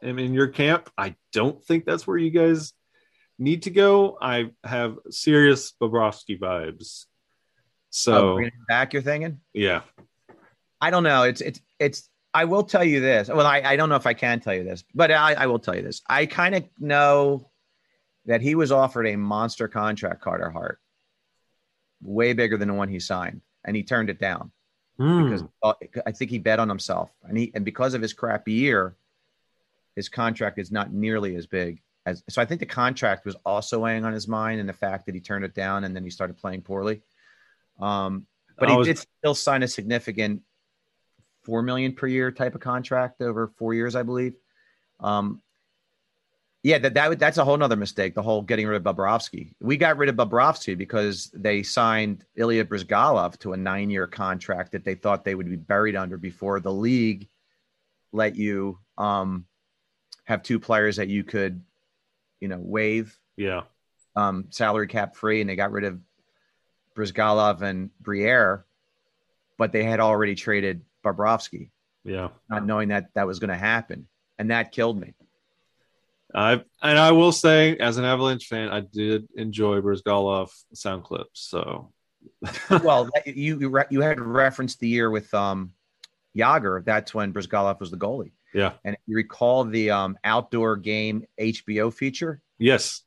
am 0.02 0.20
in 0.20 0.34
your 0.34 0.48
camp. 0.48 0.90
I 0.98 1.16
don't 1.32 1.64
think 1.64 1.86
that's 1.86 2.08
where 2.08 2.18
you 2.18 2.32
guys 2.32 2.74
need 3.38 3.64
to 3.64 3.70
go. 3.70 4.18
I 4.22 4.52
have 4.64 4.98
serious 5.10 5.74
Bobrovsky 5.82 6.40
vibes. 6.40 7.06
Oh, 7.06 7.92
So 7.92 8.34
bringing 8.36 8.52
back, 8.68 8.94
you're 8.94 9.02
thinking? 9.02 9.40
yeah. 9.54 9.82
I 10.82 10.92
don't 10.92 11.04
know. 11.04 11.24
It's 11.24 11.42
it's 11.42 11.60
it's 11.78 12.10
I 12.34 12.46
will 12.46 12.64
tell 12.64 12.84
you 12.84 13.00
this. 13.00 13.28
Well, 13.28 13.46
I, 13.46 13.62
I 13.62 13.76
don't 13.76 13.90
know 13.90 13.96
if 13.96 14.06
I 14.06 14.14
can 14.14 14.40
tell 14.40 14.54
you 14.54 14.64
this, 14.64 14.84
but 14.94 15.12
I, 15.12 15.34
I 15.34 15.46
will 15.48 15.60
tell 15.60 15.76
you 15.76 15.82
this. 15.82 16.02
I 16.08 16.26
kind 16.26 16.56
of 16.56 16.64
know 16.80 17.50
that 18.26 18.42
he 18.42 18.54
was 18.56 18.72
offered 18.72 19.08
a 19.08 19.16
monster 19.16 19.68
contract, 19.68 20.22
Carter 20.22 20.50
Hart, 20.50 20.80
way 22.04 22.34
bigger 22.34 22.58
than 22.58 22.68
the 22.68 22.74
one 22.74 22.90
he 22.90 23.00
signed, 23.00 23.42
and 23.66 23.76
he 23.76 23.84
turned 23.84 24.10
it 24.10 24.20
down 24.20 24.52
Hmm. 24.98 25.24
because 25.30 25.44
uh, 25.64 25.74
I 26.06 26.12
think 26.12 26.30
he 26.30 26.38
bet 26.40 26.60
on 26.60 26.68
himself, 26.70 27.10
and 27.24 27.38
he 27.38 27.52
and 27.56 27.64
because 27.64 27.94
of 27.94 28.02
his 28.02 28.12
crappy 28.14 28.52
year, 28.52 28.96
his 29.96 30.10
contract 30.10 30.60
is 30.60 30.72
not 30.72 30.92
nearly 30.94 31.36
as 31.38 31.48
big 31.48 31.82
as. 32.06 32.22
So 32.30 32.42
I 32.42 32.46
think 32.46 32.60
the 32.60 32.66
contract 32.66 33.26
was 33.26 33.36
also 33.46 33.80
weighing 33.80 34.04
on 34.04 34.12
his 34.14 34.28
mind, 34.28 34.60
and 34.60 34.68
the 34.68 34.74
fact 34.74 35.06
that 35.06 35.16
he 35.16 35.22
turned 35.22 35.46
it 35.46 35.56
down 35.56 35.86
and 35.86 35.96
then 35.96 36.04
he 36.04 36.10
started 36.10 36.38
playing 36.38 36.62
poorly. 36.64 37.02
Um, 37.80 38.28
but 38.58 38.70
he 38.70 38.76
was- 38.76 38.88
did 38.88 38.98
still 38.98 39.34
sign 39.36 39.64
a 39.64 39.68
significant 39.70 40.42
four 41.44 41.62
million 41.62 41.94
per 41.94 42.08
year 42.08 42.32
type 42.32 42.56
of 42.56 42.62
contract 42.62 43.22
over 43.22 43.48
four 43.58 43.74
years, 43.74 43.96
I 43.96 44.04
believe. 44.04 44.34
Um, 45.00 45.42
yeah, 46.62 46.78
that, 46.80 46.94
that 46.94 47.20
that's 47.20 47.38
a 47.38 47.46
whole 47.46 47.56
nother 47.56 47.78
mistake. 47.78 48.16
The 48.16 48.22
whole 48.22 48.42
getting 48.42 48.68
rid 48.68 48.86
of 48.86 48.96
Bobrovsky. 48.96 49.54
We 49.62 49.78
got 49.78 49.98
rid 49.98 50.10
of 50.10 50.16
Bobrovsky 50.16 50.78
because 50.78 51.32
they 51.34 51.64
signed 51.64 52.26
Ilya 52.36 52.66
Bryzgalov 52.66 53.40
to 53.40 53.54
a 53.54 53.58
nine-year 53.58 54.08
contract 54.08 54.74
that 54.74 54.84
they 54.84 54.96
thought 54.96 55.24
they 55.24 55.36
would 55.36 55.50
be 55.50 55.56
buried 55.56 55.96
under 55.96 56.18
before 56.18 56.60
the 56.60 56.74
league 56.74 57.30
let 58.12 58.36
you 58.36 58.78
um, 58.98 59.46
have 60.26 60.44
two 60.44 60.60
players 60.60 60.98
that 60.98 61.08
you 61.08 61.24
could, 61.24 61.62
you 62.42 62.50
know, 62.50 62.60
waive 62.60 63.18
Yeah. 63.38 63.62
um, 64.18 64.48
salary 64.50 64.88
cap 64.88 65.16
free, 65.16 65.40
and 65.40 65.50
they 65.50 65.56
got 65.56 65.72
rid 65.72 65.86
of 65.86 66.02
Bryzgalov 66.96 67.62
and 67.62 67.90
Briere, 68.02 68.66
but 69.58 69.72
they 69.72 69.86
had 69.86 70.02
already 70.02 70.36
traded 70.36 70.82
Bobrovsky, 71.04 71.72
Yeah. 72.04 72.30
not 72.50 72.66
knowing 72.66 72.90
that 72.90 73.10
that 73.16 73.28
was 73.28 73.40
going 73.40 73.50
to 73.50 73.56
happen, 73.56 74.08
and 74.38 74.52
that 74.52 74.72
killed 74.72 75.00
me. 75.00 75.14
I 76.34 76.62
and 76.84 77.00
I 77.00 77.12
will 77.12 77.32
say, 77.32 77.76
as 77.78 77.98
an 77.98 78.06
Avalanche 78.06 78.46
fan, 78.48 78.70
I 78.70 78.82
did 78.82 79.28
enjoy 79.36 79.82
Bryzgalov 79.82 80.50
sound 80.74 81.04
clips. 81.04 81.42
So, 81.42 81.92
well, 82.84 83.10
you 83.26 83.60
you, 83.90 84.02
had 84.02 84.20
referenced 84.20 84.80
the 84.80 84.88
year 84.88 85.10
with 85.10 85.34
um, 85.34 85.74
Jagr. 86.38 86.86
That's 86.86 87.16
when 87.16 87.34
Bryzgalov 87.34 87.80
was 87.80 87.90
the 87.90 87.98
goalie, 87.98 88.34
yeah, 88.54 88.74
and 88.86 88.96
you 89.08 89.16
recall 89.16 89.64
the 89.64 89.90
um, 89.90 90.18
outdoor 90.24 90.78
game 90.78 91.26
HBO 91.42 91.92
feature. 91.92 92.42
yes, 92.60 93.02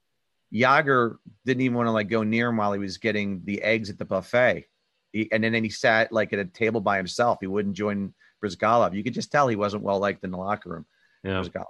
Jagr 0.52 1.16
didn't 1.46 1.60
even 1.60 1.76
want 1.76 1.86
to 1.86 1.92
like 1.92 2.08
go 2.08 2.24
near 2.24 2.48
him 2.48 2.56
while 2.56 2.72
he 2.72 2.80
was 2.80 2.98
getting 2.98 3.42
the 3.44 3.62
eggs 3.62 3.88
at 3.88 3.98
the 3.98 4.04
buffet. 4.04 4.66
He, 5.12 5.30
and 5.30 5.44
then, 5.44 5.52
then 5.52 5.64
he 5.64 5.70
sat 5.70 6.12
like 6.12 6.32
at 6.32 6.38
a 6.38 6.44
table 6.44 6.80
by 6.80 6.96
himself. 6.96 7.38
He 7.40 7.46
wouldn't 7.46 7.76
join 7.76 8.14
Bryzgalov. 8.42 8.94
You 8.94 9.04
could 9.04 9.14
just 9.14 9.30
tell 9.30 9.48
he 9.48 9.56
wasn't 9.56 9.82
well 9.82 9.98
liked 9.98 10.24
in 10.24 10.30
the 10.30 10.38
locker 10.38 10.70
room. 10.70 10.86
yeah. 11.22 11.32
Bryzgalov. 11.42 11.66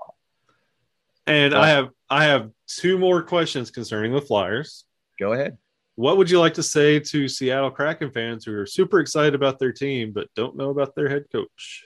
And 1.27 1.53
So- 1.53 1.61
I 1.61 1.69
have 1.69 1.91
I 2.11 2.25
have 2.25 2.51
two 2.67 2.99
more 2.99 3.23
questions 3.23 3.71
concerning 3.71 4.13
the 4.13 4.21
Flyers. 4.21 4.85
Go 5.19 5.33
ahead. 5.33 5.57
What 5.95 6.17
would 6.17 6.31
you 6.31 6.41
like 6.41 6.55
to 6.55 6.63
say 6.63 6.99
to 7.01 7.29
Seattle 7.29 7.71
Kraken 7.71 8.11
fans 8.11 8.45
who 8.45 8.55
are 8.55 8.67
super 8.67 8.99
excited 9.01 9.35
about 9.35 9.59
their 9.59 9.73
team 9.73 10.13
but 10.13 10.29
don't 10.35 10.57
know 10.57 10.71
about 10.71 10.95
their 10.95 11.09
head 11.09 11.25
coach? 11.31 11.85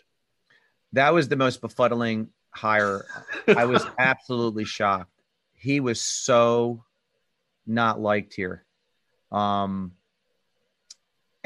That 0.92 1.12
was 1.12 1.28
the 1.28 1.36
most 1.36 1.60
befuddling 1.60 2.28
hire. 2.50 3.04
I 3.48 3.64
was 3.66 3.84
absolutely 3.98 4.64
shocked. 4.64 5.10
He 5.54 5.80
was 5.80 6.00
so 6.00 6.84
not 7.66 8.00
liked 8.00 8.32
here. 8.34 8.64
Um, 9.32 9.92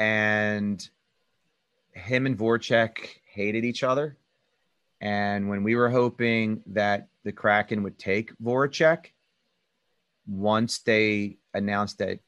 and 0.01 0.89
him 1.91 2.25
and 2.25 2.35
Voracek 2.35 2.97
hated 3.31 3.63
each 3.63 3.83
other. 3.83 4.17
And 4.99 5.47
when 5.47 5.63
we 5.63 5.75
were 5.75 5.91
hoping 5.91 6.63
that 6.67 7.07
the 7.23 7.31
Kraken 7.31 7.83
would 7.83 7.99
take 7.99 8.35
Voracek, 8.39 9.07
once 10.27 10.79
they 10.79 11.37
announced 11.53 11.99
that 11.99 12.19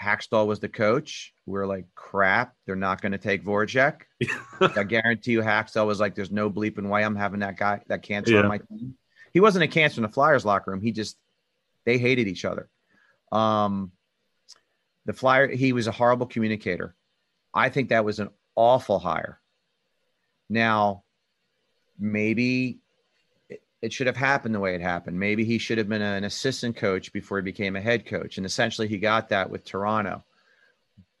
Hakstol 0.00 0.46
was 0.46 0.60
the 0.60 0.68
coach, 0.70 1.34
we 1.44 1.52
were 1.58 1.66
like, 1.66 1.84
crap, 1.94 2.54
they're 2.64 2.74
not 2.76 3.02
going 3.02 3.12
to 3.12 3.18
take 3.18 3.44
Voracek. 3.44 4.02
I 4.60 4.84
guarantee 4.84 5.32
you, 5.32 5.42
Hakstol 5.42 5.86
was 5.86 6.00
like, 6.00 6.14
"There's 6.14 6.30
no 6.30 6.48
bleeping 6.50 6.88
way 6.88 7.04
I'm 7.04 7.16
having 7.16 7.40
that 7.40 7.56
guy, 7.58 7.82
that 7.88 8.02
cancer 8.02 8.32
Yeah. 8.32 8.40
on 8.40 8.48
my 8.48 8.58
team." 8.58 8.96
He 9.34 9.40
wasn't 9.40 9.64
a 9.64 9.68
cancer 9.68 9.98
in 9.98 10.02
the 10.02 10.08
Flyers 10.12 10.44
locker 10.46 10.70
room. 10.70 10.80
He 10.80 10.92
just 10.92 11.18
they 11.84 11.98
hated 11.98 12.28
each 12.28 12.44
other. 12.46 12.68
Um, 13.30 13.92
the 15.08 15.14
Flyer, 15.14 15.48
he 15.48 15.72
was 15.72 15.86
a 15.86 15.90
horrible 15.90 16.26
communicator. 16.26 16.94
I 17.54 17.70
think 17.70 17.88
that 17.88 18.04
was 18.04 18.18
an 18.18 18.28
awful 18.54 18.98
hire. 18.98 19.40
Now, 20.50 21.02
maybe 21.98 22.80
it, 23.48 23.62
it 23.80 23.90
should 23.90 24.06
have 24.06 24.18
happened 24.18 24.54
the 24.54 24.60
way 24.60 24.74
it 24.74 24.82
happened. 24.82 25.18
Maybe 25.18 25.46
he 25.46 25.56
should 25.56 25.78
have 25.78 25.88
been 25.88 26.02
an 26.02 26.24
assistant 26.24 26.76
coach 26.76 27.10
before 27.10 27.38
he 27.38 27.42
became 27.42 27.74
a 27.74 27.80
head 27.80 28.04
coach, 28.04 28.36
and 28.36 28.44
essentially 28.44 28.86
he 28.86 28.98
got 28.98 29.30
that 29.30 29.48
with 29.48 29.64
Toronto. 29.64 30.22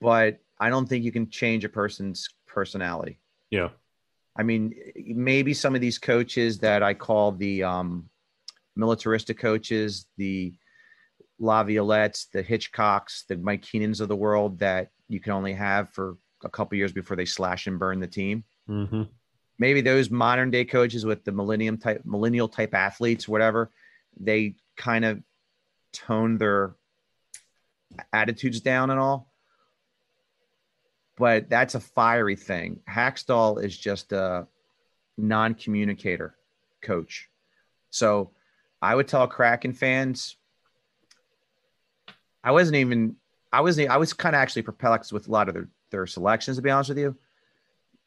But 0.02 0.38
I 0.60 0.68
don't 0.68 0.86
think 0.86 1.02
you 1.02 1.10
can 1.10 1.30
change 1.30 1.64
a 1.64 1.70
person's 1.70 2.28
personality. 2.46 3.18
Yeah. 3.48 3.70
I 4.36 4.42
mean, 4.42 4.74
maybe 4.96 5.54
some 5.54 5.74
of 5.74 5.80
these 5.80 5.98
coaches 5.98 6.58
that 6.58 6.82
I 6.82 6.92
call 6.92 7.32
the 7.32 7.62
um, 7.62 8.10
militaristic 8.76 9.38
coaches, 9.38 10.04
the 10.18 10.52
Laviolettes, 11.40 12.30
the 12.32 12.42
Hitchcocks, 12.42 13.26
the 13.26 13.36
Mike 13.36 13.62
Keenans 13.62 14.00
of 14.00 14.08
the 14.08 14.16
world 14.16 14.58
that 14.58 14.90
you 15.08 15.20
can 15.20 15.32
only 15.32 15.52
have 15.52 15.90
for 15.90 16.16
a 16.44 16.48
couple 16.48 16.76
years 16.76 16.92
before 16.92 17.16
they 17.16 17.24
slash 17.24 17.66
and 17.66 17.78
burn 17.78 18.00
the 18.00 18.06
team. 18.06 18.44
hmm 18.66 19.02
Maybe 19.60 19.80
those 19.80 20.08
modern 20.08 20.52
day 20.52 20.64
coaches 20.64 21.04
with 21.04 21.24
the 21.24 21.32
millennium 21.32 21.78
type, 21.78 22.02
millennial 22.04 22.48
type 22.48 22.74
athletes, 22.74 23.26
whatever, 23.26 23.72
they 24.20 24.54
kind 24.76 25.04
of 25.04 25.20
tone 25.92 26.38
their 26.38 26.76
attitudes 28.12 28.60
down 28.60 28.90
and 28.90 29.00
all. 29.00 29.32
But 31.16 31.50
that's 31.50 31.74
a 31.74 31.80
fiery 31.80 32.36
thing. 32.36 32.78
Hakstol 32.88 33.62
is 33.62 33.76
just 33.76 34.12
a 34.12 34.46
non 35.16 35.54
communicator 35.54 36.36
coach. 36.80 37.28
So 37.90 38.30
I 38.80 38.94
would 38.94 39.08
tell 39.08 39.26
Kraken 39.26 39.72
fans, 39.72 40.36
I 42.48 42.50
wasn't 42.50 42.76
even, 42.76 43.16
I 43.52 43.60
wasn't, 43.60 43.90
I 43.90 43.98
was 43.98 44.14
kind 44.14 44.34
of 44.34 44.40
actually 44.40 44.62
perplexed 44.62 45.12
with 45.12 45.28
a 45.28 45.30
lot 45.30 45.48
of 45.48 45.54
their, 45.54 45.68
their 45.90 46.06
selections, 46.06 46.56
to 46.56 46.62
be 46.62 46.70
honest 46.70 46.88
with 46.88 46.96
you. 46.98 47.14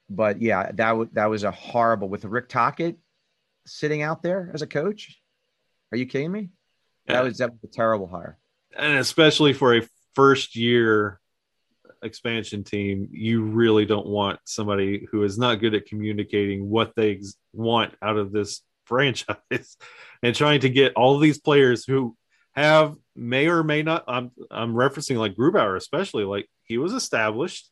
But 0.10 0.42
yeah, 0.42 0.72
that, 0.72 0.90
w- 0.90 1.10
that 1.14 1.28
was 1.28 1.44
a 1.44 1.52
horrible, 1.52 2.10
with 2.10 2.26
Rick 2.26 2.50
Tocchet 2.50 2.98
sitting 3.68 4.02
out 4.02 4.24
there 4.24 4.50
as 4.52 4.64
a 4.64 4.68
coach. 4.68 5.22
Are 5.92 5.98
you 5.98 6.08
kidding 6.08 6.32
me? 6.32 6.50
That 7.06 7.24
was, 7.24 7.38
that 7.38 7.52
was 7.52 7.60
a 7.64 7.68
terrible 7.68 8.08
hire. 8.08 8.40
and 8.76 8.98
especially 8.98 9.54
for 9.54 9.76
a 9.78 9.88
first 10.16 10.56
year 10.56 11.20
expansion 12.02 12.64
team, 12.64 13.10
you 13.12 13.44
really 13.44 13.86
don't 13.86 14.08
want 14.08 14.40
somebody 14.46 15.08
who 15.12 15.22
is 15.22 15.38
not 15.38 15.60
good 15.60 15.76
at 15.76 15.86
communicating 15.86 16.68
what 16.68 16.94
they 16.96 17.18
ex- 17.18 17.36
want 17.54 17.94
out 18.02 18.18
of 18.18 18.32
this 18.32 18.62
franchise 18.86 19.78
and 20.24 20.36
trying 20.36 20.62
to 20.62 20.70
get 20.70 20.94
all 20.96 21.20
these 21.20 21.40
players 21.40 21.86
who 21.86 22.18
have 22.56 22.96
may 23.16 23.48
or 23.48 23.64
may 23.64 23.82
not 23.84 24.04
I'm 24.08 24.32
I'm 24.50 24.74
referencing 24.74 25.18
like 25.18 25.36
Grubauer 25.36 25.76
especially 25.78 26.24
like 26.24 26.50
he 26.64 26.78
was 26.78 26.94
established 26.94 27.70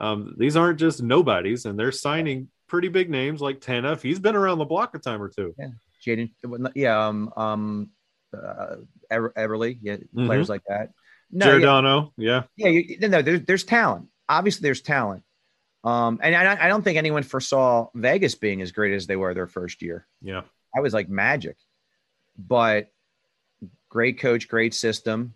um 0.00 0.34
these 0.38 0.56
aren't 0.56 0.78
just 0.78 1.02
nobodies 1.02 1.64
and 1.66 1.78
they're 1.78 1.92
signing 1.92 2.48
pretty 2.68 2.88
big 2.88 3.10
names 3.10 3.40
like 3.40 3.60
Tanev 3.60 4.00
he's 4.02 4.18
been 4.18 4.36
around 4.36 4.58
the 4.58 4.64
block 4.64 4.94
a 4.94 4.98
time 4.98 5.22
or 5.22 5.28
two 5.28 5.54
Yeah. 5.58 5.68
Jaden, 6.06 6.30
yeah, 6.76 7.06
um, 7.08 7.32
um, 7.36 7.90
uh, 8.32 8.76
Ever- 9.10 9.32
Eberle, 9.36 9.76
yeah, 9.82 9.96
players 10.14 10.48
like 10.48 10.62
that. 10.68 10.90
No, 11.30 11.46
yeah, 11.46 11.52
Giordano 11.52 12.12
yeah 12.16 12.42
yeah, 12.56 12.68
you, 12.68 13.08
no, 13.08 13.20
there's 13.20 13.42
there's 13.42 13.64
talent. 13.64 14.06
Obviously, 14.28 14.62
there's 14.62 14.80
talent. 14.80 15.24
Um, 15.84 16.20
and 16.22 16.34
I, 16.34 16.66
I 16.66 16.68
don't 16.68 16.82
think 16.82 16.98
anyone 16.98 17.22
foresaw 17.24 17.88
Vegas 17.94 18.34
being 18.36 18.62
as 18.62 18.72
great 18.72 18.94
as 18.94 19.06
they 19.06 19.16
were 19.16 19.34
their 19.34 19.46
first 19.46 19.82
year. 19.82 20.06
yeah 20.22 20.42
I 20.76 20.80
was 20.80 20.92
like 20.94 21.08
magic, 21.08 21.56
but 22.36 22.90
great 23.88 24.18
coach, 24.18 24.48
great 24.48 24.74
system, 24.74 25.34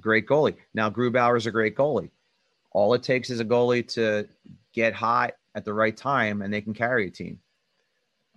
great 0.00 0.26
goalie. 0.26 0.56
Now 0.74 0.90
Grubauer's 0.90 1.46
a 1.46 1.50
great 1.50 1.76
goalie. 1.76 2.10
All 2.70 2.94
it 2.94 3.02
takes 3.02 3.30
is 3.30 3.40
a 3.40 3.44
goalie 3.44 3.86
to 3.94 4.28
get 4.72 4.94
hot 4.94 5.34
at 5.54 5.64
the 5.64 5.72
right 5.72 5.96
time, 5.96 6.42
and 6.42 6.52
they 6.52 6.60
can 6.60 6.74
carry 6.74 7.06
a 7.06 7.10
team. 7.10 7.40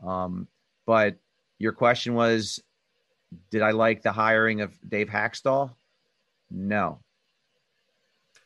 Um, 0.05 0.47
but 0.85 1.15
your 1.59 1.73
question 1.73 2.15
was, 2.15 2.61
did 3.49 3.61
I 3.61 3.71
like 3.71 4.01
the 4.01 4.11
hiring 4.11 4.61
of 4.61 4.71
Dave 4.87 5.09
Hakstol? 5.09 5.71
No. 6.49 6.99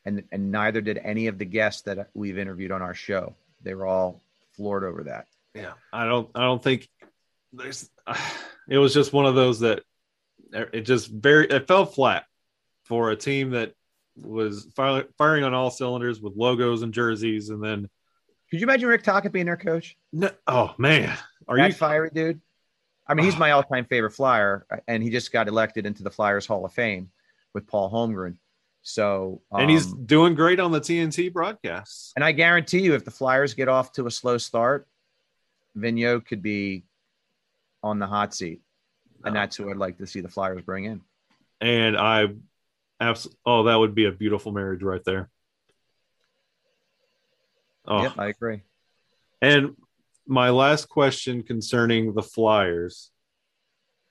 And 0.04 0.24
and 0.32 0.52
neither 0.52 0.82
did 0.82 0.98
any 0.98 1.28
of 1.28 1.38
the 1.38 1.46
guests 1.46 1.84
that 1.84 2.10
we've 2.14 2.38
interviewed 2.38 2.72
on 2.72 2.82
our 2.82 2.94
show. 2.94 3.34
They 3.64 3.74
were 3.74 3.88
all 3.88 4.22
floored 4.56 4.84
over 4.84 5.04
that. 5.04 5.28
yeah 5.54 5.74
i 5.92 6.06
don't 6.06 6.30
i 6.36 6.42
don't 6.42 6.64
think 6.64 6.88
there's 7.52 7.90
it 8.70 8.78
was 8.78 8.94
just 8.94 9.12
one 9.14 9.26
of 9.26 9.36
those 9.36 9.60
that 9.62 9.84
it 10.54 10.82
just 10.82 11.10
very 11.10 11.48
it 11.48 11.68
fell 11.68 11.86
flat 11.86 12.26
for 12.84 13.12
a 13.12 13.16
team 13.16 13.52
that 13.52 13.74
was 14.16 14.68
fire, 14.76 15.06
firing 15.18 15.44
on 15.44 15.54
all 15.54 15.70
cylinders 15.70 16.22
with 16.22 16.36
logos 16.36 16.82
and 16.82 16.94
jerseys 16.94 17.50
and 17.50 17.64
then 17.64 17.90
Could 18.50 18.62
you 18.62 18.66
imagine 18.66 18.88
Rick 18.88 19.04
Tocchet 19.04 19.32
being 19.32 19.46
their 19.46 19.58
coach? 19.58 19.98
No, 20.14 20.30
oh 20.48 20.74
man, 20.78 21.18
are 21.48 21.58
that 21.58 21.70
you? 21.70 21.74
fiery 21.74 22.10
dude? 22.14 22.42
I 23.08 23.14
mean, 23.14 23.26
he's 23.26 23.38
my 23.40 23.52
all-time 23.52 23.86
favorite 23.86 24.12
Flyer, 24.12 24.66
and 24.88 25.04
he 25.04 25.10
just 25.10 25.32
got 25.32 25.48
elected 25.48 25.86
into 25.86 26.04
the 26.04 26.12
Flyers 26.12 26.46
Hall 26.46 26.66
of 26.66 26.74
Fame 26.74 27.10
with 27.54 27.68
Paul 27.68 27.92
Holmgren. 27.92 28.38
So, 28.82 29.42
and 29.52 29.70
he's 29.70 29.92
um, 29.92 30.06
doing 30.06 30.36
great 30.36 30.60
on 30.60 30.72
the 30.72 30.80
TNT 30.80 31.34
broadcasts. 31.34 32.14
and 32.16 32.24
I 32.24 32.32
guarantee 32.34 32.82
you, 32.82 32.94
if 32.94 33.04
the 33.04 33.12
Flyers 33.12 33.56
get 33.56 33.68
off 33.68 33.92
to 33.94 34.06
a 34.06 34.12
slow 34.12 34.38
start, 34.38 34.88
Vigneault 35.76 36.26
could 36.28 36.44
be 36.44 36.84
on 37.82 37.98
the 37.98 38.06
hot 38.06 38.36
seat, 38.36 38.62
and 39.26 39.36
that's 39.36 39.56
who 39.56 39.70
I'd 39.70 39.78
like 39.78 39.98
to 39.98 40.08
see 40.08 40.22
the 40.22 40.30
Flyers 40.30 40.62
bring 40.62 40.86
in. 40.86 41.02
And 41.62 41.98
I, 41.98 42.28
abs- 43.00 43.28
oh, 43.46 43.64
that 43.64 43.76
would 43.76 43.96
be 43.96 44.06
a 44.06 44.12
beautiful 44.12 44.52
marriage 44.52 44.84
right 44.84 45.04
there. 45.04 45.30
Oh, 47.88 48.04
Yep, 48.04 48.14
I 48.18 48.28
agree. 48.28 48.62
and 49.42 49.76
my 50.28 50.50
last 50.50 50.90
question 50.90 51.44
concerning 51.44 52.14
the 52.14 52.24
Flyers: 52.24 53.12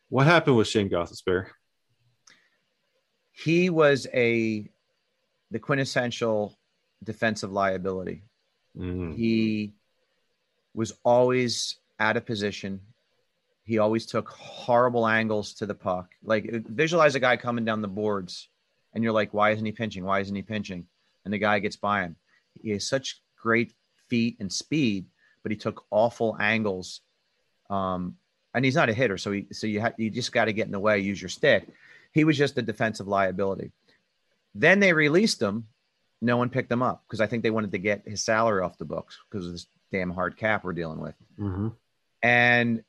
What 0.09 0.27
happened 0.27 0.57
with 0.57 0.69
Shayne 0.69 0.89
Gostisbehere? 0.89 1.49
He 3.33 3.69
was 3.69 4.07
a 4.15 4.69
the 5.51 5.59
quintessential 5.59 6.57
defensive 7.03 7.51
liability. 7.51 8.23
Mm, 8.79 9.17
He 9.17 9.75
was 10.73 10.93
always 11.05 11.77
out 11.99 12.17
of 12.17 12.25
position. 12.27 12.81
He 13.65 13.79
always 13.79 14.07
took 14.07 14.29
horrible 14.29 15.07
angles 15.07 15.55
to 15.55 15.67
the 15.67 15.75
puck. 15.75 16.11
Like 16.23 16.45
visualize 16.69 17.15
a 17.15 17.21
guy 17.21 17.37
coming 17.37 17.65
down 17.65 17.81
the 17.83 17.89
boards, 17.89 18.49
and 18.93 19.03
you're 19.03 19.13
like, 19.13 19.33
why 19.35 19.51
isn't 19.51 19.65
he 19.65 19.73
pinching? 19.73 20.05
Why 20.05 20.21
isn't 20.21 20.35
he 20.35 20.43
pinching? 20.43 20.87
And 21.25 21.33
the 21.33 21.39
guy 21.39 21.59
gets 21.61 21.77
by 21.77 22.03
him. 22.03 22.17
He 22.63 22.71
has 22.71 22.87
such 22.87 23.21
great 23.41 23.73
feet 24.09 24.37
and 24.39 24.53
speed, 24.53 25.07
but 25.43 25.51
he 25.51 25.57
took 25.57 25.85
awful 25.91 26.37
angles. 26.39 27.01
Um, 27.71 28.17
and 28.55 28.65
he's 28.65 28.75
not 28.77 28.91
a 28.91 28.95
hitter, 28.95 29.17
so 29.19 29.33
he 29.33 29.47
so 29.51 29.67
you 29.67 29.81
ha- 29.81 29.95
you 29.97 30.11
just 30.11 30.31
got 30.33 30.45
to 30.45 30.53
get 30.53 30.67
in 30.67 30.73
the 30.73 30.79
way, 30.79 31.01
use 31.01 31.21
your 31.21 31.29
stick. 31.31 31.67
He 32.13 32.23
was 32.25 32.37
just 32.39 32.59
a 32.59 32.63
defensive 32.63 33.09
liability. 33.09 33.73
Then 34.55 34.79
they 34.79 34.93
released 34.93 35.43
him. 35.43 35.67
No 36.21 36.37
one 36.37 36.49
picked 36.51 36.71
him 36.71 36.83
up 36.83 37.03
because 37.07 37.21
I 37.21 37.27
think 37.27 37.43
they 37.43 37.51
wanted 37.51 37.73
to 37.73 37.79
get 37.79 38.07
his 38.07 38.23
salary 38.23 38.63
off 38.63 38.79
the 38.79 38.85
books 38.85 39.19
because 39.29 39.47
of 39.47 39.53
this 39.53 39.67
damn 39.91 40.11
hard 40.11 40.37
cap 40.37 40.63
we're 40.65 40.73
dealing 40.75 41.01
with. 41.01 41.15
mhm. 41.39 41.73
And 42.23 42.85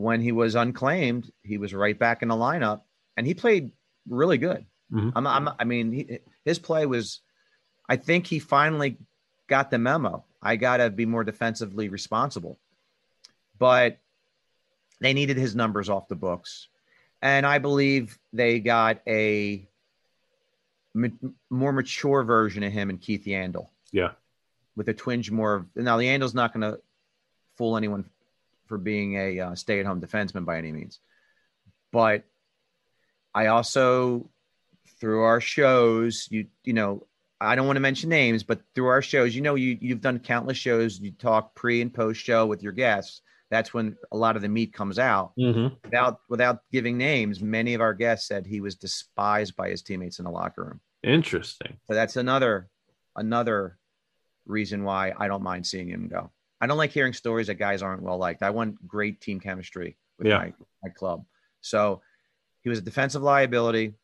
when 0.00 0.20
he 0.20 0.32
was 0.32 0.54
unclaimed, 0.54 1.30
he 1.42 1.58
was 1.58 1.74
right 1.74 1.98
back 1.98 2.22
in 2.22 2.28
the 2.28 2.34
lineup, 2.34 2.82
and 3.16 3.26
he 3.26 3.34
played 3.34 3.70
really 4.08 4.38
good. 4.38 4.64
Mhm. 4.92 5.12
I'm, 5.14 5.26
I'm, 5.26 5.48
I 5.58 5.64
mean, 5.64 5.92
he, 5.92 6.18
his 6.44 6.58
play 6.58 6.86
was. 6.86 7.20
I 7.88 7.96
think 7.96 8.26
he 8.26 8.38
finally 8.38 8.96
got 9.48 9.70
the 9.70 9.78
memo. 9.78 10.24
I 10.42 10.56
got 10.56 10.78
to 10.78 10.90
be 10.90 11.06
more 11.06 11.24
defensively 11.24 11.88
responsible, 11.88 12.58
but 13.58 13.98
they 15.00 15.12
needed 15.12 15.36
his 15.36 15.54
numbers 15.54 15.88
off 15.88 16.08
the 16.08 16.14
books, 16.16 16.68
and 17.20 17.44
I 17.44 17.58
believe 17.58 18.18
they 18.32 18.60
got 18.60 19.00
a 19.06 19.68
ma- 20.94 21.08
more 21.50 21.72
mature 21.72 22.22
version 22.24 22.62
of 22.62 22.72
him 22.72 22.90
and 22.90 23.00
Keith 23.00 23.24
Yandle 23.26 23.68
Yeah, 23.92 24.12
with 24.76 24.88
a 24.88 24.94
twinge 24.94 25.30
more 25.30 25.54
of 25.56 25.66
now 25.76 25.96
the 25.98 26.08
Angel's 26.08 26.34
not 26.34 26.52
going 26.54 26.62
to 26.62 26.80
fool 27.56 27.76
anyone 27.76 28.04
for 28.70 28.78
being 28.78 29.16
a 29.16 29.40
uh, 29.40 29.54
stay-at-home 29.56 30.00
defenseman 30.00 30.44
by 30.44 30.56
any 30.56 30.70
means 30.70 31.00
but 31.90 32.22
i 33.34 33.46
also 33.46 34.30
through 35.00 35.22
our 35.22 35.40
shows 35.40 36.28
you 36.30 36.46
you 36.62 36.72
know 36.72 37.04
i 37.40 37.56
don't 37.56 37.66
want 37.66 37.74
to 37.76 37.80
mention 37.80 38.08
names 38.08 38.44
but 38.44 38.60
through 38.76 38.86
our 38.86 39.02
shows 39.02 39.34
you 39.34 39.42
know 39.42 39.56
you 39.56 39.76
you've 39.80 40.00
done 40.00 40.20
countless 40.20 40.56
shows 40.56 41.00
you 41.00 41.10
talk 41.10 41.52
pre 41.56 41.80
and 41.82 41.92
post 41.92 42.20
show 42.22 42.46
with 42.46 42.62
your 42.62 42.70
guests 42.72 43.22
that's 43.50 43.74
when 43.74 43.96
a 44.12 44.16
lot 44.16 44.36
of 44.36 44.42
the 44.42 44.48
meat 44.48 44.72
comes 44.72 45.00
out 45.00 45.32
Mhm. 45.36 45.76
without 45.82 46.20
without 46.28 46.60
giving 46.70 46.96
names 46.96 47.40
many 47.40 47.74
of 47.74 47.80
our 47.80 47.92
guests 47.92 48.28
said 48.28 48.46
he 48.46 48.60
was 48.60 48.76
despised 48.76 49.56
by 49.56 49.68
his 49.68 49.82
teammates 49.82 50.20
in 50.20 50.24
the 50.24 50.30
locker 50.30 50.62
room 50.64 50.80
interesting. 51.02 51.76
so 51.88 51.94
that's 51.94 52.14
another 52.14 52.68
another 53.16 53.76
reason 54.46 54.84
why 54.84 55.12
I 55.18 55.26
don't 55.26 55.42
mind 55.42 55.66
seeing 55.66 55.88
him 55.88 56.06
go. 56.06 56.30
I 56.60 56.66
don't 56.66 56.76
like 56.78 56.90
hearing 56.90 57.12
stories 57.12 57.46
that 57.46 57.54
guys 57.54 57.82
aren't 57.82 58.02
well 58.02 58.18
liked. 58.18 58.42
I 58.42 58.50
want 58.50 58.86
great 58.86 59.20
team 59.20 59.40
chemistry 59.40 59.96
with 60.18 60.26
Yeah. 60.28 60.38
my, 60.38 60.52
my 60.82 60.88
club. 60.90 61.24
So 61.60 62.02
he 62.62 62.68
was 62.68 62.78
a 62.78 62.82
defensive 62.82 63.22
liability. 63.22 63.94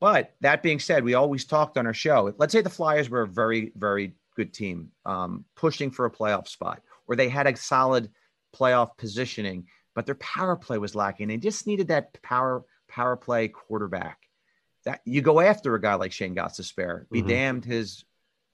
But 0.00 0.34
that 0.40 0.62
being 0.62 0.80
said, 0.80 1.04
we 1.04 1.14
always 1.14 1.44
talked 1.44 1.78
on 1.78 1.86
our 1.86 1.94
show. 1.94 2.34
Let's 2.36 2.52
say 2.52 2.60
the 2.60 2.68
Flyers 2.70 3.08
were 3.08 3.22
a 3.22 3.26
very, 3.28 3.72
very 3.76 4.14
good 4.36 4.52
team, 4.52 4.90
um, 5.06 5.44
pushing 5.54 5.90
for 5.90 6.06
a 6.06 6.10
playoff 6.10 6.48
spot, 6.48 6.82
or 7.06 7.14
they 7.16 7.28
had 7.28 7.46
a 7.46 7.56
solid 7.56 8.10
playoff 8.54 8.96
positioning, 8.98 9.66
but 9.94 10.04
their 10.06 10.16
power 10.16 10.56
play 10.56 10.78
was 10.78 10.94
lacking. 10.94 11.28
They 11.28 11.36
just 11.36 11.66
needed 11.66 11.88
that 11.88 12.20
power 12.22 12.64
power 12.88 13.16
play 13.16 13.48
quarterback. 13.48 14.18
That 14.84 15.00
you 15.04 15.22
go 15.22 15.40
after 15.40 15.74
a 15.74 15.80
guy 15.80 15.94
like 15.94 16.12
Shayne 16.12 16.34
Gostisbehere, 16.34 17.08
be 17.10 17.22
Mhm. 17.22 17.28
damned 17.28 17.64
his 17.64 18.04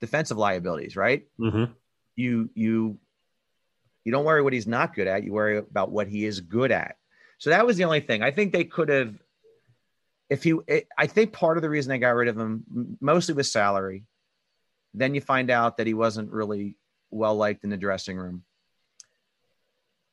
defensive 0.00 0.36
liabilities, 0.36 0.94
right? 0.96 1.26
Mhm. 1.40 1.74
You 2.14 2.50
you 2.54 3.00
you 4.04 4.12
don't 4.12 4.24
worry 4.24 4.42
what 4.42 4.52
he's 4.52 4.66
not 4.66 4.94
good 4.94 5.06
at. 5.06 5.24
You 5.24 5.32
worry 5.32 5.58
about 5.58 5.90
what 5.90 6.08
he 6.08 6.24
is 6.24 6.40
good 6.40 6.72
at. 6.72 6.96
So 7.38 7.50
that 7.50 7.66
was 7.66 7.76
the 7.76 7.84
only 7.84 8.00
thing. 8.00 8.22
I 8.22 8.30
think 8.30 8.52
they 8.52 8.64
could 8.64 8.88
have. 8.88 9.14
If 10.30 10.42
he, 10.42 10.54
I 10.98 11.06
think 11.06 11.32
part 11.32 11.56
of 11.56 11.62
the 11.62 11.70
reason 11.70 11.88
they 11.88 11.98
got 11.98 12.10
rid 12.10 12.28
of 12.28 12.36
him 12.36 12.96
mostly 13.00 13.34
was 13.34 13.50
salary. 13.50 14.04
Then 14.92 15.14
you 15.14 15.20
find 15.20 15.50
out 15.50 15.78
that 15.78 15.86
he 15.86 15.94
wasn't 15.94 16.30
really 16.30 16.76
well 17.10 17.34
liked 17.34 17.64
in 17.64 17.70
the 17.70 17.76
dressing 17.76 18.16
room. 18.18 18.44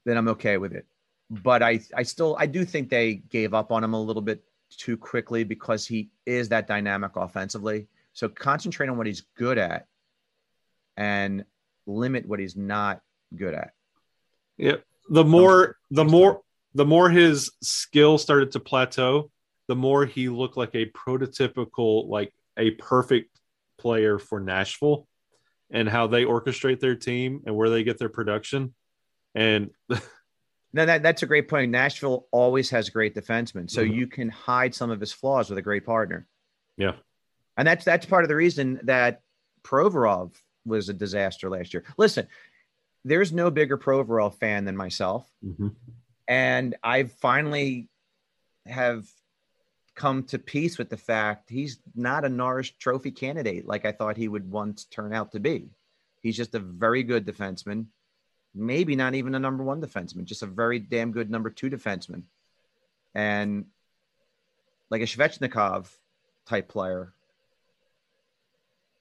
Then 0.05 0.15
I'm 0.15 0.29
okay 0.29 0.57
with 0.57 0.73
it. 0.73 0.85
But 1.29 1.63
I, 1.63 1.81
I 1.93 2.03
still, 2.03 2.37
I 2.39 2.45
do 2.45 2.63
think 2.63 2.89
they 2.89 3.15
gave 3.15 3.53
up 3.53 3.71
on 3.71 3.83
him 3.83 3.93
a 3.93 4.01
little 4.01 4.21
bit 4.21 4.43
too 4.69 4.95
quickly 4.95 5.43
because 5.43 5.85
he 5.85 6.11
is 6.25 6.49
that 6.49 6.67
dynamic 6.67 7.15
offensively. 7.15 7.87
So 8.13 8.29
concentrate 8.29 8.87
on 8.87 8.97
what 8.97 9.07
he's 9.07 9.25
good 9.35 9.57
at 9.57 9.87
and 10.95 11.43
limit 11.85 12.27
what 12.27 12.39
he's 12.39 12.55
not 12.55 13.01
good 13.35 13.53
at. 13.53 13.71
Yeah. 14.57 14.77
The 15.09 15.23
more, 15.23 15.77
the 15.91 16.05
more, 16.05 16.41
the 16.73 16.85
more 16.85 17.09
his 17.09 17.51
skill 17.61 18.17
started 18.17 18.51
to 18.53 18.59
plateau, 18.59 19.31
the 19.67 19.75
more 19.75 20.05
he 20.05 20.29
looked 20.29 20.57
like 20.57 20.73
a 20.75 20.87
prototypical, 20.91 22.07
like 22.07 22.33
a 22.57 22.71
perfect 22.71 23.37
player 23.77 24.17
for 24.19 24.39
Nashville 24.39 25.07
and 25.71 25.87
how 25.89 26.07
they 26.07 26.23
orchestrate 26.23 26.79
their 26.79 26.95
team 26.95 27.41
and 27.45 27.55
where 27.55 27.69
they 27.69 27.83
get 27.83 27.97
their 27.97 28.09
production. 28.09 28.73
And 29.33 29.71
No, 30.73 30.85
that, 30.85 31.03
that's 31.03 31.23
a 31.23 31.25
great 31.25 31.47
point. 31.47 31.71
Nashville 31.71 32.27
always 32.31 32.69
has 32.71 32.89
great 32.89 33.15
defensemen, 33.15 33.69
so 33.71 33.81
Mhm. 33.81 33.95
you 33.95 34.07
can 34.07 34.27
hide 34.29 34.75
some 34.75 34.91
of 34.91 34.99
his 34.99 35.13
flaws 35.13 35.49
with 35.49 35.57
a 35.57 35.61
great 35.61 35.85
partner. 35.85 36.27
Yeah. 36.77 36.95
and 37.57 37.65
that's 37.65 37.85
that's 37.85 38.05
part 38.05 38.25
of 38.25 38.29
the 38.29 38.35
reason 38.35 38.81
that 38.83 39.21
Provorov 39.63 40.33
was 40.65 40.89
a 40.89 40.93
disaster 40.93 41.49
last 41.49 41.73
year. 41.73 41.85
Listen, 41.97 42.27
there's 43.05 43.31
no 43.31 43.51
bigger 43.51 43.77
Provorov 43.77 44.35
fan 44.35 44.65
than 44.65 44.75
myself, 44.75 45.31
mm-hmm. 45.45 45.69
and 46.27 46.75
I 46.83 47.03
finally 47.03 47.87
have 48.65 49.07
come 49.93 50.23
to 50.23 50.39
peace 50.39 50.77
with 50.77 50.89
the 50.89 50.97
fact 50.97 51.49
he's 51.49 51.79
not 51.95 52.25
a 52.25 52.29
Norris 52.29 52.69
Trophy 52.69 53.11
candidate 53.11 53.65
like 53.65 53.85
I 53.85 53.93
thought 53.93 54.17
he 54.17 54.27
would 54.27 54.51
once 54.51 54.83
turn 54.85 55.13
out 55.13 55.31
to 55.31 55.39
be. 55.39 55.69
He's 56.21 56.35
just 56.35 56.55
a 56.55 56.59
very 56.59 57.03
good 57.03 57.25
defenseman, 57.25 57.85
maybe 58.53 58.95
not 58.95 59.15
even 59.15 59.35
a 59.35 59.39
number 59.39 59.63
one 59.63 59.81
defenseman, 59.81 60.25
just 60.25 60.43
a 60.43 60.47
very 60.47 60.79
damn 60.79 61.11
good 61.11 61.29
number 61.29 61.49
two 61.49 61.69
defenseman, 61.69 62.23
and 63.13 63.65
like 64.89 65.01
a 65.01 65.05
Svechnikov 65.05 65.87
type 66.47 66.67
player. 66.67 67.13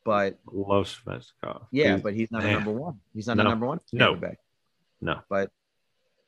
But 0.04 0.38
love 0.52 0.86
Svechnikov. 0.86 1.66
yeah, 1.70 1.96
He- 1.96 2.02
but 2.02 2.14
he's 2.14 2.30
not 2.30 2.44
a 2.44 2.52
number 2.52 2.72
one. 2.72 3.00
He's 3.14 3.26
not 3.26 3.38
No. 3.38 3.42
a 3.46 3.48
number 3.48 3.66
one. 3.66 3.80
No. 3.92 4.20
No. 5.00 5.20
But 5.28 5.50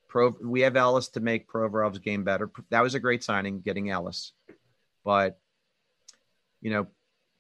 Pro, 0.09 0.31
we 0.43 0.63
have 0.63 0.77
Ellis 0.77 1.09
to 1.09 1.21
make 1.21 1.47
Provorov's 1.49 1.99
game 1.99 2.25
better. 2.25 2.51
That 2.71 2.81
was 2.81 2.95
a 2.95 3.01
great 3.01 3.23
signing, 3.23 3.61
getting 3.61 3.91
Ellis. 3.91 4.33
But 5.05 5.39
you 6.63 6.71
know, 6.71 6.87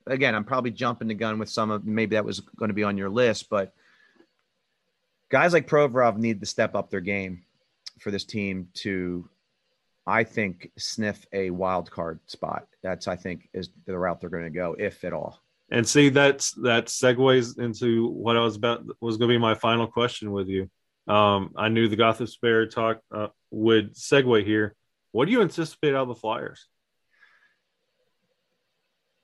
again, 0.06 0.34
I'm 0.34 0.44
probably 0.44 0.70
jumping 0.72 1.08
the 1.08 1.14
gun 1.14 1.38
with 1.38 1.48
some 1.48 1.70
of 1.70 1.84
maybe 1.86 2.16
that 2.16 2.24
was 2.24 2.40
going 2.40 2.68
to 2.68 2.74
be 2.74 2.84
on 2.84 2.96
your 2.98 3.08
list, 3.08 3.48
but 3.48 3.74
guys 5.30 5.52
like 5.52 5.66
Provorov 5.68 6.16
need 6.18 6.40
to 6.40 6.46
step 6.46 6.74
up 6.74 6.90
their 6.90 7.00
game 7.00 7.44
for 8.00 8.10
this 8.10 8.24
team 8.24 8.68
to, 8.74 9.28
I 10.06 10.22
think, 10.24 10.70
sniff 10.76 11.26
a 11.32 11.50
wild 11.50 11.90
card 11.90 12.20
spot. 12.26 12.68
That's 12.82 13.08
I 13.08 13.16
think 13.16 13.48
is 13.54 13.70
the 13.86 13.98
route 13.98 14.20
they're 14.20 14.30
going 14.30 14.44
to 14.44 14.50
go, 14.50 14.76
if 14.78 15.02
at 15.02 15.12
all. 15.14 15.40
And 15.70 15.86
see, 15.86 16.10
that's 16.10 16.52
that 16.62 16.86
segues 16.86 17.58
into 17.58 18.08
what 18.08 18.36
I 18.36 18.40
was 18.40 18.56
about 18.56 18.84
was 19.00 19.16
going 19.16 19.28
to 19.28 19.34
be 19.34 19.38
my 19.38 19.54
final 19.54 19.86
question 19.86 20.30
with 20.30 20.48
you. 20.48 20.70
Um, 21.08 21.52
I 21.56 21.68
knew 21.68 21.88
the 21.88 21.96
Gostisbehere 21.96 22.70
talk 22.70 23.00
uh, 23.12 23.28
would 23.50 23.94
segue 23.94 24.44
here. 24.44 24.74
What 25.12 25.26
do 25.26 25.32
you 25.32 25.42
anticipate 25.42 25.94
out 25.94 26.02
of 26.02 26.08
the 26.08 26.14
Flyers? 26.14 26.68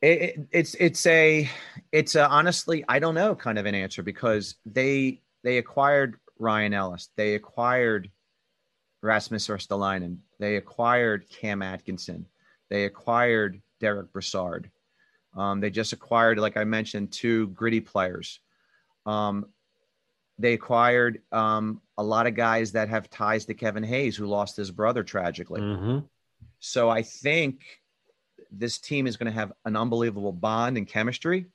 It, 0.00 0.22
it, 0.22 0.40
it's 0.50 0.74
it's 0.74 1.06
a 1.06 1.48
it's 1.92 2.16
a 2.16 2.28
honestly 2.28 2.84
I 2.88 2.98
don't 2.98 3.14
know 3.14 3.36
kind 3.36 3.58
of 3.58 3.66
an 3.66 3.76
answer 3.76 4.02
because 4.02 4.56
they 4.66 5.20
they 5.44 5.58
acquired 5.58 6.16
Ryan 6.38 6.74
Ellis, 6.74 7.08
they 7.16 7.34
acquired 7.36 8.10
Rasmus 9.00 9.46
Ristolainen, 9.46 10.18
they 10.40 10.56
acquired 10.56 11.28
Cam 11.30 11.62
Atkinson, 11.62 12.26
they 12.68 12.84
acquired 12.84 13.62
Derek 13.80 14.12
Brassard, 14.12 14.70
um, 15.36 15.60
they 15.60 15.70
just 15.70 15.92
acquired 15.92 16.38
like 16.38 16.56
I 16.56 16.64
mentioned 16.64 17.12
two 17.12 17.48
gritty 17.48 17.80
players. 17.80 18.40
Um, 19.06 19.46
they 20.38 20.54
acquired 20.54 21.22
um, 21.30 21.80
a 21.98 22.02
lot 22.02 22.26
of 22.26 22.34
guys 22.34 22.72
that 22.72 22.88
have 22.88 23.10
ties 23.10 23.44
to 23.46 23.54
Kevin 23.54 23.84
Hayes, 23.84 24.16
who 24.16 24.26
lost 24.26 24.56
his 24.56 24.70
brother 24.70 25.02
tragically. 25.02 25.60
hmm 25.60 25.98
So 26.58 26.88
I 26.90 27.02
think 27.02 27.60
this 28.50 28.78
team 28.78 29.06
is 29.06 29.16
going 29.16 29.32
to 29.32 29.38
have 29.38 29.52
an 29.64 29.76
unbelievable 29.76 30.32
bond 30.32 30.76
and 30.76 30.86
chemistry. 30.86 31.46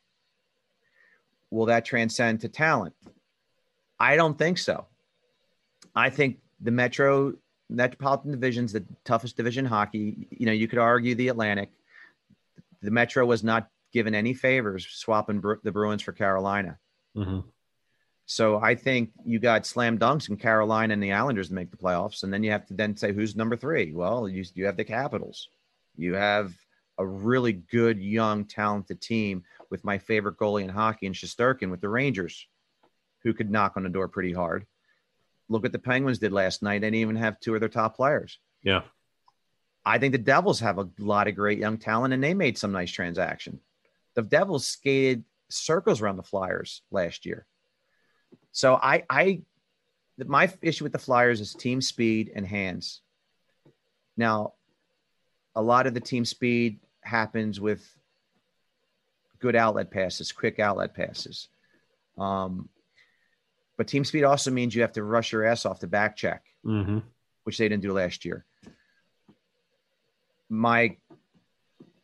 Will 1.51 1.65
that 1.67 1.85
transcend 1.85 2.41
to 2.41 2.49
talent? 2.49 2.93
I 3.99 4.15
don't 4.15 4.37
think 4.37 4.57
so. 4.57 4.85
I 5.95 6.09
think 6.09 6.39
the 6.61 6.71
Metro 6.71 7.33
Metropolitan 7.69 8.31
Division 8.31 8.65
is 8.65 8.73
the 8.73 8.85
toughest 9.03 9.37
division 9.37 9.65
in 9.65 9.69
hockey. 9.69 10.27
You 10.31 10.45
know, 10.45 10.51
you 10.51 10.67
could 10.67 10.79
argue 10.79 11.15
the 11.15 11.29
Atlantic. 11.29 11.71
The 12.81 12.91
Metro 12.91 13.25
was 13.25 13.43
not 13.43 13.69
given 13.93 14.13
any 14.13 14.33
favors 14.33 14.87
swapping 14.89 15.39
Bru- 15.39 15.59
the 15.63 15.71
Bruins 15.71 16.01
for 16.01 16.11
Carolina. 16.11 16.77
hmm 17.15 17.39
So 18.25 18.59
I 18.59 18.75
think 18.75 19.11
you 19.25 19.39
got 19.39 19.65
slam 19.65 19.97
dunks 19.97 20.29
in 20.29 20.37
Carolina 20.37 20.93
and 20.93 21.01
the 21.01 21.13
Islanders 21.13 21.47
to 21.47 21.53
make 21.53 21.71
the 21.71 21.77
playoffs, 21.77 22.23
and 22.23 22.33
then 22.33 22.43
you 22.43 22.51
have 22.51 22.65
to 22.67 22.73
then 22.73 22.95
say 22.97 23.13
who's 23.13 23.35
number 23.35 23.55
three. 23.55 23.93
Well, 23.93 24.27
you 24.27 24.43
you 24.53 24.65
have 24.65 24.77
the 24.77 24.83
Capitals, 24.83 25.49
you 25.95 26.15
have 26.15 26.53
a 26.99 27.05
really 27.05 27.53
good 27.53 27.99
young 27.99 28.43
talented 28.45 28.99
team 28.99 29.43
with 29.69 29.83
my 29.85 29.97
favorite 29.99 30.37
goalie 30.37 30.63
in 30.63 30.69
hockey 30.69 31.05
and 31.05 31.15
Shesterkin 31.15 31.69
with 31.69 31.79
the 31.79 31.89
Rangers, 31.89 32.47
who 33.23 33.33
could 33.33 33.51
knock 33.51 33.77
on 33.77 33.83
the 33.83 33.89
door 33.89 34.07
pretty 34.07 34.33
hard. 34.33 34.65
Look 35.47 35.63
what 35.63 35.71
the 35.71 35.79
Penguins 35.79 36.19
did 36.19 36.33
last 36.33 36.61
night. 36.61 36.81
They 36.81 36.87
didn't 36.87 37.01
even 37.01 37.15
have 37.15 37.39
two 37.39 37.53
of 37.53 37.59
their 37.61 37.69
top 37.69 37.95
players. 37.95 38.39
Yeah. 38.63 38.81
I 39.87 39.99
think 39.99 40.11
the 40.11 40.17
Devils 40.17 40.59
have 40.59 40.79
a 40.79 40.89
lot 40.99 41.27
of 41.27 41.35
great 41.35 41.59
young 41.59 41.77
talent, 41.77 42.13
and 42.13 42.23
they 42.23 42.33
made 42.33 42.57
some 42.57 42.71
nice 42.73 42.91
transaction. 42.91 43.59
The 44.15 44.21
Devils 44.21 44.67
skated 44.67 45.23
circles 45.49 46.01
around 46.01 46.17
the 46.17 46.23
Flyers 46.23 46.81
last 46.91 47.25
year. 47.25 47.45
So 48.51 48.75
I, 48.75 49.03
I, 49.09 49.41
my 50.17 50.51
issue 50.61 50.83
with 50.83 50.91
the 50.91 50.99
Flyers 50.99 51.39
is 51.39 51.53
team 51.53 51.81
speed 51.81 52.31
and 52.35 52.45
hands. 52.45 53.01
Now, 54.17 54.53
a 55.55 55.61
lot 55.61 55.87
of 55.87 55.93
the 55.93 56.01
team 56.01 56.25
speed 56.25 56.79
happens 57.01 57.61
with 57.61 57.87
good 59.39 59.55
outlet 59.55 59.89
passes, 59.89 60.31
quick 60.31 60.59
outlet 60.59 60.95
passes. 60.95 61.47
Um, 62.17 62.67
but 63.77 63.87
team 63.87 64.03
speed 64.03 64.23
also 64.23 64.51
means 64.51 64.75
you 64.75 64.81
have 64.81 64.93
to 64.93 65.03
rush 65.03 65.31
your 65.31 65.45
ass 65.45 65.65
off 65.65 65.79
the 65.79 65.87
back 65.87 66.15
check 66.17 66.43
hmm 66.63 66.99
which 67.43 67.57
they 67.57 67.69
didn't 67.69 67.81
do 67.81 67.93
last 67.93 68.25
year. 68.25 68.43
My 70.49 70.97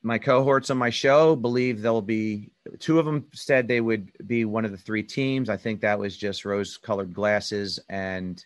my 0.02 0.18
cohorts 0.18 0.70
on 0.70 0.78
my 0.78 0.90
show 0.90 1.36
believe 1.36 1.82
there'll 1.82 2.02
be 2.02 2.52
two 2.80 3.00
of 3.00 3.06
them 3.06 3.26
said 3.34 3.68
they 3.68 3.80
would 3.80 4.12
be 4.26 4.44
one 4.44 4.66
of 4.66 4.72
the 4.72 4.78
three 4.78 5.04
teams. 5.04 5.50
I 5.50 5.56
think 5.56 5.82
that 5.82 6.00
was 6.00 6.18
just 6.18 6.44
rose 6.44 6.76
colored 6.76 7.14
glasses 7.14 7.80
and 7.88 8.44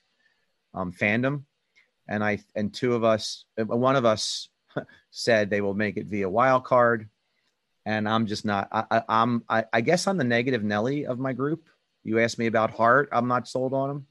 um, 0.75 0.91
fandom. 0.91 1.43
And 2.07 2.23
I 2.23 2.39
and 2.55 2.73
two 2.73 2.93
of 2.93 3.03
us, 3.03 3.45
uh, 3.59 3.65
one 3.65 3.95
of 3.95 4.05
us 4.05 4.49
said 5.11 5.49
they 5.49 5.61
will 5.61 5.73
make 5.73 5.97
it 5.97 6.05
via 6.05 6.29
wild 6.29 6.63
card. 6.63 7.09
And 7.85 8.07
I'm 8.07 8.27
just 8.27 8.45
not. 8.45 8.67
I, 8.71 8.83
I, 8.91 9.03
I'm. 9.07 9.43
I, 9.49 9.65
I 9.71 9.81
guess 9.81 10.07
I'm 10.07 10.17
the 10.17 10.23
negative 10.23 10.63
Nelly 10.63 11.05
of 11.05 11.19
my 11.19 11.33
group. 11.33 11.67
You 12.03 12.19
asked 12.19 12.37
me 12.37 12.47
about 12.47 12.71
Hart. 12.71 13.09
I'm 13.11 13.27
not 13.27 13.47
sold 13.47 13.73
on 13.73 13.89
him 13.89 14.07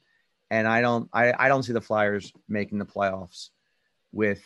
and 0.50 0.66
I 0.66 0.80
don't 0.80 1.08
I, 1.12 1.32
I 1.36 1.48
don't 1.48 1.62
see 1.62 1.72
the 1.72 1.80
Flyers 1.80 2.32
making 2.48 2.78
the 2.78 2.86
playoffs 2.86 3.50
with 4.12 4.42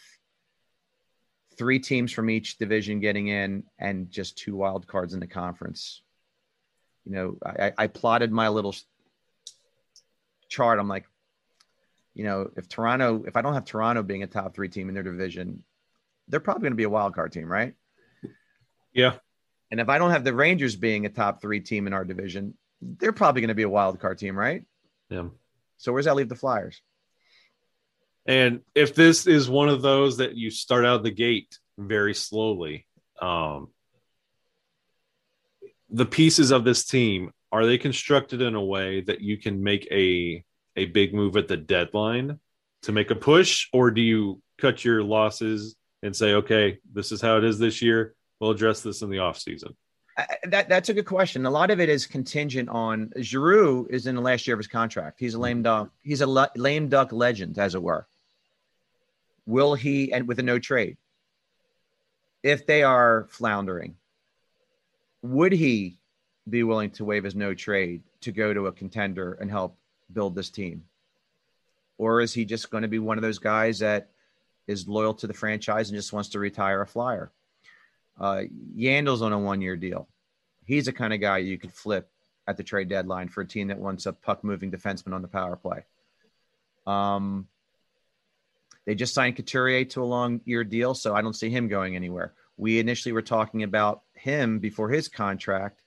three 1.60 1.78
teams 1.78 2.10
from 2.10 2.30
each 2.30 2.56
division 2.56 3.00
getting 3.00 3.28
in 3.28 3.62
and 3.78 4.10
just 4.10 4.38
two 4.38 4.56
wild 4.56 4.86
cards 4.86 5.12
in 5.12 5.20
the 5.20 5.26
conference. 5.26 6.00
You 7.04 7.12
know, 7.12 7.38
I, 7.44 7.72
I 7.76 7.86
plotted 7.86 8.32
my 8.32 8.48
little 8.48 8.74
chart. 10.48 10.78
I'm 10.78 10.88
like, 10.88 11.04
you 12.14 12.24
know, 12.24 12.50
if 12.56 12.66
Toronto, 12.66 13.24
if 13.26 13.36
I 13.36 13.42
don't 13.42 13.52
have 13.52 13.66
Toronto 13.66 14.02
being 14.02 14.22
a 14.22 14.26
top 14.26 14.54
three 14.54 14.70
team 14.70 14.88
in 14.88 14.94
their 14.94 15.02
division, 15.02 15.62
they're 16.28 16.40
probably 16.40 16.62
going 16.62 16.72
to 16.72 16.76
be 16.76 16.84
a 16.84 16.88
wild 16.88 17.14
card 17.14 17.30
team, 17.30 17.52
right? 17.52 17.74
Yeah. 18.94 19.16
And 19.70 19.80
if 19.80 19.90
I 19.90 19.98
don't 19.98 20.12
have 20.12 20.24
the 20.24 20.32
Rangers 20.32 20.76
being 20.76 21.04
a 21.04 21.10
top 21.10 21.42
three 21.42 21.60
team 21.60 21.86
in 21.86 21.92
our 21.92 22.06
division, 22.06 22.54
they're 22.80 23.12
probably 23.12 23.42
going 23.42 23.48
to 23.48 23.54
be 23.54 23.64
a 23.64 23.68
wild 23.68 24.00
card 24.00 24.16
team, 24.16 24.34
right? 24.34 24.64
Yeah. 25.10 25.26
So 25.76 25.92
where's 25.92 26.06
that 26.06 26.16
leave 26.16 26.30
the 26.30 26.36
Flyers? 26.36 26.80
And 28.30 28.60
if 28.76 28.94
this 28.94 29.26
is 29.26 29.50
one 29.50 29.68
of 29.68 29.82
those 29.82 30.18
that 30.18 30.36
you 30.36 30.52
start 30.52 30.84
out 30.84 31.02
the 31.02 31.10
gate 31.10 31.58
very 31.76 32.14
slowly, 32.14 32.86
um, 33.20 33.70
the 35.88 36.06
pieces 36.06 36.52
of 36.52 36.62
this 36.62 36.84
team 36.84 37.32
are 37.50 37.66
they 37.66 37.76
constructed 37.76 38.40
in 38.40 38.54
a 38.54 38.64
way 38.64 39.00
that 39.00 39.20
you 39.20 39.36
can 39.36 39.64
make 39.64 39.88
a 39.90 40.44
a 40.76 40.86
big 40.86 41.12
move 41.12 41.36
at 41.36 41.48
the 41.48 41.56
deadline 41.56 42.38
to 42.82 42.92
make 42.92 43.10
a 43.10 43.16
push, 43.16 43.66
or 43.72 43.90
do 43.90 44.00
you 44.00 44.40
cut 44.58 44.84
your 44.84 45.02
losses 45.02 45.74
and 46.04 46.14
say, 46.14 46.34
okay, 46.34 46.78
this 46.92 47.10
is 47.10 47.20
how 47.20 47.36
it 47.36 47.42
is 47.42 47.58
this 47.58 47.82
year. 47.82 48.14
We'll 48.38 48.52
address 48.52 48.80
this 48.80 49.02
in 49.02 49.10
the 49.10 49.16
offseason. 49.16 49.74
That 50.44 50.68
that's 50.68 50.88
a 50.88 50.94
good 50.94 51.06
question. 51.06 51.46
A 51.46 51.50
lot 51.50 51.72
of 51.72 51.80
it 51.80 51.88
is 51.88 52.06
contingent 52.06 52.68
on 52.68 53.10
Giroux 53.20 53.88
is 53.90 54.06
in 54.06 54.14
the 54.14 54.20
last 54.20 54.46
year 54.46 54.54
of 54.54 54.60
his 54.60 54.68
contract. 54.68 55.18
He's 55.18 55.34
a 55.34 55.38
lame 55.40 55.64
duck. 55.64 55.90
He's 56.02 56.20
a 56.20 56.28
le- 56.28 56.52
lame 56.54 56.88
duck 56.88 57.10
legend, 57.10 57.58
as 57.58 57.74
it 57.74 57.82
were. 57.82 58.06
Will 59.50 59.74
he 59.74 60.12
and 60.12 60.28
with 60.28 60.38
a 60.38 60.44
no 60.44 60.60
trade? 60.60 60.96
If 62.44 62.66
they 62.66 62.84
are 62.84 63.26
floundering, 63.30 63.96
would 65.22 65.50
he 65.50 65.98
be 66.48 66.62
willing 66.62 66.90
to 66.90 67.04
waive 67.04 67.24
his 67.24 67.34
no 67.34 67.52
trade 67.52 68.04
to 68.20 68.30
go 68.30 68.54
to 68.54 68.68
a 68.68 68.72
contender 68.72 69.32
and 69.40 69.50
help 69.50 69.76
build 70.12 70.36
this 70.36 70.50
team? 70.50 70.84
Or 71.98 72.20
is 72.20 72.32
he 72.32 72.44
just 72.44 72.70
going 72.70 72.82
to 72.82 72.88
be 72.88 73.00
one 73.00 73.18
of 73.18 73.22
those 73.22 73.40
guys 73.40 73.80
that 73.80 74.10
is 74.68 74.86
loyal 74.86 75.14
to 75.14 75.26
the 75.26 75.34
franchise 75.34 75.90
and 75.90 75.98
just 75.98 76.12
wants 76.12 76.28
to 76.30 76.38
retire 76.38 76.82
a 76.82 76.86
flyer? 76.86 77.32
Uh, 78.20 78.42
Yandle's 78.76 79.20
on 79.20 79.32
a 79.32 79.38
one 79.38 79.60
year 79.60 79.76
deal. 79.76 80.08
He's 80.64 80.84
the 80.84 80.92
kind 80.92 81.12
of 81.12 81.20
guy 81.20 81.38
you 81.38 81.58
could 81.58 81.72
flip 81.72 82.08
at 82.46 82.56
the 82.56 82.62
trade 82.62 82.88
deadline 82.88 83.28
for 83.28 83.40
a 83.40 83.46
team 83.46 83.66
that 83.68 83.78
wants 83.78 84.06
a 84.06 84.12
puck 84.12 84.44
moving 84.44 84.70
defenseman 84.70 85.12
on 85.12 85.22
the 85.22 85.28
power 85.28 85.56
play. 85.56 85.84
Um, 86.86 87.48
they 88.86 88.94
just 88.94 89.14
signed 89.14 89.36
Couturier 89.36 89.84
to 89.86 90.02
a 90.02 90.04
long 90.04 90.40
year 90.44 90.64
deal, 90.64 90.94
so 90.94 91.14
I 91.14 91.22
don't 91.22 91.36
see 91.36 91.50
him 91.50 91.68
going 91.68 91.96
anywhere. 91.96 92.34
We 92.56 92.78
initially 92.78 93.12
were 93.12 93.22
talking 93.22 93.62
about 93.62 94.02
him 94.14 94.58
before 94.58 94.90
his 94.90 95.08
contract. 95.08 95.82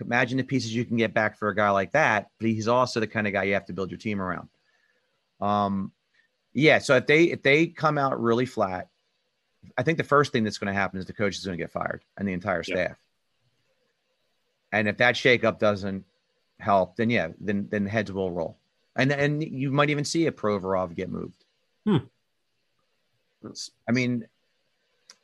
Imagine 0.00 0.38
the 0.38 0.44
pieces 0.44 0.74
you 0.74 0.84
can 0.84 0.96
get 0.96 1.14
back 1.14 1.38
for 1.38 1.48
a 1.48 1.54
guy 1.54 1.70
like 1.70 1.92
that, 1.92 2.30
but 2.38 2.48
he's 2.48 2.68
also 2.68 3.00
the 3.00 3.06
kind 3.06 3.26
of 3.26 3.32
guy 3.32 3.44
you 3.44 3.54
have 3.54 3.66
to 3.66 3.72
build 3.72 3.90
your 3.90 3.98
team 3.98 4.20
around. 4.20 4.48
Um, 5.40 5.92
yeah, 6.52 6.78
so 6.78 6.96
if 6.96 7.06
they 7.06 7.24
if 7.24 7.42
they 7.42 7.66
come 7.68 7.98
out 7.98 8.20
really 8.20 8.46
flat, 8.46 8.88
I 9.78 9.82
think 9.82 9.98
the 9.98 10.04
first 10.04 10.32
thing 10.32 10.44
that's 10.44 10.58
going 10.58 10.72
to 10.72 10.78
happen 10.78 10.98
is 10.98 11.06
the 11.06 11.12
coach 11.12 11.36
is 11.38 11.44
going 11.44 11.56
to 11.56 11.62
get 11.62 11.72
fired 11.72 12.04
and 12.16 12.26
the 12.26 12.32
entire 12.32 12.62
Yeah. 12.66 12.74
staff. 12.74 12.96
And 14.72 14.88
if 14.88 14.96
that 14.98 15.14
shakeup 15.14 15.58
doesn't 15.60 16.04
help, 16.58 16.96
then 16.96 17.10
yeah, 17.10 17.28
then 17.40 17.68
then 17.70 17.86
heads 17.86 18.10
will 18.10 18.32
roll, 18.32 18.58
and 18.96 19.12
and 19.12 19.42
you 19.42 19.70
might 19.70 19.90
even 19.90 20.04
see 20.04 20.26
a 20.26 20.32
Provorov 20.32 20.94
get 20.94 21.08
moved. 21.08 21.43
That's- 21.86 23.70
I 23.88 23.92
mean, 23.92 24.26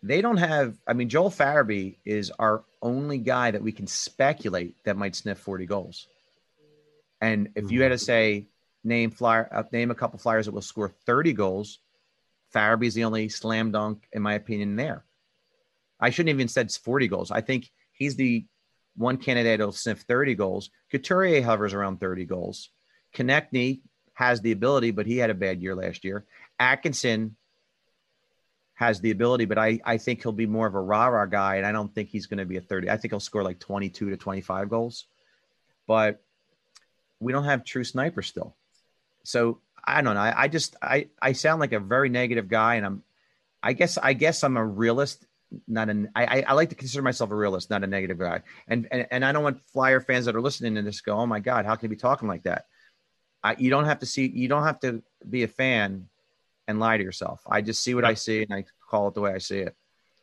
they 0.03 0.21
don't 0.21 0.39
have. 0.39 0.77
I 0.87 0.93
mean, 0.95 1.09
Joel 1.09 1.31
Farabee 1.31 1.97
is 2.05 2.31
our 2.39 2.65
only 2.83 3.19
guy 3.19 3.51
that 3.51 3.63
we 3.63 3.73
can 3.73 3.87
speculate 3.87 4.77
that 4.85 4.97
might 4.97 5.15
sniff 5.17 5.39
forty 5.39 5.67
goals. 5.67 6.07
And 7.21 7.51
if 7.55 7.71
you 7.71 7.83
had 7.83 7.91
to 7.91 7.99
say 7.99 8.47
name 8.83 9.11
flyer, 9.11 9.49
uh, 9.53 9.65
name 9.73 9.91
a 9.91 9.95
couple 9.95 10.19
flyers 10.19 10.47
that 10.47 10.53
will 10.53 10.63
score 10.63 10.89
thirty 10.89 11.35
goals, 11.35 11.81
Farabee's 12.55 12.95
the 12.95 13.05
only 13.05 13.29
slam 13.29 13.73
dunk, 13.73 14.09
in 14.13 14.23
my 14.23 14.35
opinion. 14.35 14.77
There, 14.77 15.05
I 15.99 16.11
shouldn't 16.11 16.35
even 16.35 16.49
said 16.49 16.73
forty 16.73 17.09
goals. 17.09 17.31
I 17.31 17.43
think 17.43 17.71
he's 17.93 18.17
the 18.17 18.47
one 18.97 19.19
candidate 19.19 19.59
that'll 19.59 19.73
sniff 19.73 20.01
thirty 20.01 20.35
goals. 20.35 20.71
Couturier 20.91 21.43
hovers 21.43 21.75
around 21.75 22.01
thirty 22.01 22.25
goals. 22.25 22.71
Konecny 23.15 23.81
has 24.15 24.41
the 24.41 24.53
ability, 24.53 24.93
but 24.93 25.07
he 25.07 25.19
had 25.19 25.31
a 25.31 25.35
bad 25.35 25.61
year 25.61 25.75
last 25.75 26.05
year. 26.05 26.25
Atkinson 26.61 27.37
has 28.75 29.01
the 29.01 29.11
ability, 29.11 29.47
but 29.47 29.59
I, 29.59 29.81
I 29.85 29.99
think 29.99 30.23
he'll 30.23 30.33
be 30.33 30.47
more 30.47 30.67
of 30.67 30.75
a 30.75 30.81
rah 30.81 31.07
rah 31.07 31.27
guy, 31.27 31.57
and 31.57 31.67
I 31.67 31.73
don't 31.73 31.93
think 31.95 32.09
he's 32.09 32.27
going 32.27 32.39
to 32.39 32.47
be 32.47 32.57
a 32.57 32.61
30. 32.61 32.89
I 32.89 32.97
think 32.97 33.13
he'll 33.13 33.21
score 33.21 33.43
like 33.43 33.59
22 33.59 34.11
to 34.11 34.17
25 34.17 34.69
goals, 34.69 35.07
but 35.87 36.23
we 37.19 37.33
don't 37.33 37.45
have 37.45 37.65
true 37.65 37.85
snipers 37.85 38.27
still. 38.27 38.55
So 39.25 39.61
I 39.85 40.03
don't 40.03 40.15
know. 40.15 40.21
I, 40.21 40.43
I 40.43 40.49
just 40.49 40.77
I 40.81 41.09
I 41.21 41.33
sound 41.33 41.61
like 41.61 41.73
a 41.73 41.81
very 41.81 42.09
negative 42.09 42.49
guy, 42.49 42.77
and 42.77 42.87
I'm 42.87 43.03
I 43.63 43.73
guess 43.73 43.99
I 43.99 44.13
guess 44.13 44.45
I'm 44.45 44.57
a 44.57 44.65
realist 44.65 45.27
not 45.67 45.89
an 45.89 46.11
I, 46.15 46.45
I 46.47 46.53
like 46.53 46.69
to 46.71 46.75
consider 46.75 47.03
myself 47.03 47.31
a 47.31 47.35
realist, 47.35 47.71
not 47.71 47.83
a 47.83 47.87
negative 47.87 48.19
guy. 48.19 48.43
And, 48.69 48.87
and 48.91 49.07
and 49.11 49.25
I 49.25 49.33
don't 49.33 49.43
want 49.43 49.61
Flyer 49.73 50.01
fans 50.01 50.27
that 50.27 50.37
are 50.37 50.41
listening 50.41 50.77
to 50.77 50.83
this 50.83 51.01
go, 51.01 51.17
oh 51.17 51.27
my 51.27 51.41
God, 51.41 51.67
how 51.67 51.75
can 51.75 51.89
he 51.91 51.95
be 51.95 52.01
talking 52.01 52.29
like 52.29 52.45
that? 52.45 52.67
I, 53.43 53.57
you 53.59 53.71
don't 53.71 53.87
have 53.87 54.01
to 54.01 54.07
see, 54.07 54.27
you 54.27 54.49
don't 54.49 54.65
have 54.65 54.81
to 54.81 55.03
be 55.29 55.43
a 55.43 55.49
fan 55.49 56.09
and 56.71 56.81
lie 56.81 56.97
to 56.97 57.03
yourself. 57.05 57.43
I 57.49 57.61
just 57.61 57.83
see 57.83 57.95
what 57.95 58.05
I 58.05 58.15
see 58.15 58.43
and 58.43 58.55
I 58.55 58.65
call 58.89 59.09
it 59.09 59.15
the 59.15 59.21
way 59.21 59.33
I 59.33 59.39
see 59.39 59.59
it. 59.59 59.77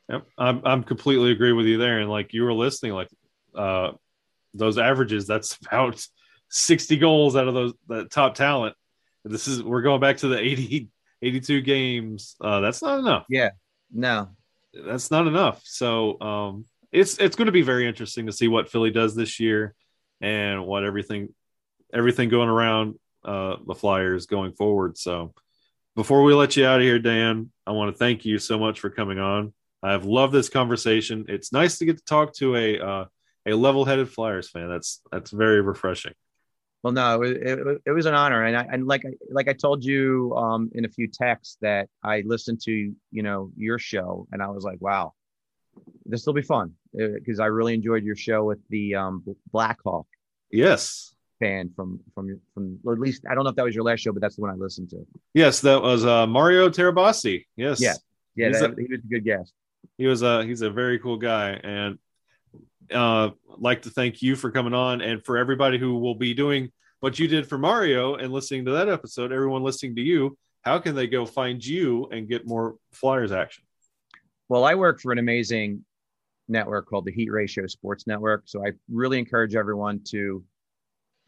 Yep. 0.09 0.25
I'm 0.37 0.61
I'm 0.65 0.83
completely 0.83 1.31
agree 1.31 1.51
with 1.51 1.65
you 1.65 1.77
there. 1.77 1.99
And 1.99 2.09
like 2.09 2.33
you 2.33 2.43
were 2.43 2.53
listening, 2.53 2.93
like 2.93 3.09
uh 3.55 3.91
those 4.53 4.77
averages, 4.77 5.27
that's 5.27 5.57
about 5.67 6.05
60 6.49 6.97
goals 6.97 7.35
out 7.35 7.47
of 7.47 7.53
those 7.53 7.73
that 7.87 8.09
top 8.11 8.35
talent. 8.35 8.75
This 9.25 9.47
is 9.47 9.61
we're 9.61 9.81
going 9.81 9.99
back 9.99 10.17
to 10.17 10.29
the 10.29 10.39
80, 10.39 10.89
82 11.21 11.61
games. 11.61 12.35
Uh 12.41 12.61
that's 12.61 12.81
not 12.81 12.99
enough. 12.99 13.25
Yeah. 13.29 13.49
No, 13.91 14.29
That's 14.73 15.11
not 15.11 15.27
enough. 15.27 15.61
So 15.63 16.19
um 16.21 16.65
it's 16.91 17.17
it's 17.17 17.35
going 17.35 17.47
to 17.47 17.51
be 17.51 17.61
very 17.61 17.85
interesting 17.87 18.27
to 18.27 18.31
see 18.31 18.47
what 18.47 18.69
Philly 18.69 18.91
does 18.91 19.13
this 19.15 19.39
year 19.39 19.75
and 20.21 20.65
what 20.65 20.83
everything 20.83 21.33
everything 21.93 22.29
going 22.29 22.49
around 22.49 22.95
uh 23.25 23.57
the 23.65 23.75
Flyers 23.75 24.25
going 24.25 24.53
forward. 24.53 24.97
So 24.97 25.33
before 25.97 26.21
we 26.21 26.35
let 26.35 26.55
you 26.55 26.63
out 26.63 26.79
of 26.79 26.83
here, 26.83 26.99
Dan, 26.99 27.51
I 27.65 27.71
want 27.71 27.91
to 27.91 27.97
thank 27.97 28.23
you 28.23 28.37
so 28.37 28.59
much 28.59 28.79
for 28.79 28.91
coming 28.91 29.17
on. 29.17 29.51
I've 29.81 30.05
loved 30.05 30.31
this 30.31 30.47
conversation. 30.47 31.25
It's 31.27 31.51
nice 31.51 31.79
to 31.79 31.85
get 31.85 31.97
to 31.97 32.03
talk 32.05 32.35
to 32.35 32.55
a 32.55 32.79
uh, 32.79 33.05
a 33.47 33.53
level-headed 33.53 34.07
Flyers 34.07 34.47
fan. 34.47 34.69
That's 34.69 35.01
that's 35.11 35.31
very 35.31 35.59
refreshing. 35.59 36.13
Well, 36.83 36.93
no, 36.93 37.23
it, 37.23 37.37
it, 37.37 37.81
it 37.87 37.91
was 37.91 38.05
an 38.05 38.13
honor, 38.13 38.45
and 38.45 38.55
I 38.55 38.67
and 38.71 38.85
like 38.85 39.05
I- 39.05 39.17
like 39.31 39.47
I 39.49 39.53
told 39.53 39.83
you 39.83 40.35
um, 40.37 40.69
in 40.75 40.85
a 40.85 40.89
few 40.89 41.07
texts 41.07 41.57
that 41.61 41.89
I 42.03 42.21
listened 42.25 42.61
to 42.65 42.71
you 42.71 43.23
know 43.23 43.51
your 43.57 43.79
show, 43.79 44.27
and 44.31 44.41
I 44.41 44.49
was 44.49 44.63
like, 44.63 44.79
wow, 44.79 45.13
this 46.05 46.27
will 46.27 46.33
be 46.33 46.43
fun 46.43 46.73
because 46.93 47.39
I 47.39 47.47
really 47.47 47.73
enjoyed 47.73 48.03
your 48.03 48.15
show 48.15 48.43
with 48.43 48.59
the 48.69 48.95
um, 48.95 49.23
Blackhawk 49.51 50.05
Yes, 50.51 51.13
fan 51.39 51.69
from 51.75 51.99
from 52.13 52.39
from 52.53 52.79
or 52.83 52.93
at 52.93 52.99
least 52.99 53.23
I 53.29 53.35
don't 53.35 53.43
know 53.43 53.49
if 53.49 53.55
that 53.55 53.65
was 53.65 53.75
your 53.75 53.83
last 53.83 53.99
show, 53.99 54.11
but 54.11 54.21
that's 54.21 54.35
the 54.35 54.41
one 54.41 54.51
I 54.51 54.55
listened 54.55 54.89
to. 54.91 55.05
yes, 55.33 55.61
that 55.61 55.81
was 55.81 56.05
uh, 56.05 56.27
Mario 56.27 56.69
Terabasi. 56.69 57.45
Yes, 57.55 57.79
Yeah. 57.79 57.93
Yeah, 58.35 58.51
that, 58.51 58.75
he 58.77 58.85
was 58.85 58.99
a 59.03 59.07
good 59.07 59.25
guest. 59.25 59.51
he 59.97 60.05
was 60.05 60.21
a 60.21 60.45
he's 60.45 60.61
a 60.61 60.69
very 60.69 60.99
cool 60.99 61.17
guy, 61.17 61.53
and 61.53 61.97
uh, 62.93 63.31
like 63.57 63.81
to 63.81 63.89
thank 63.89 64.21
you 64.21 64.35
for 64.35 64.51
coming 64.51 64.75
on, 64.75 65.01
and 65.01 65.25
for 65.25 65.37
everybody 65.37 65.79
who 65.79 65.97
will 65.97 66.13
be 66.13 66.35
doing 66.35 66.71
what 66.99 67.17
you 67.17 67.27
did 67.27 67.47
for 67.47 67.57
Mario 67.57 68.15
and 68.15 68.31
listening 68.31 68.65
to 68.65 68.71
that 68.71 68.89
episode. 68.89 69.31
Everyone 69.31 69.63
listening 69.63 69.95
to 69.95 70.01
you, 70.01 70.37
how 70.61 70.77
can 70.79 70.93
they 70.93 71.07
go 71.07 71.25
find 71.25 71.65
you 71.65 72.07
and 72.11 72.27
get 72.27 72.47
more 72.47 72.75
Flyers 72.91 73.31
action? 73.31 73.63
Well, 74.49 74.63
I 74.63 74.75
work 74.75 75.01
for 75.01 75.11
an 75.11 75.17
amazing 75.17 75.83
network 76.47 76.87
called 76.87 77.05
the 77.05 77.11
Heat 77.11 77.31
Ratio 77.31 77.67
Sports 77.67 78.07
Network. 78.07 78.43
So 78.45 78.65
I 78.65 78.71
really 78.89 79.19
encourage 79.19 79.55
everyone 79.55 80.01
to 80.09 80.43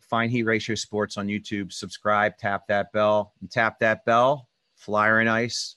find 0.09 0.31
Heat 0.31 0.43
Ratio 0.43 0.75
Sports 0.75 1.17
on 1.17 1.27
YouTube, 1.27 1.71
subscribe, 1.71 2.37
tap 2.37 2.67
that 2.67 2.91
bell, 2.91 3.33
tap 3.49 3.79
that 3.79 4.05
bell. 4.05 4.47
Flyer 4.75 5.19
and 5.19 5.29
Ice 5.29 5.75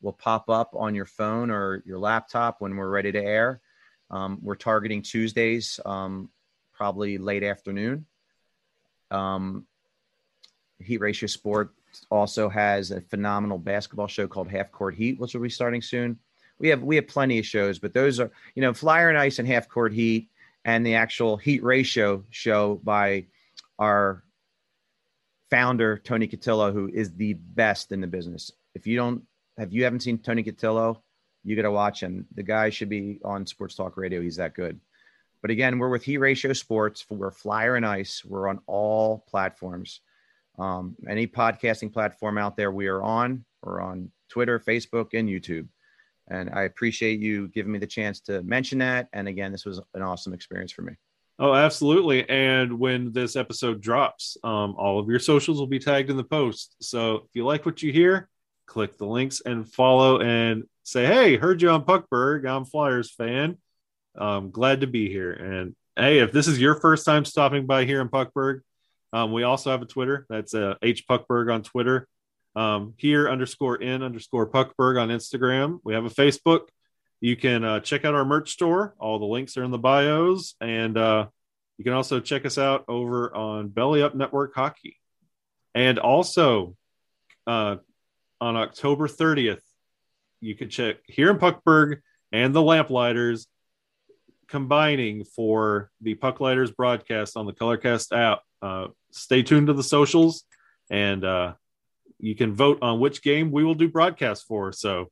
will 0.00 0.12
pop 0.12 0.48
up 0.48 0.74
on 0.74 0.94
your 0.94 1.04
phone 1.04 1.50
or 1.50 1.82
your 1.84 1.98
laptop 1.98 2.60
when 2.60 2.76
we're 2.76 2.88
ready 2.88 3.12
to 3.12 3.22
air. 3.22 3.60
Um, 4.10 4.38
we're 4.42 4.54
targeting 4.54 5.02
Tuesdays, 5.02 5.80
um, 5.84 6.30
probably 6.72 7.18
late 7.18 7.42
afternoon. 7.42 8.06
Um, 9.10 9.66
Heat 10.80 11.00
Ratio 11.00 11.26
Sport 11.26 11.74
also 12.10 12.48
has 12.48 12.90
a 12.90 13.00
phenomenal 13.00 13.58
basketball 13.58 14.06
show 14.06 14.28
called 14.28 14.48
Half 14.48 14.70
Court 14.70 14.94
Heat, 14.94 15.18
which 15.18 15.34
will 15.34 15.42
be 15.42 15.50
starting 15.50 15.82
soon 15.82 16.18
we 16.58 16.68
have 16.68 16.82
we 16.82 16.96
have 16.96 17.08
plenty 17.08 17.38
of 17.38 17.46
shows, 17.46 17.78
but 17.78 17.94
those 17.94 18.20
are 18.20 18.30
you 18.54 18.62
know 18.62 18.74
Flyer 18.74 19.08
and 19.08 19.18
Ice 19.18 19.38
and 19.38 19.48
Half 19.48 19.68
Court 19.68 19.92
Heat 19.92 20.28
and 20.64 20.84
the 20.84 20.94
actual 20.94 21.36
Heat 21.36 21.62
Ratio 21.62 22.24
show 22.30 22.80
by 22.82 23.26
our 23.78 24.24
founder 25.50 25.98
Tony 25.98 26.28
Cotillo, 26.28 26.72
who 26.72 26.88
is 26.92 27.14
the 27.14 27.34
best 27.34 27.92
in 27.92 28.00
the 28.00 28.06
business. 28.06 28.50
If 28.74 28.86
you 28.86 28.96
don't 28.96 29.22
have 29.56 29.72
you 29.72 29.84
haven't 29.84 30.00
seen 30.00 30.18
Tony 30.18 30.44
Cotillo, 30.44 31.00
you 31.44 31.56
got 31.56 31.62
to 31.62 31.70
watch 31.70 32.02
him. 32.02 32.26
The 32.34 32.42
guy 32.42 32.70
should 32.70 32.88
be 32.88 33.20
on 33.24 33.46
Sports 33.46 33.74
Talk 33.74 33.96
Radio. 33.96 34.20
He's 34.20 34.36
that 34.36 34.54
good. 34.54 34.80
But 35.40 35.50
again, 35.50 35.78
we're 35.78 35.88
with 35.88 36.02
Heat 36.02 36.18
Ratio 36.18 36.52
Sports. 36.52 37.04
We're 37.08 37.30
Flyer 37.30 37.76
and 37.76 37.86
Ice. 37.86 38.24
We're 38.24 38.48
on 38.48 38.60
all 38.66 39.24
platforms. 39.28 40.00
Um, 40.58 40.96
any 41.08 41.28
podcasting 41.28 41.92
platform 41.92 42.38
out 42.38 42.56
there, 42.56 42.72
we 42.72 42.88
are 42.88 43.02
on. 43.02 43.44
We're 43.62 43.80
on 43.80 44.10
Twitter, 44.28 44.58
Facebook, 44.58 45.14
and 45.14 45.28
YouTube. 45.28 45.68
And 46.28 46.50
I 46.50 46.64
appreciate 46.64 47.20
you 47.20 47.48
giving 47.48 47.72
me 47.72 47.78
the 47.78 47.86
chance 47.86 48.20
to 48.22 48.42
mention 48.42 48.78
that. 48.78 49.08
And 49.12 49.28
again, 49.28 49.52
this 49.52 49.64
was 49.64 49.80
an 49.94 50.02
awesome 50.02 50.34
experience 50.34 50.72
for 50.72 50.82
me. 50.82 50.94
Oh, 51.40 51.54
absolutely. 51.54 52.28
And 52.28 52.80
when 52.80 53.12
this 53.12 53.36
episode 53.36 53.80
drops, 53.80 54.36
um, 54.42 54.74
all 54.76 54.98
of 54.98 55.08
your 55.08 55.20
socials 55.20 55.58
will 55.58 55.68
be 55.68 55.78
tagged 55.78 56.10
in 56.10 56.16
the 56.16 56.24
post. 56.24 56.74
So 56.80 57.16
if 57.16 57.30
you 57.34 57.44
like 57.44 57.64
what 57.64 57.82
you 57.82 57.92
hear, 57.92 58.28
click 58.66 58.98
the 58.98 59.06
links 59.06 59.40
and 59.44 59.72
follow 59.72 60.20
and 60.20 60.64
say, 60.82 61.06
Hey, 61.06 61.36
heard 61.36 61.62
you 61.62 61.70
on 61.70 61.84
Puckberg. 61.84 62.44
I'm 62.44 62.64
Flyers 62.64 63.12
fan. 63.12 63.56
Um, 64.16 64.50
glad 64.50 64.80
to 64.80 64.88
be 64.88 65.08
here. 65.08 65.32
And 65.32 65.76
hey, 65.94 66.18
if 66.18 66.32
this 66.32 66.48
is 66.48 66.58
your 66.58 66.74
first 66.80 67.06
time 67.06 67.24
stopping 67.24 67.66
by 67.66 67.84
here 67.84 68.00
in 68.00 68.08
Puckberg, 68.08 68.62
um, 69.12 69.32
we 69.32 69.44
also 69.44 69.70
have 69.70 69.82
a 69.82 69.86
Twitter. 69.86 70.26
That's 70.28 70.54
uh, 70.54 70.74
H 70.82 71.06
Puckberg 71.06 71.52
on 71.52 71.62
Twitter. 71.62 72.08
Um, 72.56 72.94
here 72.96 73.28
underscore 73.28 73.76
in 73.76 74.02
underscore 74.02 74.50
Puckberg 74.50 75.00
on 75.00 75.10
Instagram. 75.10 75.78
We 75.84 75.94
have 75.94 76.04
a 76.04 76.10
Facebook. 76.10 76.68
You 77.20 77.36
can 77.36 77.64
uh, 77.64 77.80
check 77.80 78.04
out 78.04 78.14
our 78.14 78.24
merch 78.24 78.50
store. 78.52 78.94
All 78.98 79.18
the 79.18 79.26
links 79.26 79.56
are 79.56 79.64
in 79.64 79.70
the 79.70 79.78
bios. 79.78 80.54
And 80.60 80.96
uh, 80.96 81.26
you 81.76 81.84
can 81.84 81.92
also 81.92 82.20
check 82.20 82.46
us 82.46 82.58
out 82.58 82.84
over 82.88 83.34
on 83.34 83.68
Belly 83.68 84.02
Up 84.02 84.14
Network 84.14 84.54
Hockey. 84.54 84.96
And 85.74 85.98
also 85.98 86.76
uh, 87.46 87.76
on 88.40 88.56
October 88.56 89.08
30th, 89.08 89.60
you 90.40 90.54
can 90.54 90.70
check 90.70 90.96
here 91.06 91.30
in 91.30 91.38
Puckburg 91.38 91.98
and 92.30 92.54
the 92.54 92.62
Lamplighters 92.62 93.48
combining 94.48 95.24
for 95.24 95.90
the 96.00 96.14
Pucklighters 96.14 96.74
broadcast 96.74 97.36
on 97.36 97.46
the 97.46 97.52
Colorcast 97.52 98.16
app. 98.16 98.40
Uh, 98.62 98.88
stay 99.10 99.42
tuned 99.42 99.66
to 99.66 99.72
the 99.72 99.82
socials 99.82 100.44
and 100.90 101.24
uh, 101.24 101.54
you 102.18 102.34
can 102.34 102.54
vote 102.54 102.78
on 102.82 103.00
which 103.00 103.22
game 103.22 103.50
we 103.50 103.64
will 103.64 103.74
do 103.74 103.88
broadcast 103.88 104.46
for. 104.46 104.72
So 104.72 105.10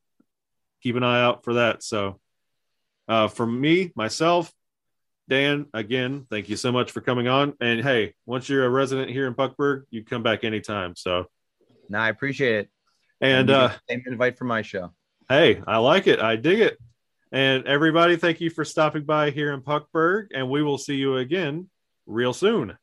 keep 0.83 0.97
an 0.97 1.03
eye 1.03 1.23
out 1.23 1.45
for 1.45 1.55
that. 1.55 1.83
So 1.83 2.21
uh, 3.09 3.29
for 3.29 3.47
me, 3.47 3.93
myself, 3.95 4.53
Dan, 5.29 5.67
again, 5.75 6.27
thank 6.31 6.49
you 6.49 6.57
so 6.57 6.71
much 6.71 6.93
for 6.93 7.01
coming 7.01 7.27
on. 7.29 7.55
And 7.61 7.83
hey, 7.83 8.15
once 8.27 8.49
you're 8.49 8.65
a 8.65 8.71
resident 8.71 9.11
here 9.11 9.27
in 9.27 9.35
Puckburg, 9.35 9.85
you 9.91 10.05
come 10.05 10.23
back 10.23 10.45
anytime. 10.45 10.95
So, 10.95 11.27
Now 11.89 12.03
I 12.03 12.09
appreciate 12.11 12.55
it. 12.57 12.71
and 13.21 13.49
you 13.49 13.55
uh, 13.55 13.73
same 13.91 14.03
invite 14.07 14.39
for 14.39 14.45
my 14.45 14.63
show. 14.63 14.93
hey, 15.29 15.61
I 15.67 15.79
like 15.79 16.07
it. 16.07 16.21
I 16.21 16.37
dig 16.37 16.61
it. 16.61 16.79
And 17.33 17.67
everybody, 17.67 18.17
thank 18.17 18.41
you 18.41 18.51
for 18.51 18.65
stopping 18.65 19.03
by 19.05 19.31
here 19.31 19.53
in 19.53 19.63
Puckburg. 19.63 20.29
And 20.33 20.49
we 20.49 20.63
will 20.63 20.79
see 20.79 20.95
you 20.95 21.17
again 21.17 21.69
real 22.07 22.33
soon. 22.33 22.79